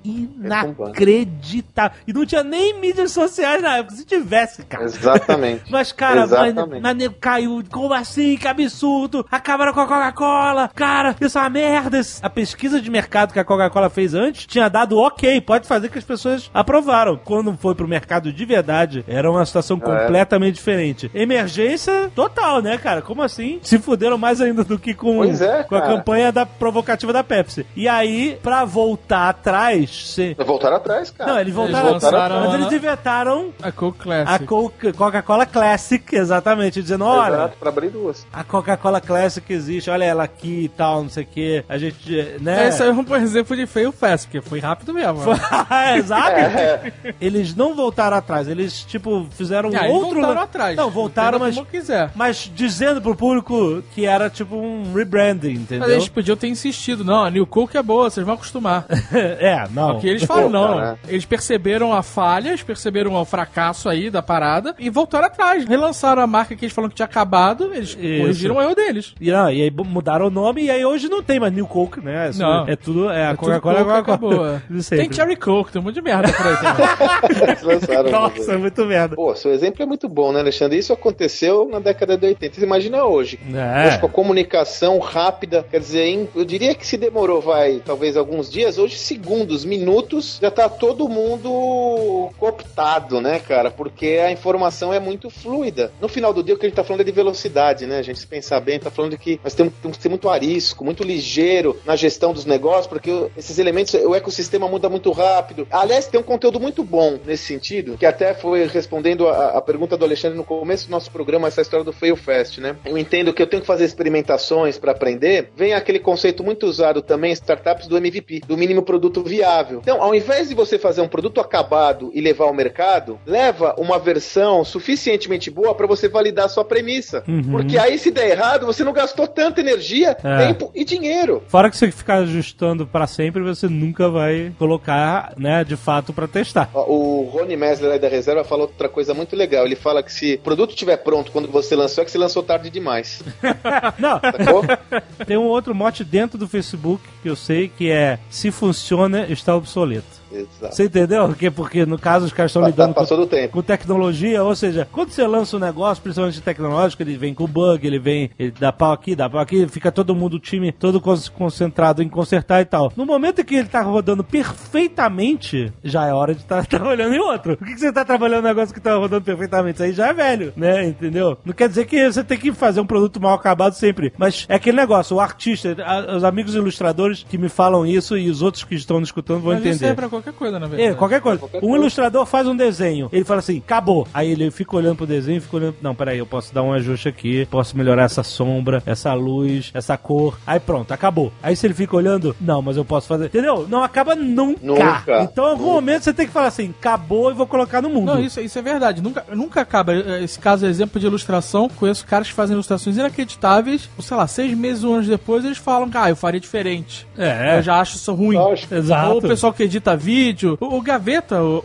inacreditável. 0.04 1.98
E 2.08 2.14
não 2.14 2.26
tinha 2.26 2.44
nem 2.44 2.80
mídias 2.80 3.12
sociais 3.12 3.62
na 3.62 3.78
época, 3.78 3.96
se 3.96 4.06
tivesse, 4.06 4.64
cara. 4.64 4.86
Exatamente. 4.86 5.64
Mas, 5.72 5.92
cara, 5.92 6.24
Exatamente. 6.24 6.82
mas, 6.82 6.98
mas 6.98 7.12
caiu. 7.20 7.64
Como 7.72 7.94
assim? 7.94 8.38
Que 8.38 8.48
absurdo! 8.48 9.26
Acabaram 9.32 9.74
com 9.74 9.82
a 9.82 9.88
Coca-Cola! 9.88 10.70
Cara, 10.74 11.16
isso 11.20 11.38
é 11.38 11.42
uma 11.42 11.50
merda! 11.50 12.00
A 12.22 12.30
pesquisa 12.30 12.82
de 12.82 12.90
mercado 12.90 13.34
que 13.34 13.40
a 13.40 13.44
Coca-Cola 13.44 13.90
fez 13.90 14.14
antes 14.14 14.46
tinha 14.46 14.70
dado 14.70 14.98
ok, 14.98 15.42
pode 15.42 15.68
fazer 15.68 15.90
que 15.90 15.98
as 15.98 16.04
pessoas 16.04 16.50
aprovaram. 16.54 17.20
Quando 17.24 17.56
foi 17.58 17.76
pro 17.76 17.88
mercado 17.88 18.32
de 18.32 18.46
verdade, 18.46 19.04
era 19.08 19.30
uma 19.30 19.46
situação 19.46 19.80
completamente 19.80 20.56
diferente. 20.56 21.10
Emergência 21.14 22.12
total, 22.16 22.62
né, 22.62 22.78
cara? 22.78 23.02
Como 23.02 23.22
assim? 23.22 23.60
Se 23.64 23.78
fuderam 23.80 24.18
mais 24.18 24.42
ainda 24.42 24.64
do 24.64 24.78
que 24.78 24.94
com, 24.94 25.24
é, 25.24 25.64
com 25.64 25.76
a 25.76 25.82
campanha 25.82 26.32
da 26.32 26.46
provocativa 26.46 27.12
da 27.14 27.24
Pepsi. 27.24 27.66
E 27.76 27.88
aí, 27.88 28.38
pra 28.42 28.66
voltar 28.66 29.25
atrás, 29.30 30.10
se... 30.14 30.36
Voltaram 30.46 30.78
atrás, 30.78 31.10
cara. 31.12 31.32
Não, 31.34 31.40
eles 31.40 31.54
voltaram, 31.54 31.90
Eles 31.90 32.04
lançaram 32.04 32.40
mas 32.42 32.50
a- 32.54 32.56
eles 32.58 32.72
inventaram 32.74 33.54
A 33.62 33.72
Coke 33.72 34.00
a 34.00 34.04
Classic. 34.04 34.46
Coca- 34.46 34.94
Coca-Cola 34.94 35.46
Classic, 35.46 36.16
exatamente, 36.16 36.82
dizendo, 36.82 37.06
olha, 37.06 37.34
Exato, 37.36 37.58
pra 37.60 37.70
abrir 37.70 37.90
duas. 37.90 38.26
a 38.32 38.44
Coca-Cola 38.44 39.02
Classic 39.02 39.52
existe, 39.54 39.90
olha 39.90 40.04
ela 40.04 40.24
aqui 40.24 40.66
e 40.66 40.70
tal, 40.70 41.04
não 41.04 41.10
sei 41.10 41.24
o 41.24 41.28
que, 41.28 41.64
a 41.68 41.78
gente, 41.78 42.12
né? 42.42 42.66
É, 42.66 42.70
isso 42.70 42.84
aí 42.84 42.90
é 42.90 42.92
um 42.92 43.16
exemplo 43.16 43.56
de 43.56 43.66
fail 43.66 43.92
fast, 43.92 44.28
porque 44.28 44.42
foi 44.48 44.60
rápido 44.60 44.94
mesmo. 44.94 45.20
Exato. 45.98 46.32
É, 46.32 46.94
Eles 47.20 47.56
não 47.56 47.76
voltaram 47.76 48.18
atrás, 48.18 48.48
eles, 48.48 48.84
tipo, 48.84 49.26
fizeram 49.32 49.70
aí 49.76 49.90
outro... 49.92 50.16
voltaram 50.22 50.42
atrás. 50.42 50.76
Não, 50.76 50.90
voltaram, 50.90 51.40
mas... 51.40 51.56
como 51.56 51.68
quiser. 51.68 52.12
Mas 52.16 52.50
dizendo 52.54 53.02
pro 53.02 53.16
público 53.16 53.84
que 53.94 54.06
era 54.06 54.30
tipo 54.30 54.56
um 54.56 54.94
rebranding, 54.94 55.54
entendeu? 55.54 55.80
Mas 55.88 55.92
eles 55.92 56.10
podiam 56.10 56.36
ter 56.38 56.48
insistido. 56.48 57.04
Não, 57.04 57.24
a 57.24 57.30
New 57.32 57.46
Coke 57.46 57.78
é 57.78 57.84
boa, 57.84 58.10
vocês 58.10 58.26
vão 58.26 58.36
acostumar. 58.36 58.86
é, 59.40 59.68
não. 59.72 59.94
Porque 59.94 60.08
eles 60.08 60.24
falam, 60.24 60.44
Pô, 60.44 60.50
não. 60.50 60.76
cara. 60.76 61.00
Eles 61.08 61.26
perceberam 61.26 61.94
a 61.94 62.04
falha, 62.04 62.50
eles 62.50 62.64
perceberam 62.64 63.14
o 63.16 63.26
fracasso 63.26 63.90
aí 63.90 64.10
da 64.10 64.22
parada 64.22 64.76
e 64.80 64.90
voltaram 64.90 65.26
atrás. 65.28 65.66
Relançaram 65.66 66.22
a 66.22 66.28
marca 66.28 66.56
que 66.56 66.66
eles 66.66 66.74
falaram 66.74 66.90
que 66.90 66.96
tinha 66.96 67.06
acabado, 67.06 67.74
eles 67.74 67.90
Isso. 67.90 67.98
corrigiram 67.98 68.56
o 68.56 68.62
erro 68.62 68.76
deles. 68.76 69.14
E, 69.20 69.32
não, 69.32 69.52
e 69.52 69.62
aí 69.62 69.72
mudaram 69.72 70.28
o 70.28 70.30
nome 70.30 70.64
e 70.64 70.70
aí 70.70 70.86
hoje 70.86 71.10
não 71.10 71.22
tem 71.22 71.40
mais 71.40 71.54
New 71.54 71.68
Coke, 71.68 72.04
né? 72.04 72.30
Isso 72.30 72.40
Não. 72.40 72.68
É 72.68 72.76
tudo, 72.76 73.10
é 73.10 73.28
a 73.28 73.36
Coca-Cola 73.36 73.80
Coke, 73.80 73.90
é 73.90 73.94
a 73.94 73.98
acabou. 74.00 74.46
É. 74.48 74.62
Tem 74.90 75.12
Cherry 75.12 75.36
Coke, 75.36 75.72
tem 75.72 75.82
um 75.82 75.86
monte 75.86 75.96
de 75.96 76.02
merda 76.02 76.32
por 76.32 76.48
aí. 76.48 76.56
também. 76.58 77.48
Eles 77.48 77.62
lançaram. 77.64 78.12
Nossa, 78.12 78.54
é 78.54 78.58
muito 78.58 78.86
merda. 78.86 79.16
Pô, 79.16 79.36
seu 79.36 79.52
exemplo 79.52 79.82
é 79.84 79.86
muito 79.86 80.08
bom, 80.08 80.32
né, 80.32 80.40
Alexandre? 80.40 80.78
Isso 80.78 80.94
aconteceu 80.94 81.68
na 81.70 81.80
década 81.80 82.18
de 82.18 82.26
80. 82.26 82.56
Você 82.56 82.66
imagina 82.66 83.04
hoje. 83.04 83.40
É. 83.54 83.88
Hoje, 83.88 84.00
com 84.00 84.06
a 84.08 84.10
comunicação 84.10 85.00
rápida, 85.00 85.66
quer 85.70 85.80
dizer, 85.80 86.30
eu 86.36 86.46
diria 86.46 86.74
que 86.76 86.86
se 86.86 86.98
demorou, 86.98 87.42
vai, 87.42 87.82
talvez 87.86 88.18
alguns 88.18 88.50
dias, 88.50 88.78
hoje 88.78 88.98
segundos, 89.06 89.64
minutos, 89.64 90.40
já 90.42 90.52
tá 90.52 90.68
todo 90.68 91.08
mundo 91.08 92.30
cooptado, 92.38 93.22
né, 93.22 93.40
cara? 93.40 93.72
Porque 93.72 94.20
a 94.24 94.32
informação 94.32 94.94
é 94.94 95.00
muito 95.00 95.30
fluida. 95.30 95.92
No 96.02 96.08
final 96.08 96.34
do 96.34 96.44
dia, 96.44 96.56
o 96.56 96.58
que 96.58 96.66
a 96.66 96.70
gente 96.70 96.76
tá 96.76 96.84
falando 96.84 97.02
é 97.02 97.04
de 97.04 97.12
velocidade, 97.12 97.86
né? 97.86 98.00
A 98.00 98.02
gente 98.02 98.20
se 98.20 98.28
pensar 98.28 98.60
bem, 98.60 98.80
tá 98.80 98.90
falando 98.90 99.18
que 99.18 99.40
nós 99.44 99.54
temos, 99.54 99.74
temos 99.82 99.98
que 99.98 100.04
ser 100.04 100.10
muito 100.10 100.30
arisco, 100.30 100.84
muito 100.84 101.04
ligeiro 101.04 101.80
na 101.86 101.96
gestão 101.96 102.34
dos 102.34 102.46
negócios, 102.46 102.88
porque 102.88 103.28
esses 103.38 103.58
elementos, 103.60 103.94
o 103.94 104.16
ecossistema 104.16 104.68
muda 104.68 104.90
muito 104.90 105.12
rápido. 105.12 105.68
Aliás, 105.72 106.08
tem 106.08 106.20
um 106.20 106.24
conteúdo 106.24 106.60
muito 106.60 106.84
bom 106.84 107.20
nesse 107.26 107.46
sentido, 107.46 107.98
que 107.98 108.06
até 108.06 108.34
foi 108.34 108.66
respondendo 108.68 109.28
a, 109.28 109.58
a 109.58 109.62
pergunta 109.62 109.96
do 109.96 110.06
Alexandre 110.06 110.38
no 110.38 110.44
começo 110.44 110.88
do 110.88 110.92
nosso 110.92 111.12
programa, 111.12 111.48
essa 111.48 111.62
história 111.62 111.84
do 111.84 111.94
Fail 111.94 112.16
Fast, 112.16 112.60
né? 112.60 112.76
Eu 112.86 112.98
entendo 112.98 113.34
que 113.34 113.42
eu 113.42 113.48
tenho 113.48 113.62
que 113.62 113.68
fazer 113.68 113.86
experimentações 113.86 114.78
para 114.78 114.92
aprender. 114.92 115.52
Vem 115.56 115.74
aquele 115.74 116.00
conceito 116.00 116.44
muito 116.44 116.66
usado 116.66 117.02
também 117.02 117.32
em 117.32 117.34
startups 117.34 117.88
do 117.88 117.98
MVP, 117.98 118.42
do 118.48 118.58
mínimo 118.58 118.82
produto 118.96 119.22
viável. 119.24 119.80
Então, 119.82 120.02
ao 120.02 120.16
invés 120.16 120.48
de 120.48 120.56
você 120.56 120.80
fazer 120.80 121.02
um 121.02 121.08
produto 121.08 121.42
acabado 121.42 122.12
e 122.14 122.22
levar 122.22 122.46
ao 122.46 122.54
mercado, 122.54 123.20
leva 123.26 123.76
uma 123.78 124.00
versão 124.00 124.64
suficientemente 124.64 125.52
boa 125.52 125.76
para 125.76 125.86
você 125.86 126.08
validar 126.08 126.46
a 126.46 126.50
sua 126.50 126.64
premissa. 126.64 127.22
Uhum. 127.28 127.44
Porque 127.52 127.78
aí, 127.78 127.98
se 127.98 128.10
der 128.10 128.30
errado, 128.32 128.66
você 128.66 128.84
não 128.86 128.94
gastou 128.94 129.28
tanta 129.28 129.60
energia, 129.60 130.16
É. 130.24 130.48
tempo 130.48 130.72
e 130.74 130.86
dinheiro. 130.86 131.44
Fora 131.48 131.70
que 131.70 131.76
você 131.76 131.92
ficar 131.92 132.20
ajustando 132.20 132.88
pra 132.88 133.06
sempre, 133.06 133.42
você 133.44 133.68
nunca 133.68 134.10
vai 134.10 134.54
colocar, 134.58 135.34
né, 135.38 135.64
de 135.66 135.76
fato 135.76 136.14
pra 136.14 136.28
testar. 136.28 136.70
O 136.74 137.24
Rony 137.32 137.58
Messler 137.58 138.00
da 138.00 138.08
reserva 138.08 138.44
falou 138.46 138.68
outra 138.68 138.88
coisa 138.88 139.14
muito 139.14 139.36
legal. 139.36 139.66
Ele 139.66 139.76
fala 139.76 140.02
que 140.02 140.12
se 140.14 140.36
o 140.36 140.40
produto 140.40 140.70
estiver 140.70 140.98
pronto 140.98 141.32
quando 141.32 141.50
você 141.50 141.76
lançou, 141.76 142.02
é 142.02 142.06
que 142.06 142.12
você 142.12 142.18
lançou 142.18 142.42
tarde 142.44 142.70
demais. 142.70 143.22
Não, 144.00 144.20
Sacou? 144.22 144.64
tem 145.28 145.38
um 145.38 145.48
outro 145.48 145.76
mote 145.76 146.04
dentro 146.04 146.38
do 146.38 146.48
Facebook 146.48 147.04
que 147.22 147.30
eu 147.30 147.36
sei 147.36 147.68
que 147.68 147.92
é 147.92 148.20
se 148.30 148.52
funciona, 148.52 148.85
está 149.30 149.56
obsoleto. 149.56 150.06
Exato. 150.36 150.76
Você 150.76 150.84
entendeu? 150.86 151.28
Porque, 151.28 151.50
porque 151.52 151.86
no 151.86 151.98
caso 151.98 152.26
os 152.26 152.34
caras 152.34 152.52
estão 152.52 152.66
lidando 152.66 152.94
com, 152.94 153.00
Passou 153.02 153.18
do 153.18 153.26
tempo. 153.28 153.54
com 153.54 153.62
tecnologia, 153.62 154.44
ou 154.44 154.56
seja, 154.56 154.88
quando 154.92 155.10
você 155.12 155.26
lança 155.26 155.56
um 155.58 155.60
negócio, 155.60 156.02
principalmente 156.04 156.42
tecnológico, 156.42 157.02
ele 157.04 157.16
vem 157.18 157.34
com 157.34 157.46
bug, 157.48 157.86
ele 157.86 158.00
vem, 158.00 158.30
ele 158.38 158.52
dá 158.60 158.72
pau 158.72 158.92
aqui, 158.92 159.16
dá 159.16 159.30
pau 159.30 159.40
aqui, 159.40 159.68
fica 159.68 159.92
todo 159.92 160.16
mundo, 160.16 160.36
o 160.36 160.40
time 160.40 160.72
todo 160.72 161.00
con- 161.00 161.16
concentrado 161.34 162.02
em 162.04 162.10
consertar 162.10 162.62
e 162.62 162.66
tal. 162.66 162.92
No 162.96 163.06
momento 163.06 163.42
em 163.42 163.44
que 163.46 163.56
ele 163.56 163.68
tá 163.68 163.82
rodando 163.82 164.24
perfeitamente, 164.24 165.72
já 165.84 166.06
é 166.08 166.14
hora 166.14 166.34
de 166.34 166.42
estar 166.42 166.66
trabalhando 166.68 167.14
em 167.16 167.20
outro. 167.20 167.58
Por 167.58 167.68
que, 167.68 167.74
que 167.74 167.80
você 167.80 167.92
tá 167.92 168.04
trabalhando 168.06 168.44
um 168.46 168.48
negócio 168.48 168.74
que 168.74 168.80
tá 168.82 168.96
rodando 168.96 169.24
perfeitamente? 169.24 169.76
Isso 169.76 169.84
aí 169.84 169.92
já 169.94 170.08
é 170.08 170.14
velho, 170.14 170.54
né? 170.56 170.86
Entendeu? 170.88 171.38
Não 171.46 171.54
quer 171.54 171.68
dizer 171.70 171.86
que 171.86 172.12
você 172.12 172.24
tem 172.24 172.38
que 172.38 172.52
fazer 172.54 172.80
um 172.82 172.86
produto 172.86 173.20
mal 173.22 173.34
acabado 173.34 173.74
sempre, 173.74 174.14
mas 174.18 174.46
é 174.50 174.56
aquele 174.56 174.78
negócio, 174.78 175.16
o 175.18 175.20
artista, 175.20 175.76
a- 175.84 176.16
os 176.16 176.24
amigos 176.24 176.56
ilustradores 176.56 177.26
que 177.28 177.38
me 177.38 177.50
falam 177.50 177.86
isso 177.86 178.18
e 178.18 178.30
os 178.30 178.42
outros 178.42 178.64
que 178.64 178.76
estão 178.76 179.00
nos 179.00 179.10
escutando 179.10 179.42
vão 179.42 179.54
Mas 179.54 179.60
entender. 179.62 179.76
isso 179.76 179.86
é 179.86 179.94
pra 179.94 180.10
qualquer 180.10 180.25
coisa, 180.34 180.60
na 180.60 180.68
verdade. 180.68 180.92
É, 180.92 180.94
qualquer 180.94 181.22
coisa. 181.22 181.40
Qualquer 181.40 181.58
um 181.58 181.62
coisa. 181.62 181.78
ilustrador 181.78 182.26
faz 182.26 182.48
um 182.48 182.56
desenho, 182.56 183.10
ele 183.12 183.26
fala 183.26 183.40
assim, 183.40 183.58
acabou. 183.58 184.08
Aí 184.14 184.32
ele 184.32 184.52
fica 184.52 184.76
olhando 184.76 184.98
pro 184.98 185.08
desenho, 185.08 185.42
fica 185.42 185.58
olhando, 185.58 185.76
não, 185.82 185.96
peraí, 185.96 186.18
eu 186.18 186.26
posso 186.26 186.54
dar 186.54 186.64
um 186.64 186.74
ajuste 186.74 187.08
aqui, 187.08 187.46
posso 187.46 187.78
melhorar 187.78 188.04
essa 188.04 188.24
sombra, 188.24 188.82
essa 188.86 189.14
luz, 189.14 189.72
essa 189.74 189.98
cor. 189.98 190.38
Aí 190.46 190.60
pronto, 190.60 190.92
acabou. 190.92 191.32
Aí 191.42 191.56
se 191.56 191.66
ele 191.66 191.74
fica 191.74 191.96
olhando, 191.96 192.36
não, 192.40 192.62
mas 192.62 192.78
eu 192.78 192.86
posso 192.86 193.08
fazer. 193.08 193.26
Entendeu? 193.26 193.68
Não 193.68 193.84
acaba 193.84 194.16
nunca. 194.16 194.60
Nunca. 194.62 195.24
Então, 195.24 195.48
em 195.48 195.52
algum 195.52 195.74
momento 195.74 196.04
você 196.04 196.14
tem 196.14 196.28
que 196.28 196.34
falar 196.34 196.48
assim, 196.48 196.74
acabou 196.80 197.32
e 197.32 197.34
vou 197.34 197.48
colocar 197.48 197.82
no 197.82 197.90
mundo. 197.90 198.14
Não, 198.14 198.20
isso, 198.20 198.40
isso 198.40 198.58
é 198.58 198.62
verdade. 198.62 199.02
Nunca, 199.02 199.26
nunca 199.34 199.62
acaba. 199.62 199.94
Esse 200.22 200.40
caso 200.40 200.66
é 200.66 200.70
exemplo 200.70 201.00
de 201.00 201.06
ilustração. 201.06 201.70
Conheço 201.70 202.06
caras 202.06 202.28
que 202.28 202.34
fazem 202.34 202.54
ilustrações 202.54 202.98
inacreditáveis. 202.98 203.90
Sei 204.00 204.18
lá, 204.18 204.28
seis 204.28 204.56
meses 204.56 204.84
ou 204.84 204.94
anos 204.94 205.08
depois, 205.08 205.44
eles 205.44 205.58
falam 205.58 205.90
ah, 205.94 206.10
eu 206.10 206.16
faria 206.16 206.40
diferente. 206.40 207.08
É. 207.18 207.58
Eu 207.58 207.64
já 207.64 207.80
acho 207.80 207.96
isso 207.96 208.14
ruim. 208.14 208.36
Lógico. 208.36 208.74
Exato. 208.74 209.12
Ou 209.12 209.18
o 209.20 209.22
pessoal 209.22 209.54
que 209.54 209.64
edita 209.64 209.96
vídeo. 209.96 210.15
O, 210.62 210.78
o 210.78 210.82
Gaveta, 210.82 211.42
o, 211.42 211.58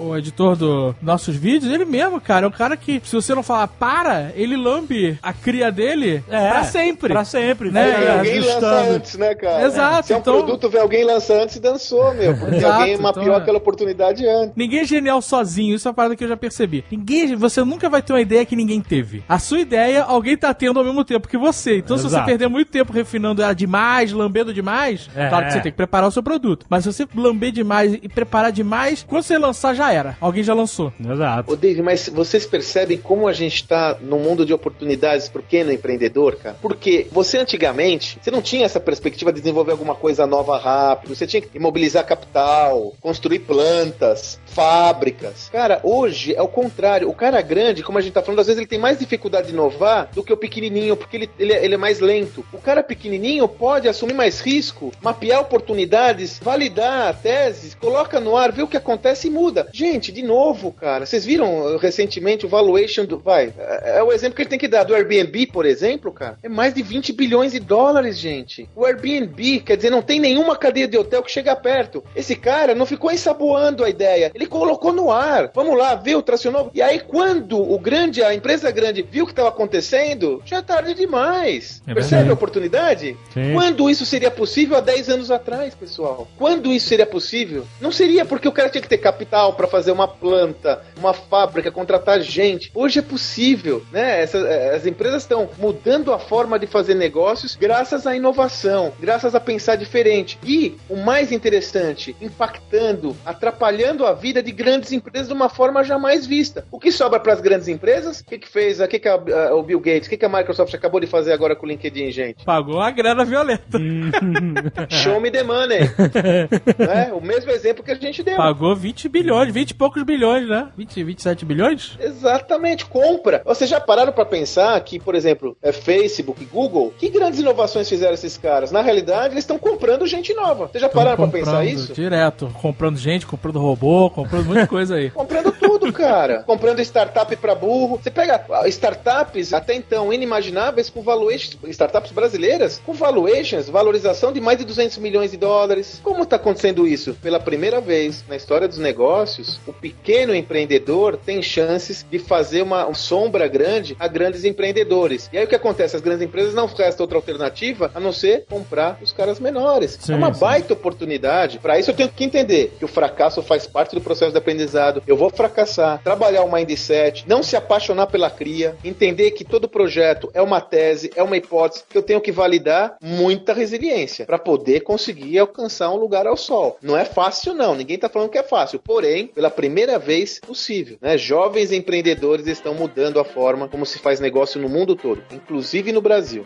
o- 0.00 0.08
o 0.10 0.16
editor 0.16 0.56
dos 0.56 0.94
nossos 1.02 1.34
vídeos, 1.36 1.72
ele 1.72 1.84
mesmo, 1.84 2.20
cara, 2.20 2.46
é 2.46 2.48
um 2.48 2.52
cara 2.52 2.76
que, 2.76 3.00
se 3.04 3.14
você 3.14 3.34
não 3.34 3.42
falar 3.42 3.66
para, 3.68 4.32
ele 4.34 4.56
lambe 4.56 5.18
a 5.22 5.32
cria 5.32 5.70
dele 5.72 6.22
É, 6.28 6.48
pra 6.50 6.64
sempre. 6.64 7.12
Pra 7.12 7.24
sempre, 7.24 7.70
Né? 7.70 7.90
Vai 7.90 8.18
alguém 8.18 8.40
lança 8.40 8.80
antes, 8.90 9.16
né, 9.16 9.34
cara? 9.34 9.64
Exato, 9.66 10.06
Se 10.06 10.12
é 10.12 10.16
um 10.16 10.20
então- 10.20 10.34
produto, 10.44 10.68
vê 10.70 10.78
alguém 10.78 11.04
lança 11.04 11.34
antes 11.34 11.56
e 11.56 11.60
dançou, 11.60 12.14
meu. 12.14 12.36
Porque 12.36 12.56
Exato, 12.56 12.80
alguém 12.80 12.96
mapeou 12.98 13.22
então 13.24 13.34
é. 13.34 13.38
aquela 13.38 13.58
oportunidade 13.58 14.26
antes. 14.26 14.52
Ninguém 14.56 14.80
é 14.80 14.84
genial 14.84 15.20
sozinho, 15.22 15.74
isso 15.74 15.86
é 15.86 15.90
uma 15.90 15.94
parada 15.94 16.16
que 16.16 16.24
eu 16.24 16.28
já 16.28 16.36
percebi. 16.36 16.84
Ninguém, 16.90 17.34
você 17.36 17.62
nunca 17.64 17.88
vai 17.88 18.02
ter 18.02 18.12
uma 18.12 18.20
ideia 18.20 18.44
que 18.44 18.56
ninguém 18.56 18.80
teve. 18.80 19.22
A 19.28 19.38
sua 19.38 19.60
ideia, 19.60 20.02
alguém 20.04 20.36
tá 20.36 20.52
tendo 20.54 20.78
ao 20.78 20.84
mesmo 20.84 21.04
tempo 21.04 21.28
que 21.28 21.38
você. 21.38 21.78
Então, 21.78 21.96
se 21.96 22.02
você 22.04 22.14
Exato. 22.16 22.26
perder 22.26 22.48
muito 22.48 22.70
tempo 22.70 22.92
refinando 22.92 23.42
ela 23.42 23.54
demais, 23.54 24.12
lambendo 24.12 24.52
demais, 24.54 25.08
É. 25.14 25.28
claro 25.28 25.46
que 25.46 25.52
você 25.52 25.60
tem 25.60 25.72
que 25.72 25.76
preparar 25.76 26.08
o 26.08 26.12
seu 26.12 26.22
produto. 26.22 26.66
Mas 26.68 26.84
se 26.84 26.92
você 26.92 27.06
lamber 27.14 27.50
demais 27.52 27.69
e 28.02 28.08
preparar 28.08 28.52
demais, 28.52 29.04
quando 29.06 29.22
você 29.22 29.38
lançar, 29.38 29.74
já 29.74 29.92
era. 29.92 30.16
Alguém 30.20 30.42
já 30.42 30.54
lançou. 30.54 30.92
Exato. 30.98 31.52
Ô, 31.52 31.56
Dave, 31.56 31.82
mas 31.82 32.08
vocês 32.08 32.46
percebem 32.46 32.98
como 32.98 33.28
a 33.28 33.32
gente 33.32 33.66
tá 33.66 33.96
num 34.00 34.18
mundo 34.18 34.44
de 34.46 34.52
oportunidades 34.52 35.28
pro 35.28 35.42
pequeno 35.50 35.72
empreendedor, 35.72 36.36
cara? 36.36 36.56
Porque 36.62 37.08
você 37.10 37.38
antigamente, 37.38 38.18
você 38.22 38.30
não 38.30 38.40
tinha 38.40 38.64
essa 38.64 38.78
perspectiva 38.78 39.32
de 39.32 39.40
desenvolver 39.40 39.72
alguma 39.72 39.96
coisa 39.96 40.26
nova 40.26 40.56
rápido, 40.56 41.16
você 41.16 41.26
tinha 41.26 41.42
que 41.42 41.56
imobilizar 41.56 42.06
capital, 42.06 42.94
construir 43.00 43.40
plantas, 43.40 44.38
fábricas. 44.52 45.48
Cara, 45.50 45.80
hoje 45.82 46.34
é 46.34 46.42
o 46.42 46.48
contrário. 46.48 47.08
O 47.08 47.14
cara 47.14 47.40
grande, 47.42 47.82
como 47.82 47.98
a 47.98 48.00
gente 48.00 48.12
tá 48.12 48.22
falando, 48.22 48.40
às 48.40 48.46
vezes 48.46 48.58
ele 48.58 48.66
tem 48.68 48.78
mais 48.78 48.98
dificuldade 48.98 49.48
de 49.48 49.52
inovar 49.52 50.10
do 50.14 50.22
que 50.22 50.32
o 50.32 50.36
pequenininho, 50.36 50.96
porque 50.96 51.16
ele, 51.16 51.30
ele, 51.38 51.52
é- 51.52 51.64
ele 51.64 51.74
é 51.74 51.78
mais 51.78 52.00
lento. 52.00 52.44
O 52.52 52.58
cara 52.58 52.82
pequenininho 52.82 53.46
pode 53.48 53.88
assumir 53.88 54.14
mais 54.14 54.40
risco, 54.40 54.92
mapear 55.02 55.40
oportunidades, 55.40 56.38
validar 56.42 57.18
teses, 57.20 57.74
coloca 57.74 58.20
no 58.20 58.36
ar, 58.36 58.52
vê 58.52 58.62
o 58.62 58.68
que 58.68 58.76
acontece 58.76 59.28
e 59.28 59.30
muda. 59.30 59.68
Gente, 59.72 60.12
de 60.12 60.22
novo, 60.22 60.72
cara, 60.72 61.06
vocês 61.06 61.24
viram 61.24 61.74
uh, 61.74 61.76
recentemente 61.76 62.44
o 62.46 62.48
valuation 62.48 63.04
do. 63.04 63.18
Vai, 63.18 63.52
é, 63.58 63.98
é 63.98 64.02
o 64.02 64.12
exemplo 64.12 64.36
que 64.36 64.42
ele 64.42 64.50
tem 64.50 64.58
que 64.58 64.68
dar. 64.68 64.84
Do 64.84 64.94
Airbnb, 64.94 65.46
por 65.46 65.66
exemplo, 65.66 66.12
cara, 66.12 66.38
é 66.42 66.48
mais 66.48 66.74
de 66.74 66.82
20 66.82 67.12
bilhões 67.12 67.52
de 67.52 67.60
dólares, 67.60 68.18
gente. 68.18 68.68
O 68.74 68.84
Airbnb, 68.84 69.60
quer 69.60 69.76
dizer, 69.76 69.90
não 69.90 70.02
tem 70.02 70.18
nenhuma 70.20 70.56
cadeia 70.56 70.88
de 70.88 70.96
hotel 70.98 71.22
que 71.22 71.30
chega 71.30 71.54
perto. 71.54 72.02
Esse 72.16 72.34
cara 72.34 72.74
não 72.74 72.86
ficou 72.86 73.10
ensaboando 73.10 73.84
a 73.84 73.90
ideia, 73.90 74.30
ele 74.34 74.39
colocou 74.46 74.92
no 74.92 75.10
ar. 75.10 75.50
Vamos 75.54 75.76
lá, 75.76 75.94
viu, 75.94 76.22
tracionou. 76.22 76.70
E 76.74 76.80
aí, 76.82 77.00
quando 77.00 77.60
o 77.60 77.78
grande, 77.78 78.22
a 78.22 78.34
empresa 78.34 78.70
grande, 78.70 79.02
viu 79.02 79.24
o 79.24 79.26
que 79.26 79.32
estava 79.32 79.48
acontecendo, 79.48 80.42
já 80.44 80.58
é 80.58 80.62
tarde 80.62 80.94
demais. 80.94 81.82
É 81.86 81.94
Percebe 81.94 82.30
a 82.30 82.32
oportunidade? 82.34 83.16
Sim. 83.32 83.52
Quando 83.54 83.88
isso 83.90 84.04
seria 84.06 84.30
possível 84.30 84.76
há 84.76 84.80
10 84.80 85.08
anos 85.08 85.30
atrás, 85.30 85.74
pessoal? 85.74 86.28
Quando 86.38 86.72
isso 86.72 86.86
seria 86.88 87.06
possível? 87.06 87.66
Não 87.80 87.90
seria 87.92 88.24
porque 88.24 88.48
o 88.48 88.52
cara 88.52 88.68
tinha 88.68 88.82
que 88.82 88.88
ter 88.88 88.98
capital 88.98 89.54
para 89.54 89.66
fazer 89.66 89.90
uma 89.90 90.06
planta, 90.08 90.82
uma 90.98 91.12
fábrica, 91.12 91.70
contratar 91.70 92.20
gente. 92.20 92.70
Hoje 92.74 92.98
é 92.98 93.02
possível, 93.02 93.82
né? 93.92 94.22
Essa- 94.22 94.38
eh, 94.38 94.74
as 94.76 94.86
empresas 94.86 95.22
estão 95.22 95.48
mudando 95.58 96.12
a 96.12 96.18
forma 96.18 96.58
de 96.58 96.66
fazer 96.66 96.94
negócios 96.94 97.56
graças 97.56 98.06
à 98.06 98.14
inovação, 98.14 98.92
graças 99.00 99.34
a 99.34 99.40
pensar 99.40 99.76
diferente. 99.76 100.38
E 100.44 100.76
o 100.88 100.96
mais 100.96 101.32
interessante, 101.32 102.14
impactando, 102.20 103.16
atrapalhando 103.24 104.06
a 104.06 104.12
vida 104.12 104.29
de 104.32 104.52
grandes 104.52 104.92
empresas 104.92 105.28
de 105.28 105.34
uma 105.34 105.48
forma 105.48 105.82
jamais 105.82 106.26
vista. 106.26 106.64
O 106.70 106.78
que 106.78 106.92
sobra 106.92 107.18
para 107.18 107.32
as 107.32 107.40
grandes 107.40 107.68
empresas? 107.68 108.20
O 108.20 108.24
que, 108.24 108.38
que 108.38 108.48
fez? 108.48 108.80
O 108.80 108.86
que, 108.86 108.98
que 108.98 109.08
a- 109.08 109.14
a- 109.14 109.54
o 109.54 109.62
Bill 109.62 109.80
Gates? 109.80 110.06
O 110.06 110.10
que, 110.10 110.16
que 110.16 110.24
a 110.24 110.28
Microsoft 110.28 110.72
acabou 110.74 111.00
de 111.00 111.06
fazer 111.06 111.32
agora 111.32 111.56
com 111.56 111.66
o 111.66 111.68
LinkedIn, 111.68 112.10
gente? 112.12 112.44
Pagou 112.44 112.76
uma 112.76 112.90
grana 112.90 113.24
violenta. 113.24 113.78
Show 114.88 115.20
me 115.20 115.30
the 115.30 115.42
money. 115.42 115.80
né? 116.78 117.12
O 117.12 117.20
mesmo 117.20 117.50
exemplo 117.50 117.82
que 117.82 117.90
a 117.90 117.94
gente 117.94 118.22
deu. 118.22 118.36
Pagou 118.36 118.74
20 118.76 119.08
bilhões, 119.08 119.52
20 119.52 119.70
e 119.70 119.74
poucos 119.74 120.02
bilhões, 120.02 120.48
né? 120.48 120.68
20, 120.76 121.02
27 121.04 121.44
bilhões? 121.44 121.96
Exatamente, 122.00 122.84
compra. 122.86 123.42
Vocês 123.44 123.68
já 123.68 123.80
pararam 123.80 124.12
pra 124.12 124.24
pensar 124.24 124.80
que, 124.82 124.98
por 124.98 125.14
exemplo, 125.14 125.56
é 125.62 125.72
Facebook, 125.72 126.44
Google, 126.46 126.92
que 126.98 127.08
grandes 127.08 127.40
inovações 127.40 127.88
fizeram 127.88 128.14
esses 128.14 128.36
caras? 128.36 128.70
Na 128.70 128.82
realidade, 128.82 129.34
eles 129.34 129.44
estão 129.44 129.58
comprando 129.58 130.06
gente 130.06 130.34
nova. 130.34 130.66
Vocês 130.68 130.80
já 130.82 130.88
pararam 130.88 131.16
pra 131.16 131.26
pensar 131.28 131.64
isso? 131.64 131.92
Direto. 131.92 132.50
Comprando 132.60 132.96
gente, 132.98 133.26
comprando 133.26 133.58
robô, 133.58 134.08
comprando 134.10 134.19
muita 134.44 134.66
coisa 134.66 134.96
aí. 134.96 135.10
Comprando 135.10 135.52
tudo, 135.52 135.92
cara. 135.92 136.42
Comprando 136.42 136.80
startup 136.80 137.34
pra 137.36 137.54
burro. 137.54 137.98
Você 138.02 138.10
pega 138.10 138.44
ah, 138.50 138.68
startups 138.68 139.52
até 139.52 139.74
então 139.74 140.12
inimagináveis 140.12 140.90
com 140.90 141.02
valuations, 141.02 141.56
startups 141.68 142.12
brasileiras, 142.12 142.80
com 142.84 142.92
valuations, 142.92 143.68
valorização 143.68 144.32
de 144.32 144.40
mais 144.40 144.58
de 144.58 144.64
200 144.64 144.98
milhões 144.98 145.30
de 145.30 145.36
dólares. 145.36 146.00
Como 146.02 146.26
tá 146.26 146.36
acontecendo 146.36 146.86
isso? 146.86 147.14
Pela 147.14 147.40
primeira 147.40 147.80
vez 147.80 148.24
na 148.28 148.36
história 148.36 148.68
dos 148.68 148.78
negócios, 148.78 149.60
o 149.66 149.72
pequeno 149.72 150.34
empreendedor 150.34 151.16
tem 151.16 151.42
chances 151.42 152.04
de 152.08 152.18
fazer 152.18 152.62
uma, 152.62 152.86
uma 152.86 152.94
sombra 152.94 153.48
grande 153.48 153.96
a 153.98 154.08
grandes 154.08 154.44
empreendedores. 154.44 155.28
E 155.32 155.38
aí 155.38 155.44
o 155.44 155.48
que 155.48 155.54
acontece? 155.54 155.96
As 155.96 156.02
grandes 156.02 156.22
empresas 156.22 156.54
não 156.54 156.66
resta 156.66 157.02
outra 157.02 157.18
alternativa 157.18 157.90
a 157.94 158.00
não 158.00 158.12
ser 158.12 158.44
comprar 158.48 158.98
os 159.02 159.12
caras 159.12 159.40
menores. 159.40 159.98
Sim, 160.00 160.12
é 160.12 160.16
uma 160.16 160.32
sim. 160.32 160.40
baita 160.40 160.72
oportunidade. 160.72 161.58
Para 161.58 161.78
isso 161.78 161.90
eu 161.90 161.94
tenho 161.94 162.08
que 162.08 162.24
entender 162.24 162.74
que 162.78 162.84
o 162.84 162.88
fracasso 162.88 163.42
faz 163.42 163.66
parte 163.66 163.94
do 163.94 164.00
processo 164.10 164.32
de 164.32 164.38
aprendizado. 164.38 165.02
Eu 165.06 165.16
vou 165.16 165.30
fracassar 165.30 166.02
trabalhar 166.02 166.42
o 166.42 166.52
mindset, 166.52 167.24
não 167.28 167.44
se 167.44 167.54
apaixonar 167.54 168.08
pela 168.08 168.28
cria, 168.28 168.76
entender 168.84 169.30
que 169.30 169.44
todo 169.44 169.68
projeto 169.68 170.28
é 170.34 170.42
uma 170.42 170.60
tese, 170.60 171.12
é 171.14 171.22
uma 171.22 171.36
hipótese 171.36 171.84
que 171.88 171.96
eu 171.96 172.02
tenho 172.02 172.20
que 172.20 172.32
validar, 172.32 172.96
muita 173.00 173.52
resiliência 173.52 174.26
para 174.26 174.38
poder 174.38 174.80
conseguir 174.80 175.38
alcançar 175.38 175.90
um 175.90 175.96
lugar 175.96 176.26
ao 176.26 176.36
sol. 176.36 176.76
Não 176.82 176.96
é 176.96 177.04
fácil 177.04 177.54
não, 177.54 177.76
ninguém 177.76 177.98
tá 177.98 178.08
falando 178.08 178.30
que 178.30 178.38
é 178.38 178.42
fácil, 178.42 178.80
porém, 178.80 179.28
pela 179.28 179.50
primeira 179.50 179.96
vez 179.96 180.40
possível, 180.40 180.98
né? 181.00 181.16
Jovens 181.16 181.70
empreendedores 181.70 182.48
estão 182.48 182.74
mudando 182.74 183.20
a 183.20 183.24
forma 183.24 183.68
como 183.68 183.86
se 183.86 184.00
faz 184.00 184.18
negócio 184.18 184.60
no 184.60 184.68
mundo 184.68 184.96
todo, 184.96 185.22
inclusive 185.32 185.92
no 185.92 186.00
Brasil. 186.00 186.44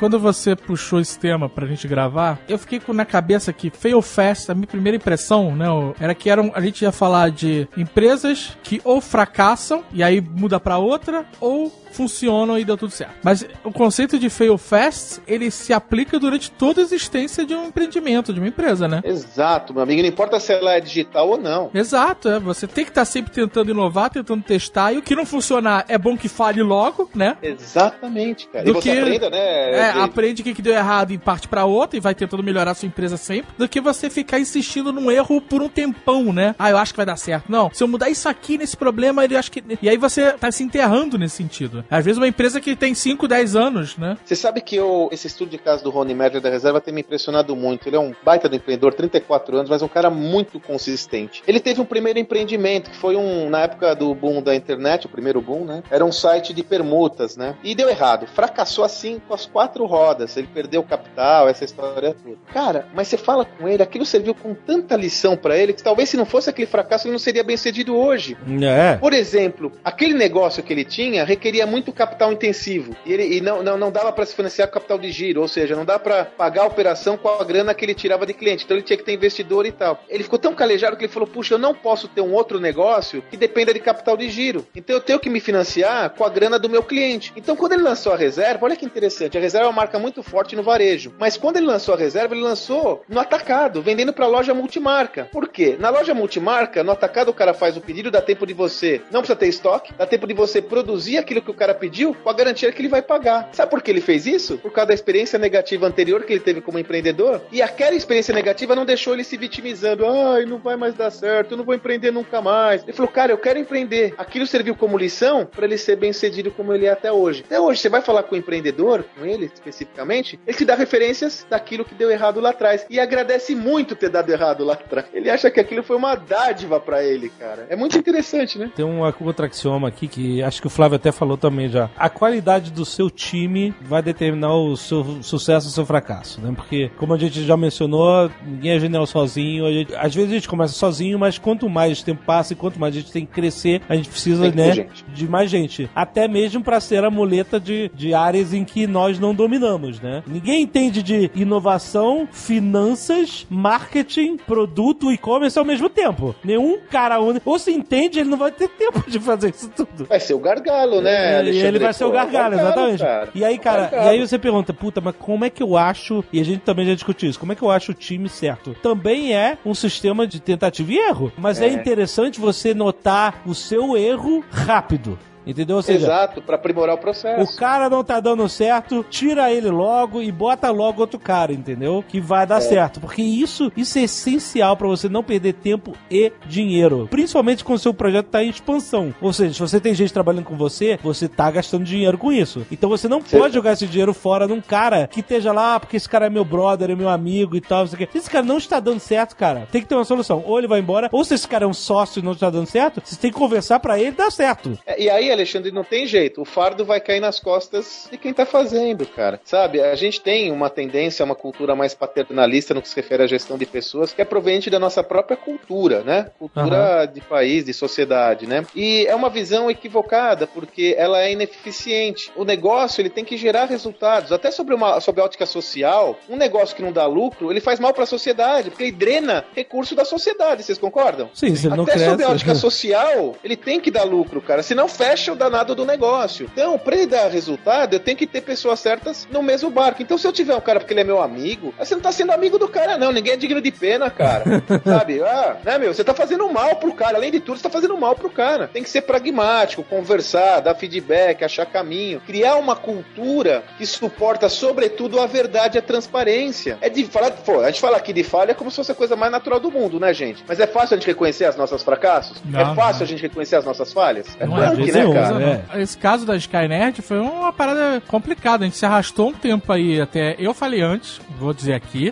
Quando 0.00 0.18
você 0.18 0.56
puxou 0.56 0.98
esse 0.98 1.18
tema 1.18 1.46
pra 1.46 1.66
gente 1.66 1.86
gravar, 1.86 2.38
eu 2.48 2.58
fiquei 2.58 2.80
com 2.80 2.90
na 2.94 3.04
cabeça 3.04 3.52
que 3.52 3.68
Fail 3.68 4.00
Fast, 4.00 4.50
a 4.50 4.54
minha 4.54 4.66
primeira 4.66 4.96
impressão, 4.96 5.54
né, 5.54 5.66
era 6.00 6.14
que 6.14 6.30
eram, 6.30 6.50
a 6.54 6.60
gente 6.62 6.80
ia 6.80 6.90
falar 6.90 7.30
de 7.30 7.68
empresas 7.76 8.56
que 8.62 8.80
ou 8.82 8.98
fracassam 9.02 9.84
e 9.92 10.02
aí 10.02 10.18
muda 10.18 10.58
pra 10.58 10.78
outra, 10.78 11.26
ou 11.38 11.70
funcionam 11.92 12.56
e 12.58 12.64
deu 12.64 12.76
tudo 12.76 12.92
certo. 12.92 13.14
Mas 13.22 13.44
o 13.64 13.72
conceito 13.72 14.18
de 14.18 14.30
fail 14.30 14.56
fast, 14.56 15.20
ele 15.26 15.50
se 15.50 15.72
aplica 15.72 16.18
durante 16.18 16.50
toda 16.50 16.80
a 16.80 16.84
existência 16.84 17.44
de 17.44 17.54
um 17.54 17.66
empreendimento, 17.66 18.32
de 18.32 18.40
uma 18.40 18.48
empresa, 18.48 18.86
né? 18.88 19.00
Exato, 19.04 19.74
meu 19.74 19.82
amigo, 19.82 20.00
não 20.00 20.08
importa 20.08 20.38
se 20.40 20.52
ela 20.52 20.72
é 20.74 20.80
digital 20.80 21.28
ou 21.28 21.36
não. 21.36 21.68
Exato, 21.74 22.28
é. 22.28 22.38
Você 22.38 22.66
tem 22.66 22.84
que 22.84 22.90
estar 22.92 23.04
sempre 23.04 23.32
tentando 23.32 23.70
inovar, 23.70 24.08
tentando 24.08 24.42
testar, 24.42 24.92
e 24.92 24.98
o 24.98 25.02
que 25.02 25.16
não 25.16 25.26
funcionar 25.26 25.84
é 25.88 25.98
bom 25.98 26.16
que 26.16 26.28
fale 26.28 26.62
logo, 26.62 27.10
né? 27.14 27.36
Exatamente, 27.42 28.46
cara. 28.46 28.64
Do 28.64 28.70
e 28.70 28.74
você 28.74 28.92
que- 28.92 28.98
aprenda, 28.98 29.28
né? 29.30 29.72
É, 29.72 29.89
Dave? 29.92 30.04
aprende 30.04 30.42
o 30.42 30.44
que 30.44 30.54
que 30.54 30.62
deu 30.62 30.74
errado 30.74 31.12
e 31.12 31.18
parte 31.18 31.48
pra 31.48 31.64
outra 31.64 31.96
e 31.96 32.00
vai 32.00 32.14
tentando 32.14 32.42
melhorar 32.42 32.72
a 32.72 32.74
sua 32.74 32.86
empresa 32.86 33.16
sempre, 33.16 33.52
do 33.56 33.68
que 33.68 33.80
você 33.80 34.10
ficar 34.10 34.38
insistindo 34.38 34.92
num 34.92 35.10
erro 35.10 35.40
por 35.40 35.62
um 35.62 35.68
tempão, 35.68 36.32
né? 36.32 36.54
Ah, 36.58 36.70
eu 36.70 36.78
acho 36.78 36.92
que 36.92 36.96
vai 36.96 37.06
dar 37.06 37.16
certo. 37.16 37.50
Não, 37.50 37.70
se 37.72 37.82
eu 37.82 37.88
mudar 37.88 38.10
isso 38.10 38.28
aqui 38.28 38.58
nesse 38.58 38.76
problema, 38.76 39.24
ele 39.24 39.36
acho 39.36 39.50
que. 39.50 39.62
E 39.82 39.88
aí 39.88 39.96
você 39.96 40.32
tá 40.32 40.50
se 40.50 40.62
enterrando 40.62 41.18
nesse 41.18 41.36
sentido. 41.36 41.84
Às 41.90 42.04
vezes 42.04 42.18
uma 42.18 42.28
empresa 42.28 42.60
que 42.60 42.74
tem 42.76 42.94
5, 42.94 43.26
10 43.26 43.56
anos, 43.56 43.96
né? 43.96 44.16
Você 44.24 44.36
sabe 44.36 44.60
que 44.60 44.76
eu, 44.76 45.08
esse 45.12 45.26
estudo 45.26 45.50
de 45.50 45.58
caso 45.58 45.82
do 45.82 45.90
Rony 45.90 46.14
Merger 46.14 46.40
da 46.40 46.50
Reserva 46.50 46.80
tem 46.80 46.92
me 46.92 47.00
impressionado 47.00 47.54
muito. 47.56 47.88
Ele 47.88 47.96
é 47.96 48.00
um 48.00 48.14
baita 48.24 48.48
do 48.48 48.56
empreendedor, 48.56 48.94
34 48.94 49.56
anos, 49.56 49.70
mas 49.70 49.82
um 49.82 49.88
cara 49.88 50.10
muito 50.10 50.60
consistente. 50.60 51.42
Ele 51.46 51.60
teve 51.60 51.80
um 51.80 51.84
primeiro 51.84 52.18
empreendimento, 52.18 52.90
que 52.90 52.96
foi 52.96 53.16
um, 53.16 53.48
na 53.48 53.60
época 53.60 53.94
do 53.94 54.14
boom 54.14 54.42
da 54.42 54.54
internet, 54.54 55.06
o 55.06 55.08
primeiro 55.08 55.40
boom, 55.40 55.64
né? 55.64 55.82
Era 55.90 56.04
um 56.04 56.12
site 56.12 56.52
de 56.52 56.62
permutas, 56.62 57.36
né? 57.36 57.56
E 57.62 57.74
deu 57.74 57.88
errado. 57.88 58.26
Fracassou 58.26 58.84
assim 58.84 59.20
com 59.26 59.34
as 59.34 59.46
quatro 59.46 59.79
rodas. 59.86 60.36
Ele 60.36 60.48
perdeu 60.52 60.82
capital, 60.82 61.48
essa 61.48 61.64
história 61.64 62.14
toda. 62.22 62.36
Cara, 62.52 62.86
mas 62.94 63.08
você 63.08 63.16
fala 63.16 63.44
com 63.44 63.68
ele, 63.68 63.82
aquilo 63.82 64.04
serviu 64.04 64.34
com 64.34 64.54
tanta 64.54 64.96
lição 64.96 65.36
pra 65.36 65.56
ele 65.56 65.72
que 65.72 65.82
talvez 65.82 66.08
se 66.08 66.16
não 66.16 66.26
fosse 66.26 66.50
aquele 66.50 66.66
fracasso, 66.66 67.06
ele 67.06 67.12
não 67.12 67.18
seria 67.18 67.44
bem 67.44 67.56
sucedido 67.56 67.96
hoje. 67.96 68.36
É. 68.62 68.96
Por 68.96 69.12
exemplo, 69.12 69.72
aquele 69.84 70.14
negócio 70.14 70.62
que 70.62 70.72
ele 70.72 70.84
tinha 70.84 71.24
requeria 71.24 71.66
muito 71.66 71.92
capital 71.92 72.32
intensivo 72.32 72.94
e, 73.04 73.12
ele, 73.12 73.36
e 73.36 73.40
não, 73.40 73.62
não, 73.62 73.76
não 73.76 73.90
dava 73.90 74.12
para 74.12 74.26
se 74.26 74.34
financiar 74.34 74.68
com 74.68 74.74
capital 74.74 74.98
de 74.98 75.10
giro, 75.10 75.40
ou 75.40 75.48
seja, 75.48 75.76
não 75.76 75.84
dá 75.84 75.98
para 75.98 76.24
pagar 76.24 76.62
a 76.62 76.66
operação 76.66 77.16
com 77.16 77.28
a 77.28 77.44
grana 77.44 77.74
que 77.74 77.84
ele 77.84 77.94
tirava 77.94 78.26
de 78.26 78.32
cliente. 78.32 78.64
Então 78.64 78.76
ele 78.76 78.84
tinha 78.84 78.96
que 78.96 79.04
ter 79.04 79.12
investidor 79.12 79.66
e 79.66 79.72
tal. 79.72 80.02
Ele 80.08 80.24
ficou 80.24 80.38
tão 80.38 80.54
calejado 80.54 80.96
que 80.96 81.04
ele 81.04 81.12
falou: 81.12 81.28
Puxa, 81.28 81.54
eu 81.54 81.58
não 81.58 81.74
posso 81.74 82.08
ter 82.08 82.20
um 82.20 82.32
outro 82.32 82.58
negócio 82.58 83.22
que 83.30 83.36
dependa 83.36 83.72
de 83.72 83.80
capital 83.80 84.16
de 84.16 84.28
giro. 84.28 84.66
Então 84.74 84.96
eu 84.96 85.00
tenho 85.00 85.18
que 85.18 85.30
me 85.30 85.40
financiar 85.40 86.10
com 86.10 86.24
a 86.24 86.28
grana 86.28 86.58
do 86.58 86.68
meu 86.68 86.82
cliente. 86.82 87.32
Então 87.36 87.56
quando 87.56 87.72
ele 87.72 87.82
lançou 87.82 88.12
a 88.12 88.16
reserva, 88.16 88.66
olha 88.66 88.76
que 88.76 88.84
interessante, 88.84 89.36
a 89.36 89.40
reserva 89.40 89.69
uma 89.70 89.76
marca 89.76 89.98
muito 89.98 90.22
forte 90.22 90.56
no 90.56 90.62
varejo. 90.62 91.14
Mas 91.18 91.36
quando 91.36 91.56
ele 91.56 91.66
lançou 91.66 91.94
a 91.94 91.98
reserva, 91.98 92.34
ele 92.34 92.42
lançou 92.42 93.02
no 93.08 93.20
atacado, 93.20 93.80
vendendo 93.80 94.12
para 94.12 94.26
loja 94.26 94.52
multimarca. 94.52 95.28
Por 95.32 95.48
quê? 95.48 95.76
Na 95.78 95.90
loja 95.90 96.12
multimarca, 96.12 96.82
no 96.82 96.90
atacado 96.90 97.30
o 97.30 97.34
cara 97.34 97.54
faz 97.54 97.76
o 97.76 97.80
pedido, 97.80 98.10
dá 98.10 98.20
tempo 98.20 98.46
de 98.46 98.52
você, 98.52 99.00
não 99.10 99.20
precisa 99.20 99.38
ter 99.38 99.48
estoque, 99.48 99.94
dá 99.96 100.06
tempo 100.06 100.26
de 100.26 100.34
você 100.34 100.60
produzir 100.60 101.18
aquilo 101.18 101.40
que 101.40 101.50
o 101.50 101.54
cara 101.54 101.74
pediu 101.74 102.14
com 102.14 102.28
a 102.28 102.32
garantia 102.32 102.70
que 102.72 102.80
ele 102.80 102.88
vai 102.88 103.02
pagar. 103.02 103.48
Sabe 103.52 103.70
por 103.70 103.82
que 103.82 103.90
ele 103.90 104.00
fez 104.00 104.26
isso? 104.26 104.58
Por 104.58 104.72
causa 104.72 104.88
da 104.88 104.94
experiência 104.94 105.38
negativa 105.38 105.86
anterior 105.86 106.24
que 106.24 106.32
ele 106.32 106.40
teve 106.40 106.60
como 106.60 106.78
empreendedor. 106.78 107.40
E 107.52 107.62
aquela 107.62 107.94
experiência 107.94 108.34
negativa 108.34 108.74
não 108.74 108.84
deixou 108.84 109.14
ele 109.14 109.24
se 109.24 109.36
vitimizando. 109.36 110.06
Ai, 110.06 110.44
não 110.44 110.58
vai 110.58 110.76
mais 110.76 110.94
dar 110.94 111.10
certo, 111.10 111.52
eu 111.52 111.58
não 111.58 111.64
vou 111.64 111.74
empreender 111.74 112.10
nunca 112.10 112.40
mais. 112.40 112.82
Ele 112.82 112.92
falou, 112.92 113.10
cara, 113.10 113.32
eu 113.32 113.38
quero 113.38 113.58
empreender. 113.58 114.14
Aquilo 114.18 114.46
serviu 114.46 114.74
como 114.74 114.98
lição 114.98 115.46
para 115.46 115.66
ele 115.66 115.78
ser 115.78 115.96
bem 115.96 116.12
sucedido 116.12 116.50
como 116.50 116.72
ele 116.74 116.86
é 116.86 116.90
até 116.90 117.12
hoje. 117.12 117.44
Até 117.46 117.60
hoje, 117.60 117.80
você 117.80 117.88
vai 117.88 118.00
falar 118.00 118.22
com 118.24 118.34
o 118.34 118.38
empreendedor, 118.38 119.04
com 119.16 119.24
ele 119.24 119.49
especificamente, 119.54 120.38
ele 120.46 120.56
te 120.56 120.64
dá 120.64 120.74
referências 120.74 121.46
daquilo 121.48 121.84
que 121.84 121.94
deu 121.94 122.10
errado 122.10 122.40
lá 122.40 122.50
atrás. 122.50 122.84
E 122.90 122.98
agradece 123.00 123.54
muito 123.54 123.94
ter 123.96 124.08
dado 124.10 124.30
errado 124.30 124.64
lá 124.64 124.74
atrás. 124.74 125.06
Ele 125.12 125.30
acha 125.30 125.50
que 125.50 125.60
aquilo 125.60 125.82
foi 125.82 125.96
uma 125.96 126.14
dádiva 126.14 126.78
para 126.80 127.02
ele, 127.04 127.28
cara. 127.38 127.66
É 127.68 127.76
muito 127.76 127.96
interessante, 127.98 128.58
né? 128.58 128.70
Tem 128.74 128.84
um 128.84 129.00
outro 129.02 129.44
axioma 129.46 129.88
aqui 129.88 130.08
que 130.08 130.42
acho 130.42 130.60
que 130.60 130.66
o 130.66 130.70
Flávio 130.70 130.96
até 130.96 131.12
falou 131.12 131.36
também 131.36 131.68
já. 131.68 131.90
A 131.96 132.08
qualidade 132.08 132.70
do 132.70 132.84
seu 132.84 133.10
time 133.10 133.74
vai 133.82 134.02
determinar 134.02 134.54
o 134.54 134.76
seu 134.76 135.22
sucesso 135.22 135.66
ou 135.66 135.72
seu 135.72 135.86
fracasso, 135.86 136.40
né? 136.40 136.52
Porque, 136.54 136.90
como 136.96 137.14
a 137.14 137.18
gente 137.18 137.42
já 137.44 137.56
mencionou, 137.56 138.30
ninguém 138.44 138.72
é 138.72 138.78
genial 138.78 139.06
sozinho. 139.06 139.66
A 139.66 139.72
gente- 139.72 139.94
às 139.94 140.14
vezes 140.14 140.30
a 140.30 140.34
gente 140.34 140.48
começa 140.48 140.74
sozinho, 140.74 141.18
mas 141.18 141.38
quanto 141.38 141.68
mais 141.68 142.02
tempo 142.02 142.22
passa 142.24 142.52
e 142.52 142.56
quanto 142.56 142.78
mais 142.78 142.94
a 142.94 143.00
gente 143.00 143.12
tem 143.12 143.24
que 143.26 143.32
crescer, 143.32 143.80
a 143.88 143.94
gente 143.96 144.08
precisa, 144.08 144.50
né, 144.50 144.72
gente. 144.72 145.04
de 145.12 145.28
mais 145.28 145.50
gente. 145.50 145.88
Até 145.94 146.26
mesmo 146.28 146.62
para 146.62 146.80
ser 146.80 147.04
a 147.04 147.10
muleta 147.10 147.58
de, 147.60 147.90
de 147.94 148.14
áreas 148.14 148.52
em 148.54 148.64
que 148.64 148.86
nós 148.86 149.18
não 149.18 149.34
dominamos, 149.40 150.00
né? 150.00 150.22
Ninguém 150.26 150.62
entende 150.62 151.02
de 151.02 151.30
inovação, 151.34 152.28
finanças, 152.30 153.46
marketing, 153.48 154.36
produto 154.36 155.10
e 155.10 155.14
e-commerce 155.14 155.58
ao 155.58 155.64
mesmo 155.64 155.88
tempo. 155.88 156.34
Nenhum 156.44 156.78
cara 156.90 157.20
único. 157.20 157.48
Ou 157.50 157.58
se 157.58 157.70
entende, 157.70 158.18
ele 158.20 158.28
não 158.30 158.38
vai 158.38 158.50
ter 158.50 158.68
tempo 158.68 159.02
de 159.10 159.18
fazer 159.20 159.50
isso 159.50 159.68
tudo. 159.74 160.04
Vai 160.06 160.18
ser 160.20 160.34
o 160.34 160.38
gargalo, 160.38 161.00
né? 161.00 161.34
É, 161.34 161.38
Alexandre? 161.38 161.68
ele 161.68 161.78
vai 161.78 161.92
ser 161.92 162.04
o 162.04 162.08
Pô, 162.08 162.12
gargalo, 162.14 162.54
exatamente. 162.54 163.00
cara. 163.02 163.28
E 163.34 163.44
aí, 163.44 163.58
cara, 163.58 163.82
Gargalo. 163.82 164.04
e 164.04 164.08
aí 164.08 164.20
você 164.26 164.38
pergunta, 164.38 164.72
puta, 164.72 165.00
mas 165.00 165.14
como 165.18 165.44
é 165.44 165.50
que 165.50 165.62
eu 165.62 165.76
acho, 165.76 166.24
e 166.32 166.40
a 166.40 166.44
gente 166.44 166.60
também 166.60 166.86
já 166.86 166.94
discutiu 166.94 167.28
isso, 167.28 167.38
como 167.38 167.52
é 167.52 167.54
que 167.54 167.62
eu 167.62 167.70
acho 167.70 167.92
o 167.92 167.94
time 167.94 168.28
certo? 168.28 168.74
Também 168.82 169.34
é 169.34 169.58
um 169.64 169.74
sistema 169.74 170.26
de 170.26 170.40
tentativa 170.40 170.92
e 170.92 170.98
erro, 170.98 171.32
mas 171.38 171.60
é, 171.60 171.66
É. 171.66 171.72
interessante 171.72 172.40
você 172.40 172.72
notar 172.74 173.42
o 173.46 173.54
seu 173.54 173.96
erro 173.96 174.44
rápido. 174.50 175.18
Entendeu? 175.46 175.76
Ou 175.76 175.82
seja, 175.82 176.06
Exato, 176.06 176.42
pra 176.42 176.56
aprimorar 176.56 176.94
o 176.94 176.98
processo. 176.98 177.52
o 177.52 177.56
cara 177.56 177.88
não 177.88 178.04
tá 178.04 178.20
dando 178.20 178.48
certo, 178.48 179.04
tira 179.08 179.50
ele 179.50 179.70
logo 179.70 180.20
e 180.22 180.30
bota 180.30 180.70
logo 180.70 181.00
outro 181.00 181.18
cara, 181.18 181.52
entendeu? 181.52 182.04
Que 182.06 182.20
vai 182.20 182.46
dar 182.46 182.60
certo. 182.60 183.00
Porque 183.00 183.22
isso, 183.22 183.72
isso 183.76 183.98
é 183.98 184.02
essencial 184.02 184.76
pra 184.76 184.86
você 184.88 185.08
não 185.08 185.22
perder 185.22 185.54
tempo 185.54 185.94
e 186.10 186.32
dinheiro. 186.46 187.08
Principalmente 187.10 187.64
quando 187.64 187.78
o 187.78 187.80
seu 187.80 187.94
projeto 187.94 188.26
tá 188.26 188.44
em 188.44 188.50
expansão. 188.50 189.14
Ou 189.20 189.32
seja, 189.32 189.54
se 189.54 189.60
você 189.60 189.80
tem 189.80 189.94
gente 189.94 190.12
trabalhando 190.12 190.44
com 190.44 190.56
você, 190.56 190.98
você 191.02 191.28
tá 191.28 191.50
gastando 191.50 191.84
dinheiro 191.84 192.18
com 192.18 192.30
isso. 192.32 192.66
Então 192.70 192.90
você 192.90 193.08
não 193.08 193.20
Sim. 193.22 193.38
pode 193.38 193.54
jogar 193.54 193.72
esse 193.72 193.86
dinheiro 193.86 194.12
fora 194.12 194.46
num 194.46 194.60
cara 194.60 195.06
que 195.06 195.20
esteja 195.20 195.52
lá, 195.52 195.74
"Ah, 195.76 195.80
porque 195.80 195.96
esse 195.96 196.08
cara 196.08 196.26
é 196.26 196.30
meu 196.30 196.44
brother, 196.44 196.90
é 196.90 196.94
meu 196.94 197.08
amigo 197.08 197.56
e 197.56 197.60
tal. 197.60 197.86
Se 197.86 197.96
esse 198.14 198.30
cara 198.30 198.44
não 198.44 198.58
está 198.58 198.78
dando 198.80 199.00
certo, 199.00 199.34
cara, 199.36 199.66
tem 199.72 199.80
que 199.80 199.88
ter 199.88 199.94
uma 199.94 200.04
solução. 200.04 200.42
Ou 200.46 200.58
ele 200.58 200.68
vai 200.68 200.80
embora, 200.80 201.08
ou 201.12 201.24
se 201.24 201.34
esse 201.34 201.48
cara 201.48 201.64
é 201.64 201.68
um 201.68 201.72
sócio 201.72 202.20
e 202.20 202.22
não 202.24 202.32
está 202.32 202.50
dando 202.50 202.66
certo, 202.66 203.00
você 203.04 203.16
tem 203.16 203.30
que 203.32 203.38
conversar 203.38 203.80
pra 203.80 203.98
ele 203.98 204.12
dar 204.12 204.30
certo. 204.30 204.78
É, 204.86 205.00
E 205.02 205.08
aí, 205.08 205.29
Alexandre, 205.32 205.70
não 205.70 205.84
tem 205.84 206.06
jeito. 206.06 206.40
O 206.40 206.44
fardo 206.44 206.84
vai 206.84 207.00
cair 207.00 207.20
nas 207.20 207.38
costas 207.38 208.08
de 208.10 208.18
quem 208.18 208.32
tá 208.32 208.44
fazendo, 208.44 209.06
cara. 209.06 209.40
Sabe? 209.44 209.80
A 209.80 209.94
gente 209.94 210.20
tem 210.20 210.50
uma 210.50 210.70
tendência, 210.70 211.24
uma 211.24 211.34
cultura 211.34 211.74
mais 211.74 211.94
paternalista 211.94 212.74
no 212.74 212.82
que 212.82 212.88
se 212.88 212.96
refere 212.96 213.22
à 213.22 213.26
gestão 213.26 213.56
de 213.56 213.66
pessoas, 213.66 214.12
que 214.12 214.22
é 214.22 214.24
proveniente 214.24 214.70
da 214.70 214.78
nossa 214.78 215.02
própria 215.02 215.36
cultura, 215.36 216.02
né? 216.02 216.30
Cultura 216.38 217.06
de 217.06 217.20
país, 217.20 217.64
de 217.64 217.72
sociedade, 217.72 218.46
né? 218.46 218.64
E 218.74 219.06
é 219.06 219.14
uma 219.14 219.30
visão 219.30 219.70
equivocada, 219.70 220.46
porque 220.46 220.94
ela 220.98 221.20
é 221.22 221.32
ineficiente. 221.32 222.30
O 222.36 222.44
negócio, 222.44 223.00
ele 223.00 223.10
tem 223.10 223.24
que 223.24 223.36
gerar 223.36 223.66
resultados. 223.66 224.32
Até 224.32 224.50
sobre 224.50 224.74
uma 224.74 225.00
sobre 225.00 225.20
a 225.20 225.24
ótica 225.24 225.46
social, 225.46 226.18
um 226.28 226.36
negócio 226.36 226.74
que 226.74 226.82
não 226.82 226.92
dá 226.92 227.06
lucro, 227.06 227.50
ele 227.50 227.60
faz 227.60 227.78
mal 227.80 227.92
para 227.92 228.04
a 228.04 228.06
sociedade, 228.06 228.70
porque 228.70 228.84
ele 228.84 228.92
drena 228.92 229.44
recurso 229.54 229.94
da 229.94 230.04
sociedade. 230.04 230.62
Vocês 230.62 230.78
concordam? 230.78 231.30
Sim, 231.34 231.54
se 231.54 231.66
ele 231.66 231.76
não 231.76 231.84
Até 231.84 231.92
cresce. 231.92 232.10
sob 232.10 232.24
a 232.24 232.28
ótica 232.28 232.54
social, 232.54 233.36
ele 233.42 233.56
tem 233.56 233.80
que 233.80 233.90
dar 233.90 234.04
lucro, 234.04 234.40
cara. 234.40 234.62
Senão 234.62 234.88
fecha 234.88 235.19
o 235.28 235.34
danado 235.34 235.74
do 235.74 235.84
negócio. 235.84 236.48
Então, 236.52 236.78
pra 236.78 236.96
ele 236.96 237.06
dar 237.06 237.28
resultado, 237.28 237.94
eu 237.94 238.00
tenho 238.00 238.16
que 238.16 238.26
ter 238.26 238.40
pessoas 238.42 238.78
certas 238.80 239.26
no 239.30 239.42
mesmo 239.42 239.70
barco. 239.70 240.02
Então, 240.02 240.16
se 240.16 240.26
eu 240.26 240.32
tiver 240.32 240.54
um 240.54 240.60
cara 240.60 240.78
porque 240.78 240.92
ele 240.92 241.00
é 241.00 241.04
meu 241.04 241.20
amigo, 241.20 241.74
você 241.78 241.94
não 241.94 242.02
tá 242.02 242.12
sendo 242.12 242.32
amigo 242.32 242.58
do 242.58 242.68
cara, 242.68 242.96
não. 242.96 243.12
Ninguém 243.12 243.32
é 243.32 243.36
digno 243.36 243.60
de 243.60 243.70
pena, 243.70 244.08
cara. 244.08 244.44
Sabe? 244.84 245.22
Ah, 245.22 245.56
né, 245.64 245.78
meu? 245.78 245.92
Você 245.92 246.04
tá 246.04 246.14
fazendo 246.14 246.48
mal 246.48 246.76
pro 246.76 246.92
cara. 246.92 247.16
Além 247.16 247.32
de 247.32 247.40
tudo, 247.40 247.56
você 247.56 247.64
tá 247.64 247.70
fazendo 247.70 247.96
mal 247.96 248.14
pro 248.14 248.30
cara. 248.30 248.68
Tem 248.68 248.82
que 248.82 248.90
ser 248.90 249.02
pragmático, 249.02 249.82
conversar, 249.82 250.60
dar 250.60 250.74
feedback, 250.74 251.44
achar 251.44 251.66
caminho. 251.66 252.20
Criar 252.20 252.56
uma 252.56 252.76
cultura 252.76 253.64
que 253.76 253.86
suporta, 253.86 254.48
sobretudo, 254.48 255.20
a 255.20 255.26
verdade 255.26 255.76
e 255.76 255.80
a 255.80 255.82
transparência. 255.82 256.78
É 256.80 256.88
de 256.88 257.04
falar. 257.04 257.30
Pô, 257.30 257.60
a 257.60 257.66
gente 257.66 257.80
fala 257.80 257.96
aqui 257.96 258.12
de 258.12 258.22
falha 258.22 258.54
como 258.54 258.70
se 258.70 258.76
fosse 258.76 258.92
a 258.92 258.94
coisa 258.94 259.16
mais 259.16 259.32
natural 259.32 259.58
do 259.58 259.70
mundo, 259.70 259.98
né, 259.98 260.12
gente? 260.12 260.44
Mas 260.46 260.60
é 260.60 260.66
fácil 260.66 260.94
a 260.94 260.98
gente 260.98 261.06
reconhecer 261.06 261.44
as 261.44 261.56
nossas 261.56 261.82
fracassos? 261.82 262.40
Não, 262.44 262.60
é 262.60 262.74
fácil 262.74 263.00
não. 263.00 263.02
a 263.02 263.06
gente 263.06 263.22
reconhecer 263.22 263.56
as 263.56 263.64
nossas 263.64 263.92
falhas? 263.92 264.26
É 264.38 264.46
Não 264.46 264.56
claro 264.56 264.80
é, 264.80 264.84
que, 264.84 264.92
né, 264.92 265.09
cara? 265.14 265.30
não, 265.32 265.40
Não, 265.40 265.46
é. 265.48 265.60
não. 265.72 265.80
Esse 265.80 265.96
caso 265.98 266.24
da 266.26 266.36
Skynet 266.36 267.02
foi 267.02 267.18
uma 267.18 267.52
parada 267.52 268.00
complicada. 268.06 268.64
A 268.64 268.66
gente 268.66 268.76
se 268.76 268.84
arrastou 268.86 269.28
um 269.28 269.32
tempo 269.32 269.72
aí 269.72 270.00
até. 270.00 270.36
Eu 270.38 270.52
falei 270.54 270.80
antes, 270.80 271.20
vou 271.38 271.52
dizer 271.52 271.74
aqui. 271.74 272.10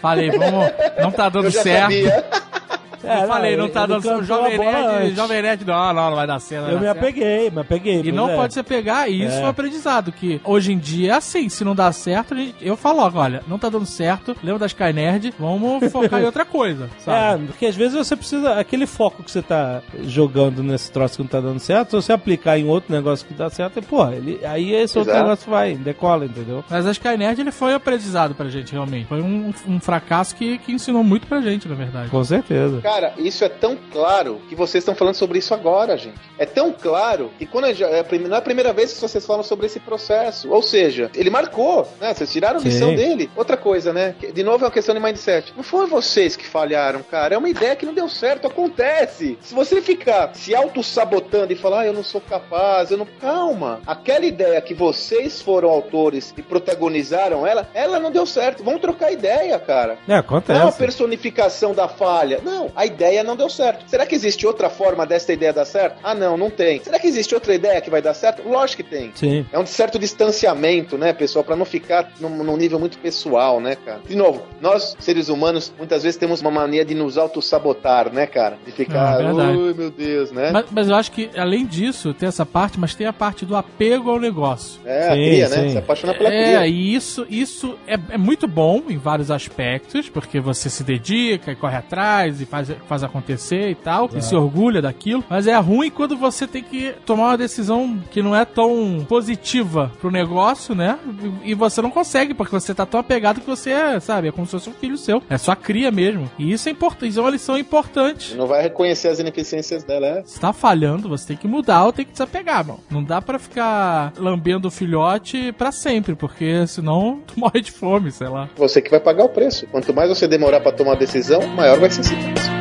Falei, 0.00 0.30
vamos, 0.30 0.70
não 1.00 1.10
tá 1.10 1.28
dando 1.28 1.46
Eu 1.46 1.50
já 1.50 1.62
certo. 1.62 1.82
sabia. 1.82 2.24
É, 3.06 3.22
eu 3.24 3.28
falei, 3.28 3.56
não, 3.56 3.68
tá 3.68 3.86
dando 3.86 4.02
certo. 4.02 4.22
Jovem 4.24 4.58
Nerd. 4.58 5.14
Jovem 5.14 5.42
Nerd, 5.42 5.64
não, 5.64 5.92
não, 5.94 6.10
não 6.10 6.16
vai 6.16 6.26
dar 6.26 6.38
vai 6.38 6.58
Eu 6.72 6.78
me 6.78 6.84
certo. 6.86 6.98
apeguei, 6.98 7.50
me 7.50 7.60
apeguei. 7.60 8.00
E 8.04 8.12
não 8.12 8.30
é. 8.30 8.36
pode 8.36 8.54
se 8.54 8.62
pegar, 8.62 9.08
e 9.08 9.24
isso 9.24 9.36
É. 9.36 9.40
é 9.42 9.44
um 9.44 9.48
aprendizado, 9.48 10.12
que 10.12 10.40
hoje 10.44 10.72
em 10.72 10.78
dia 10.78 11.12
é 11.12 11.14
assim, 11.16 11.48
se 11.48 11.64
não 11.64 11.74
dá 11.74 11.90
certo, 11.92 12.34
eu 12.60 12.76
falo 12.76 13.00
logo, 13.00 13.18
olha, 13.18 13.42
não 13.48 13.58
tá 13.58 13.68
dando 13.68 13.86
certo, 13.86 14.36
lembra 14.42 14.60
da 14.60 14.66
Sky 14.66 14.92
Nerd, 14.92 15.34
vamos 15.38 15.90
focar 15.90 16.20
em 16.20 16.24
outra 16.26 16.44
coisa, 16.44 16.88
É, 16.98 17.00
sabe? 17.00 17.46
porque 17.46 17.66
às 17.66 17.76
vezes 17.76 17.94
você 17.96 18.16
precisa. 18.16 18.54
Aquele 18.58 18.86
foco 18.86 19.22
que 19.22 19.30
você 19.30 19.42
tá 19.42 19.82
jogando 20.04 20.62
nesse 20.62 20.90
troço 20.90 21.16
que 21.16 21.22
não 21.22 21.28
tá 21.28 21.40
dando 21.40 21.58
certo, 21.60 21.90
se 21.90 21.96
você 22.06 22.12
aplicar 22.12 22.58
em 22.58 22.66
outro 22.66 22.92
negócio 22.94 23.26
que 23.26 23.34
dá 23.34 23.50
certo, 23.50 23.82
pô, 23.82 24.06
ele, 24.08 24.40
aí 24.44 24.72
esse 24.72 24.96
outro 24.98 25.12
Exato. 25.12 25.24
negócio 25.26 25.50
vai, 25.50 25.74
decola, 25.74 26.24
entendeu? 26.24 26.64
Mas 26.70 26.86
a 26.86 26.90
Sky 26.92 27.16
Nerd, 27.16 27.40
ele 27.40 27.52
foi 27.52 27.72
um 27.72 27.76
aprendizado 27.76 28.34
pra 28.34 28.48
gente, 28.48 28.72
realmente. 28.72 29.06
Foi 29.06 29.20
um, 29.22 29.52
um 29.66 29.80
fracasso 29.80 30.34
que, 30.36 30.58
que 30.58 30.72
ensinou 30.72 31.02
muito 31.04 31.26
pra 31.26 31.40
gente, 31.40 31.68
na 31.68 31.74
verdade. 31.74 32.10
Com 32.10 32.22
certeza. 32.24 32.80
Cara, 32.80 32.95
isso 33.18 33.44
é 33.44 33.48
tão 33.48 33.76
claro 33.92 34.40
que 34.48 34.54
vocês 34.54 34.82
estão 34.82 34.94
falando 34.94 35.14
sobre 35.14 35.38
isso 35.38 35.52
agora, 35.54 35.96
gente. 35.96 36.18
É 36.38 36.44
tão 36.46 36.72
claro 36.72 37.30
que 37.38 37.46
quando 37.46 37.66
gente- 37.68 37.84
é 37.84 38.02
não 38.26 38.36
é 38.36 38.38
a 38.38 38.42
primeira 38.42 38.72
vez 38.72 38.92
que 38.92 39.00
vocês 39.00 39.24
falam 39.24 39.42
sobre 39.42 39.66
esse 39.66 39.80
processo. 39.80 40.50
Ou 40.50 40.62
seja, 40.62 41.10
ele 41.14 41.30
marcou, 41.30 41.86
né? 42.00 42.12
Vocês 42.14 42.30
tiraram 42.32 42.58
a 42.60 42.62
lição 42.62 42.94
dele. 42.94 43.30
Outra 43.36 43.56
coisa, 43.56 43.92
né? 43.92 44.14
De 44.32 44.42
novo 44.42 44.64
é 44.64 44.68
uma 44.68 44.72
questão 44.72 44.94
de 44.94 45.00
mindset. 45.00 45.52
Não 45.56 45.62
foram 45.62 45.86
vocês 45.88 46.36
que 46.36 46.46
falharam, 46.46 47.02
cara. 47.02 47.34
É 47.34 47.38
uma 47.38 47.48
ideia 47.48 47.76
que 47.76 47.86
não 47.86 47.94
deu 47.94 48.08
certo. 48.08 48.46
Acontece. 48.46 49.38
Se 49.40 49.54
você 49.54 49.80
ficar 49.80 50.34
se 50.34 50.54
auto-sabotando 50.54 51.52
e 51.52 51.56
falar, 51.56 51.80
ah, 51.80 51.86
eu 51.86 51.92
não 51.92 52.02
sou 52.04 52.20
capaz, 52.20 52.90
eu 52.90 52.98
não. 52.98 53.06
Calma. 53.20 53.80
Aquela 53.86 54.24
ideia 54.26 54.60
que 54.60 54.74
vocês 54.74 55.40
foram 55.40 55.68
autores 55.70 56.32
e 56.36 56.42
protagonizaram 56.42 57.46
ela, 57.46 57.68
ela 57.74 57.98
não 57.98 58.10
deu 58.10 58.26
certo. 58.26 58.62
Vamos 58.62 58.80
trocar 58.80 59.10
ideia, 59.12 59.58
cara. 59.58 59.92
É, 59.94 59.96
Não 60.08 60.14
é 60.14 60.18
uma 60.18 60.20
acontece. 60.20 60.78
personificação 60.78 61.74
da 61.74 61.88
falha. 61.88 62.40
Não, 62.42 62.70
a 62.74 62.85
ideia 62.86 63.22
não 63.24 63.36
deu 63.36 63.50
certo. 63.50 63.84
Será 63.88 64.06
que 64.06 64.14
existe 64.14 64.46
outra 64.46 64.70
forma 64.70 65.04
dessa 65.04 65.32
ideia 65.32 65.52
dar 65.52 65.64
certo? 65.64 65.98
Ah, 66.02 66.14
não, 66.14 66.36
não 66.36 66.48
tem. 66.50 66.80
Será 66.82 66.98
que 66.98 67.06
existe 67.06 67.34
outra 67.34 67.54
ideia 67.54 67.80
que 67.80 67.90
vai 67.90 68.00
dar 68.00 68.14
certo? 68.14 68.48
Lógico 68.48 68.82
que 68.82 68.88
tem. 68.90 69.10
Sim. 69.14 69.44
É 69.52 69.58
um 69.58 69.66
certo 69.66 69.98
distanciamento, 69.98 70.96
né, 70.98 71.12
pessoal, 71.12 71.44
Pra 71.44 71.56
não 71.56 71.64
ficar 71.64 72.12
num, 72.20 72.28
num 72.42 72.56
nível 72.56 72.78
muito 72.78 72.98
pessoal, 72.98 73.60
né, 73.60 73.76
cara? 73.76 74.00
De 74.08 74.16
novo, 74.16 74.42
nós, 74.60 74.96
seres 74.98 75.28
humanos, 75.28 75.72
muitas 75.76 76.02
vezes 76.02 76.16
temos 76.18 76.40
uma 76.40 76.50
mania 76.50 76.84
de 76.84 76.94
nos 76.94 77.16
auto-sabotar, 77.18 78.12
né, 78.12 78.26
cara? 78.26 78.58
De 78.64 78.72
ficar, 78.72 79.18
Ah, 79.18 79.22
é 79.22 79.56
ui, 79.56 79.74
meu 79.74 79.90
Deus, 79.90 80.30
né? 80.32 80.50
Mas, 80.52 80.66
mas 80.70 80.88
eu 80.88 80.94
acho 80.94 81.12
que, 81.12 81.30
além 81.36 81.66
disso, 81.66 82.12
tem 82.14 82.28
essa 82.28 82.44
parte, 82.46 82.78
mas 82.80 82.94
tem 82.94 83.06
a 83.06 83.12
parte 83.12 83.44
do 83.44 83.54
apego 83.56 84.10
ao 84.10 84.18
negócio. 84.20 84.80
É, 84.84 85.08
a 85.08 85.14
Sim, 85.14 85.24
cria, 85.24 85.48
né? 85.48 85.56
sim. 85.62 85.70
Se 85.70 85.78
apaixonar 85.78 86.14
pela 86.14 86.32
É, 86.32 86.42
cria. 86.56 86.66
e 86.66 86.94
isso, 86.94 87.26
isso 87.28 87.76
é, 87.86 87.94
é 88.10 88.18
muito 88.18 88.46
bom 88.48 88.82
em 88.88 88.96
vários 88.98 89.30
aspectos, 89.30 90.08
porque 90.08 90.40
você 90.40 90.68
se 90.70 90.82
dedica 90.84 91.52
e 91.52 91.56
corre 91.56 91.76
atrás 91.76 92.40
e 92.40 92.46
faz, 92.46 92.65
faz 92.88 93.02
acontecer 93.02 93.70
e 93.70 93.74
tal, 93.74 94.10
e 94.14 94.20
se 94.20 94.34
orgulha 94.34 94.82
daquilo, 94.82 95.24
mas 95.28 95.46
é 95.46 95.56
ruim 95.56 95.90
quando 95.90 96.16
você 96.16 96.46
tem 96.46 96.62
que 96.62 96.94
tomar 97.04 97.28
uma 97.28 97.38
decisão 97.38 97.98
que 98.10 98.22
não 98.22 98.34
é 98.34 98.44
tão 98.44 99.04
positiva 99.08 99.92
pro 100.00 100.10
negócio, 100.10 100.74
né? 100.74 100.98
E, 101.42 101.50
e 101.52 101.54
você 101.54 101.80
não 101.80 101.90
consegue, 101.90 102.34
porque 102.34 102.52
você 102.52 102.74
tá 102.74 102.86
tão 102.86 103.00
apegado 103.00 103.40
que 103.40 103.46
você 103.46 103.70
é, 103.70 104.00
sabe, 104.00 104.28
é 104.28 104.32
como 104.32 104.46
se 104.46 104.52
fosse 104.52 104.70
um 104.70 104.72
filho 104.72 104.96
seu. 104.96 105.22
É 105.28 105.38
sua 105.38 105.56
cria 105.56 105.90
mesmo. 105.90 106.30
E 106.38 106.52
isso 106.52 106.68
é 106.68 106.72
importante, 106.72 107.10
isso 107.10 107.18
é 107.18 107.22
uma 107.22 107.30
lição 107.30 107.58
importante. 107.58 108.34
Não 108.34 108.46
vai 108.46 108.62
reconhecer 108.62 109.08
as 109.08 109.18
ineficiências 109.18 109.84
dela, 109.84 110.06
é? 110.06 110.22
Se 110.24 110.40
tá 110.40 110.52
falhando, 110.52 111.08
você 111.08 111.28
tem 111.28 111.36
que 111.36 111.48
mudar 111.48 111.84
ou 111.84 111.92
tem 111.92 112.04
que 112.04 112.12
desapegar, 112.12 112.66
mano. 112.66 112.80
Não 112.90 113.02
dá 113.02 113.20
pra 113.20 113.38
ficar 113.38 114.12
lambendo 114.18 114.68
o 114.68 114.70
filhote 114.70 115.52
pra 115.52 115.72
sempre, 115.72 116.14
porque 116.14 116.66
senão 116.66 117.20
tu 117.26 117.38
morre 117.38 117.60
de 117.60 117.72
fome, 117.72 118.10
sei 118.10 118.28
lá. 118.28 118.48
Você 118.56 118.80
que 118.80 118.90
vai 118.90 119.00
pagar 119.00 119.24
o 119.24 119.28
preço. 119.28 119.66
Quanto 119.66 119.94
mais 119.94 120.08
você 120.08 120.26
demorar 120.26 120.60
pra 120.60 120.72
tomar 120.72 120.92
a 120.92 120.96
decisão, 120.96 121.46
maior 121.48 121.78
vai 121.78 121.90
ser 121.90 122.00
esse 122.00 122.14
preço. 122.14 122.55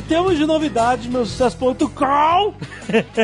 Que 0.00 0.08
temos 0.08 0.36
de 0.38 0.46
novidades, 0.46 1.06
meu 1.06 1.24
sucesso.com? 1.26 2.54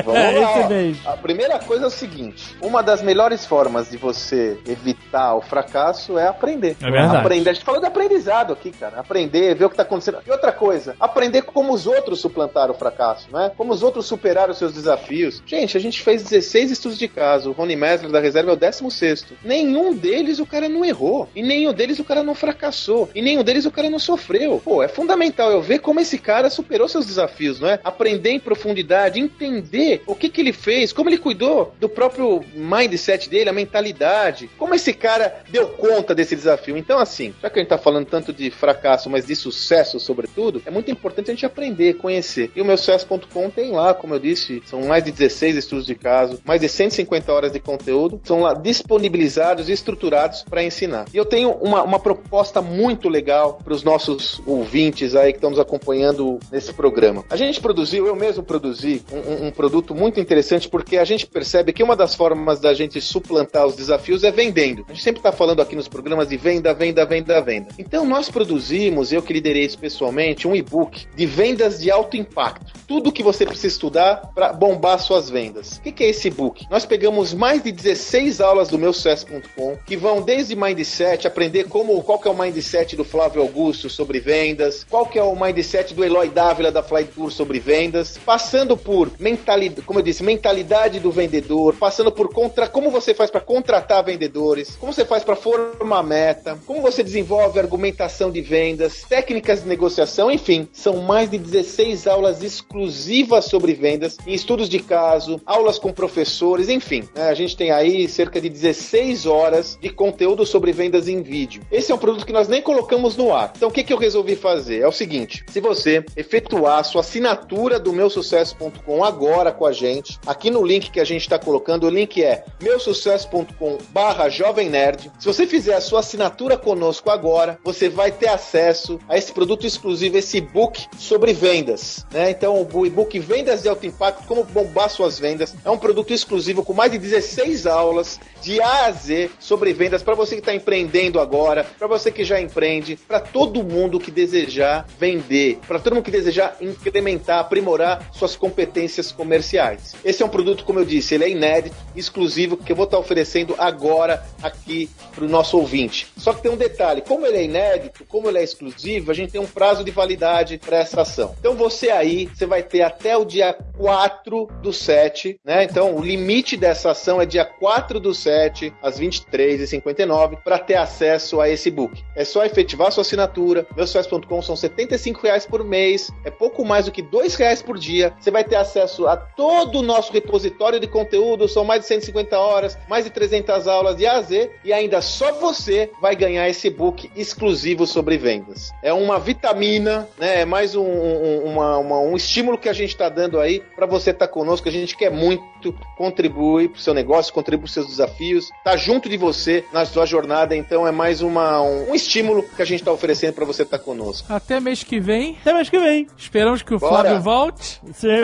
Vamos 0.05 0.15
É, 0.21 0.39
lá. 0.39 0.61
esse 0.61 0.69
mês. 0.69 0.99
A 1.07 1.13
primeira 1.17 1.59
coisa 1.59 1.85
é 1.85 1.87
o 1.87 1.91
seguinte: 1.91 2.57
uma 2.61 2.83
das 2.83 3.03
melhores 3.03 3.45
formas 3.47 3.91
de 3.91 3.97
você 3.97 4.59
evitar 4.67 5.35
o 5.35 5.41
fracasso 5.41 6.19
é 6.19 6.27
aprender. 6.29 6.77
É 6.83 6.91
verdade. 6.91 7.17
Aprender. 7.17 7.51
A 7.51 7.53
gente 7.53 7.65
falou 7.65 7.81
de 7.81 7.87
aprendizado 7.87 8.53
aqui, 8.53 8.71
cara. 8.71 9.01
Aprender, 9.01 9.55
ver 9.55 9.65
o 9.65 9.71
que 9.71 9.77
tá 9.77 9.83
acontecendo. 9.83 10.19
E 10.27 10.31
outra 10.31 10.53
coisa, 10.53 10.95
aprender 11.01 11.43
como 11.43 11.73
os 11.73 11.87
outros 11.87 12.21
suplantaram 12.21 12.75
o 12.75 12.77
fracasso, 12.79 13.27
né? 13.33 13.51
Como 13.57 13.73
os 13.73 13.83
outros 13.83 14.07
superaram 14.07 14.53
os 14.53 14.59
seus 14.59 14.73
desafios. 14.73 15.43
Gente, 15.47 15.77
a 15.77 15.81
gente 15.81 16.03
fez 16.03 16.23
16 16.23 16.71
estudos 16.71 16.99
de 16.99 17.09
caso. 17.09 17.51
O 17.51 17.53
Rony 17.53 17.77
Messler 17.77 18.11
da 18.11 18.21
reserva 18.21 18.51
é 18.51 18.55
o 18.55 18.57
16. 18.57 19.25
Nenhum 19.45 19.95
deles 19.95 20.39
o 20.39 20.47
cara 20.47 20.69
não 20.69 20.85
errou. 20.85 21.29
E 21.35 21.43
nenhum 21.43 21.73
deles 21.73 21.99
o 21.99 22.05
cara 22.05 22.23
não 22.23 22.35
fracassou. 22.35 23.09
E 23.15 23.23
nenhum 23.23 23.43
deles 23.43 23.65
o 23.67 23.71
cara 23.71 23.89
não 23.89 23.99
sofreu. 23.99 24.61
Pô, 24.65 24.83
é 24.83 24.89
fundamental 24.89 25.51
eu 25.51 25.63
ver 25.63 25.79
como 25.79 26.01
esse 26.01 26.19
cara 26.19 26.51
superou 26.51 26.66
seus 26.89 27.07
desafios, 27.07 27.61
não 27.61 27.69
é? 27.69 27.81
Aprender 27.83 28.31
em 28.31 28.41
profundidade, 28.41 29.21
entender 29.21 30.03
o 30.07 30.15
que 30.15 30.29
que 30.29 30.41
ele 30.41 30.53
fez, 30.53 30.93
como 30.93 31.09
ele 31.11 31.19
cuidou 31.19 31.75
do 31.81 31.89
próprio 31.89 32.45
mindset 32.55 33.29
dele, 33.29 33.51
a 33.51 33.53
mentalidade, 33.53 34.49
como 34.59 34.75
esse 34.75 34.93
cara 34.93 35.43
deu 35.49 35.69
conta 35.69 36.15
desse 36.15 36.37
desafio. 36.37 36.77
Então, 36.77 36.99
assim, 36.99 37.35
já 37.43 37.51
que 37.51 37.59
a 37.59 37.63
gente 37.63 37.69
tá 37.69 37.79
falando 37.79 38.07
tanto 38.07 38.33
de 38.33 38.51
fracasso, 38.51 39.11
mas 39.11 39.27
de 39.27 39.35
sucesso, 39.35 39.99
sobretudo, 40.01 40.63
é 40.65 40.71
muito 40.71 40.91
importante 40.91 41.31
a 41.31 41.35
gente 41.35 41.47
aprender, 41.47 41.95
conhecer. 41.95 42.51
E 42.55 42.61
o 42.61 42.65
meu 42.65 42.77
sucesso.com 42.77 43.51
tem 43.51 43.73
lá, 43.73 43.95
como 43.95 44.15
eu 44.15 44.19
disse, 44.19 44.63
são 44.67 44.83
mais 44.87 45.05
de 45.05 45.11
16 45.13 45.57
estudos 45.57 45.87
de 45.87 45.95
caso, 45.95 46.41
mais 46.45 46.61
de 46.61 46.69
150 46.69 47.33
horas 47.33 47.53
de 47.53 47.61
conteúdo, 47.61 48.21
são 48.25 48.41
lá 48.41 48.55
disponibilizados 48.55 49.69
e 49.69 49.73
estruturados 49.73 50.43
para 50.43 50.63
ensinar. 50.63 51.07
E 51.13 51.17
eu 51.17 51.25
tenho 51.25 51.51
uma, 51.51 51.83
uma 51.83 51.99
proposta 51.99 52.61
muito 52.63 53.09
legal 53.09 53.59
para 53.63 53.75
os 53.75 53.83
nossos 53.83 54.41
ouvintes 54.47 55.15
aí 55.15 55.33
que 55.33 55.39
estão 55.39 55.51
nos 55.51 55.59
acompanhando 55.59 56.39
nesse 56.57 56.73
programa. 56.73 57.23
A 57.29 57.37
gente 57.37 57.61
produziu, 57.61 58.07
eu 58.07 58.17
mesmo 58.17 58.43
produzi, 58.43 59.03
um, 59.13 59.47
um- 59.47 59.51
produto 59.51 59.95
muito 59.95 60.19
interessante 60.19 60.69
porque 60.69 60.97
a 60.97 61.05
gente 61.05 61.27
percebe 61.27 61.73
que 61.73 61.83
uma 61.83 61.95
das 61.95 62.15
formas 62.15 62.59
da 62.61 62.73
gente 62.75 63.01
suplantar 63.01 63.67
os 63.67 63.77
desafios 63.77 64.25
é 64.25 64.31
vendendo. 64.31 64.85
A 64.89 64.93
gente 64.93 65.03
sempre 65.03 65.19
está 65.21 65.31
falando 65.33 65.61
aqui 65.61 65.77
nos 65.77 65.87
programas 65.89 66.29
de 66.29 66.37
venda, 66.37 66.73
venda, 66.75 67.05
venda, 67.05 67.41
venda. 67.41 67.69
Então 67.79 68.05
nós 68.07 68.31
produzimos, 68.31 69.13
eu 69.13 69.23
que 69.23 69.33
liderei 69.33 69.65
isso 69.65 69.79
pessoalmente, 69.79 70.49
um 70.49 70.57
e-book 70.57 71.07
de 71.15 71.27
vendas 71.27 71.79
de 71.81 71.91
alto 71.91 72.17
impacto. 72.17 72.73
Tudo 72.89 73.13
que 73.13 73.23
você 73.23 73.45
precisa 73.45 73.69
estudar 73.69 74.31
para 74.35 74.53
bombar 74.53 74.99
suas 74.99 75.29
vendas. 75.29 75.77
O 75.77 75.83
que, 75.83 75.93
que 75.93 76.05
é 76.05 76.09
esse 76.11 76.29
e-book? 76.29 76.67
Nós 76.71 76.87
pegamos 76.87 77.35
mais 77.35 77.63
de 77.63 77.71
16 77.73 78.41
aulas 78.41 78.69
do 78.69 78.79
meu 78.79 78.93
sucesso.com 78.93 79.77
que 79.87 79.97
vão 79.97 80.23
desde 80.23 80.57
mindset, 80.57 81.27
aprender 81.27 81.65
como 81.65 82.03
qual 82.03 82.19
que 82.19 82.29
é 82.29 82.31
o 82.31 82.39
mindset 82.39 82.97
do 82.97 83.05
Flávio 83.05 83.43
Augusto 83.43 83.89
sobre 83.91 84.21
vendas, 84.21 84.85
qual 84.89 85.07
que 85.07 85.19
é 85.19 85.23
o 85.23 85.35
mindset 85.39 85.93
do 85.95 86.05
Eloy 86.05 86.29
Dávila 86.37 86.71
da 86.71 86.83
Fly 86.83 87.05
Tour 87.05 87.33
sobre 87.33 87.59
vendas, 87.59 88.19
passando 88.19 88.77
por 88.77 89.11
mentalidade, 89.19 89.81
como 89.81 90.01
eu 90.01 90.03
disse, 90.03 90.23
mentalidade 90.23 91.01
do 91.01 91.11
vendedor, 91.11 91.75
passando 91.77 92.13
por 92.13 92.29
contra, 92.29 92.69
como 92.69 92.91
você 92.91 93.15
faz 93.15 93.31
para 93.31 93.41
contratar 93.41 94.05
vendedores, 94.05 94.77
como 94.77 94.93
você 94.93 95.07
faz 95.07 95.25
para 95.25 95.35
formar 95.35 96.03
meta, 96.03 96.59
como 96.67 96.83
você 96.83 97.03
desenvolve 97.03 97.59
argumentação 97.59 98.31
de 98.31 98.43
vendas, 98.43 99.03
técnicas 99.09 99.63
de 99.63 99.69
negociação, 99.69 100.31
enfim, 100.31 100.69
são 100.75 100.99
mais 100.99 101.31
de 101.31 101.39
16 101.39 102.07
aulas 102.07 102.43
exclusivas 102.43 103.47
sobre 103.47 103.73
vendas, 103.73 104.19
em 104.27 104.35
estudos 104.35 104.69
de 104.69 104.81
caso, 104.81 105.41
aulas 105.47 105.79
com 105.79 105.91
professores, 105.91 106.69
enfim, 106.69 107.09
né, 107.15 107.31
a 107.31 107.35
gente 107.35 107.57
tem 107.57 107.71
aí 107.71 108.07
cerca 108.09 108.43
de 108.43 108.51
16 108.51 109.25
horas 109.25 109.79
de 109.81 109.89
conteúdo 109.89 110.45
sobre 110.45 110.71
vendas 110.71 111.09
em 111.09 111.23
vídeo. 111.23 111.63
Esse 111.73 111.93
é 111.93 111.95
um 111.95 111.99
produto 111.99 112.27
que 112.27 112.33
nós 112.33 112.47
nem 112.47 112.61
colocamos 112.61 113.17
no 113.17 113.35
ar. 113.35 113.55
Então 113.57 113.71
o 113.71 113.73
que, 113.73 113.83
que 113.83 113.93
eu 113.95 113.97
resolvi 113.97 114.37
fazer? 114.37 114.83
É 114.83 114.87
o 114.87 114.93
seguinte: 114.93 115.43
se 115.49 115.61
você 115.61 116.05
efetuar 116.27 116.81
a 116.81 116.85
sua 116.85 117.03
assinatura 117.03 117.79
do 117.79 117.93
meu 117.93 118.11
sucesso.com 118.11 119.05
agora 119.05 119.53
com 119.53 119.65
a 119.65 119.73
gente, 119.73 120.19
aqui 120.27 120.51
no 120.51 120.65
link 120.65 120.91
que 120.91 120.99
a 120.99 121.05
gente 121.05 121.23
está 121.23 121.39
colocando, 121.39 121.87
o 121.87 121.91
link 121.91 122.23
é 122.23 122.45
meusucesso.com 122.61 123.79
barra 123.91 124.29
Jovem 124.29 124.69
Nerd. 124.69 125.11
Se 125.21 125.27
você 125.27 125.47
fizer 125.47 125.75
a 125.75 125.81
sua 125.81 126.01
assinatura 126.01 126.59
conosco 126.59 127.11
agora, 127.11 127.59
você 127.63 127.89
vai 127.89 128.11
ter 128.11 128.29
acesso 128.29 128.99
a 129.09 129.17
esse 129.17 129.33
produto 129.33 129.67
exclusivo, 129.67 130.19
esse 130.19 130.39
e-book 130.39 130.87
sobre 130.99 131.33
vendas. 131.33 132.05
Né? 132.11 132.31
Então, 132.31 132.67
o 132.73 132.87
e-book 132.87 133.19
Vendas 133.21 133.63
de 133.63 133.69
Alto 133.69 133.87
Impacto, 133.87 134.27
como 134.27 134.43
bombar 134.43 134.91
suas 134.91 135.19
vendas, 135.19 135.55
é 135.65 135.71
um 135.71 135.79
produto 135.79 136.13
exclusivo 136.13 136.65
com 136.65 136.73
mais 136.73 136.91
de 136.91 136.99
16 136.99 137.67
aulas 137.67 138.19
de 138.43 138.61
A 138.61 138.87
a 138.87 138.93
Z 138.93 139.31
sobre 139.39 139.73
vendas 139.73 140.03
para 140.03 140.15
você 140.15 140.35
que 140.35 140.41
está 140.41 140.55
empreendendo 140.55 141.21
agora, 141.21 141.65
para 141.79 141.87
você 141.87 142.11
que 142.11 142.25
já 142.25 142.41
empreende, 142.41 142.97
para 142.97 143.21
todo 143.21 143.63
mundo 143.63 144.01
que 144.01 144.11
desejar 144.11 144.87
vender, 144.99 145.59
para 145.67 145.79
todo 145.79 145.95
mundo 145.95 146.05
que 146.05 146.16
desejar 146.17 146.57
incrementar, 146.61 147.41
aprimorar 147.41 148.09
suas 148.13 148.37
competências 148.37 149.13
comerciais. 149.13 149.95
Esse 150.05 150.23
é 150.23 150.27
um 150.27 150.29
produto, 150.29 150.65
como 150.65 150.79
eu 150.79 150.85
disse, 150.85 151.15
ele 151.15 151.25
é 151.25 151.31
inédito, 151.31 151.77
exclusivo 151.95 152.57
que 152.57 152.73
eu 152.73 152.77
vou 152.77 152.85
estar 152.85 152.99
oferecendo 152.99 153.55
agora 153.59 154.25
aqui 154.43 154.89
para 155.15 155.25
o 155.25 155.29
nosso 155.29 155.59
ouvinte. 155.59 156.07
Só 156.17 156.33
que 156.33 156.43
tem 156.43 156.51
um 156.51 156.57
detalhe: 156.57 157.03
como 157.03 157.27
ele 157.27 157.37
é 157.37 157.45
inédito, 157.45 158.05
como 158.07 158.29
ele 158.29 158.39
é 158.39 158.43
exclusivo, 158.43 159.11
a 159.11 159.15
gente 159.15 159.33
tem 159.33 159.41
um 159.41 159.47
prazo 159.47 159.85
de 159.85 159.91
validade 159.91 160.59
para 160.59 160.79
essa 160.79 161.03
ação. 161.03 161.35
Então 161.39 161.55
você 161.55 161.91
aí, 161.91 162.27
você 162.27 162.47
vai 162.47 162.63
ter 162.63 162.83
até 162.83 163.17
o 163.17 163.25
dia 163.25 163.57
4 163.77 164.49
do 164.63 164.73
7, 164.73 165.39
né? 165.45 165.65
Então 165.65 165.95
o 165.95 166.03
limite 166.03 166.57
dessa 166.57 166.91
ação 166.91 167.21
é 167.21 167.27
dia 167.27 167.45
4 167.45 168.01
do 168.01 168.15
7, 168.15 168.73
às 168.83 168.99
23h59, 168.99 170.43
para 170.43 170.59
ter 170.59 170.77
acesso 170.77 171.41
a 171.41 171.49
esse 171.49 171.71
book. 171.71 172.03
É 172.15 172.25
só 172.25 172.45
efetivar 172.45 172.91
sua 172.93 173.03
assinatura, 173.03 173.67
meusucesso.com 173.77 174.43
são 174.43 174.57
75 174.57 175.23
reais 175.23 175.47
por 175.47 175.65
mês, 175.65 176.06
é 176.25 176.31
pouco 176.31 176.65
mais 176.65 176.87
do 176.87 176.93
que 176.93 177.03
2 177.03 177.35
reais 177.37 177.63
por 177.63 177.79
dia. 177.79 178.15
Você 178.19 178.31
vai 178.31 178.45
ter 178.45 178.57
acesso 178.57 179.07
a 179.07 179.17
todo 179.17 179.79
o 179.79 179.83
nosso 179.83 180.13
repositório 180.13 180.81
de 180.81 180.87
conteúdo, 180.87 181.49
são 181.49 181.65
mais 181.65 181.83
de 181.83 181.87
150 181.87 182.39
horas, 182.39 182.79
mais 182.89 183.05
de 183.05 183.11
300 183.11 183.69
aulas 183.69 183.97
de 183.97 184.07
A 184.07 184.17
a 184.17 184.23
Z, 184.23 184.51
e 184.65 184.73
ainda 184.73 185.01
só 185.01 185.33
você 185.33 185.91
vai 186.01 186.17
ganhar 186.17 186.49
esse 186.49 186.71
book 186.71 187.11
exclusivo 187.15 187.87
sobre 187.87 188.17
vendas. 188.17 188.71
É 188.83 188.93
uma 188.93 189.19
vitamina, 189.19 190.09
né? 190.19 190.41
É 190.41 190.45
mais 190.45 190.75
um, 190.75 190.83
um, 190.83 191.45
uma, 191.45 191.79
uma, 191.79 191.99
um 192.01 192.17
estímulo 192.17 192.59
que 192.59 192.69
a 192.69 192.73
gente 192.73 192.91
está 192.91 193.09
dando 193.09 193.41
aí 193.41 193.63
para 193.75 193.87
você 193.87 194.11
estar 194.11 194.27
tá 194.27 194.33
conosco. 194.33 194.69
A 194.69 194.73
gente 194.73 194.97
quer 194.97 195.11
muito 195.11 195.75
contribuir 195.97 196.71
para 196.71 196.79
o 196.79 196.81
seu 196.81 196.95
negócio, 196.95 197.33
contribuir 197.33 197.63
para 197.63 197.67
os 197.67 197.73
seus 197.73 197.87
desafios, 197.87 198.51
tá 198.65 198.77
junto 198.77 199.09
de 199.09 199.17
você 199.17 199.65
na 199.73 199.85
sua 199.85 200.07
jornada. 200.07 200.57
Então 200.57 200.87
é 200.87 200.93
mais 200.93 201.23
uma, 201.23 201.61
um, 201.63 201.91
um 201.91 201.95
estímulo 201.95 202.43
que 202.43 202.63
a 202.63 202.65
gente 202.65 202.81
está 202.81 202.93
oferecendo 202.93 203.35
para 203.35 203.45
você 203.45 203.63
estar 203.63 203.79
tá 203.79 203.85
conosco. 203.85 204.33
Até 204.33 204.61
mês 204.61 204.83
que 204.83 205.01
vem. 205.01 205.37
Até 205.41 205.53
mês 205.53 205.69
que 205.69 205.79
vem. 205.79 205.96
Esperamos 206.17 206.63
que 206.63 206.75
o 206.75 206.79
Bora. 206.79 207.03
Flávio 207.03 207.21
volte. 207.21 207.81
Você... 207.87 208.23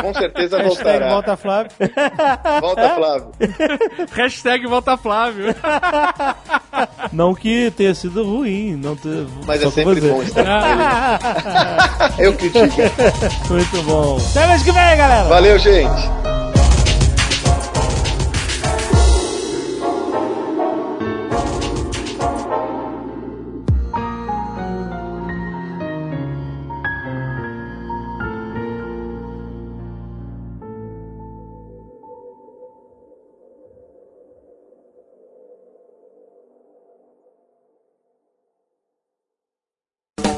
Com 0.00 0.14
certeza 0.14 0.62
voltará. 0.62 1.08
Volta 1.08 1.36
Flávio. 1.36 1.72
Volta 2.60 2.94
Flávio. 2.94 3.32
Hashtag 4.12 4.66
volta 4.66 4.96
Flávio. 4.96 5.54
Não 7.12 7.34
que 7.34 7.70
tenha 7.76 7.94
sido 7.94 8.24
ruim, 8.24 8.74
não 8.76 8.96
ter... 8.96 9.26
Mas 9.46 9.62
é 9.62 9.70
sempre 9.70 10.00
bom 10.00 10.22
estar 10.22 10.44
com 10.44 12.18
ele. 12.18 12.26
Eu 12.26 12.34
critico. 12.34 12.80
Muito 13.50 13.82
bom. 13.82 14.18
Até 14.30 14.46
mês 14.46 14.62
que 14.62 14.72
vem, 14.72 14.96
galera. 14.96 15.28
Valeu, 15.28 15.58
gente. 15.58 16.41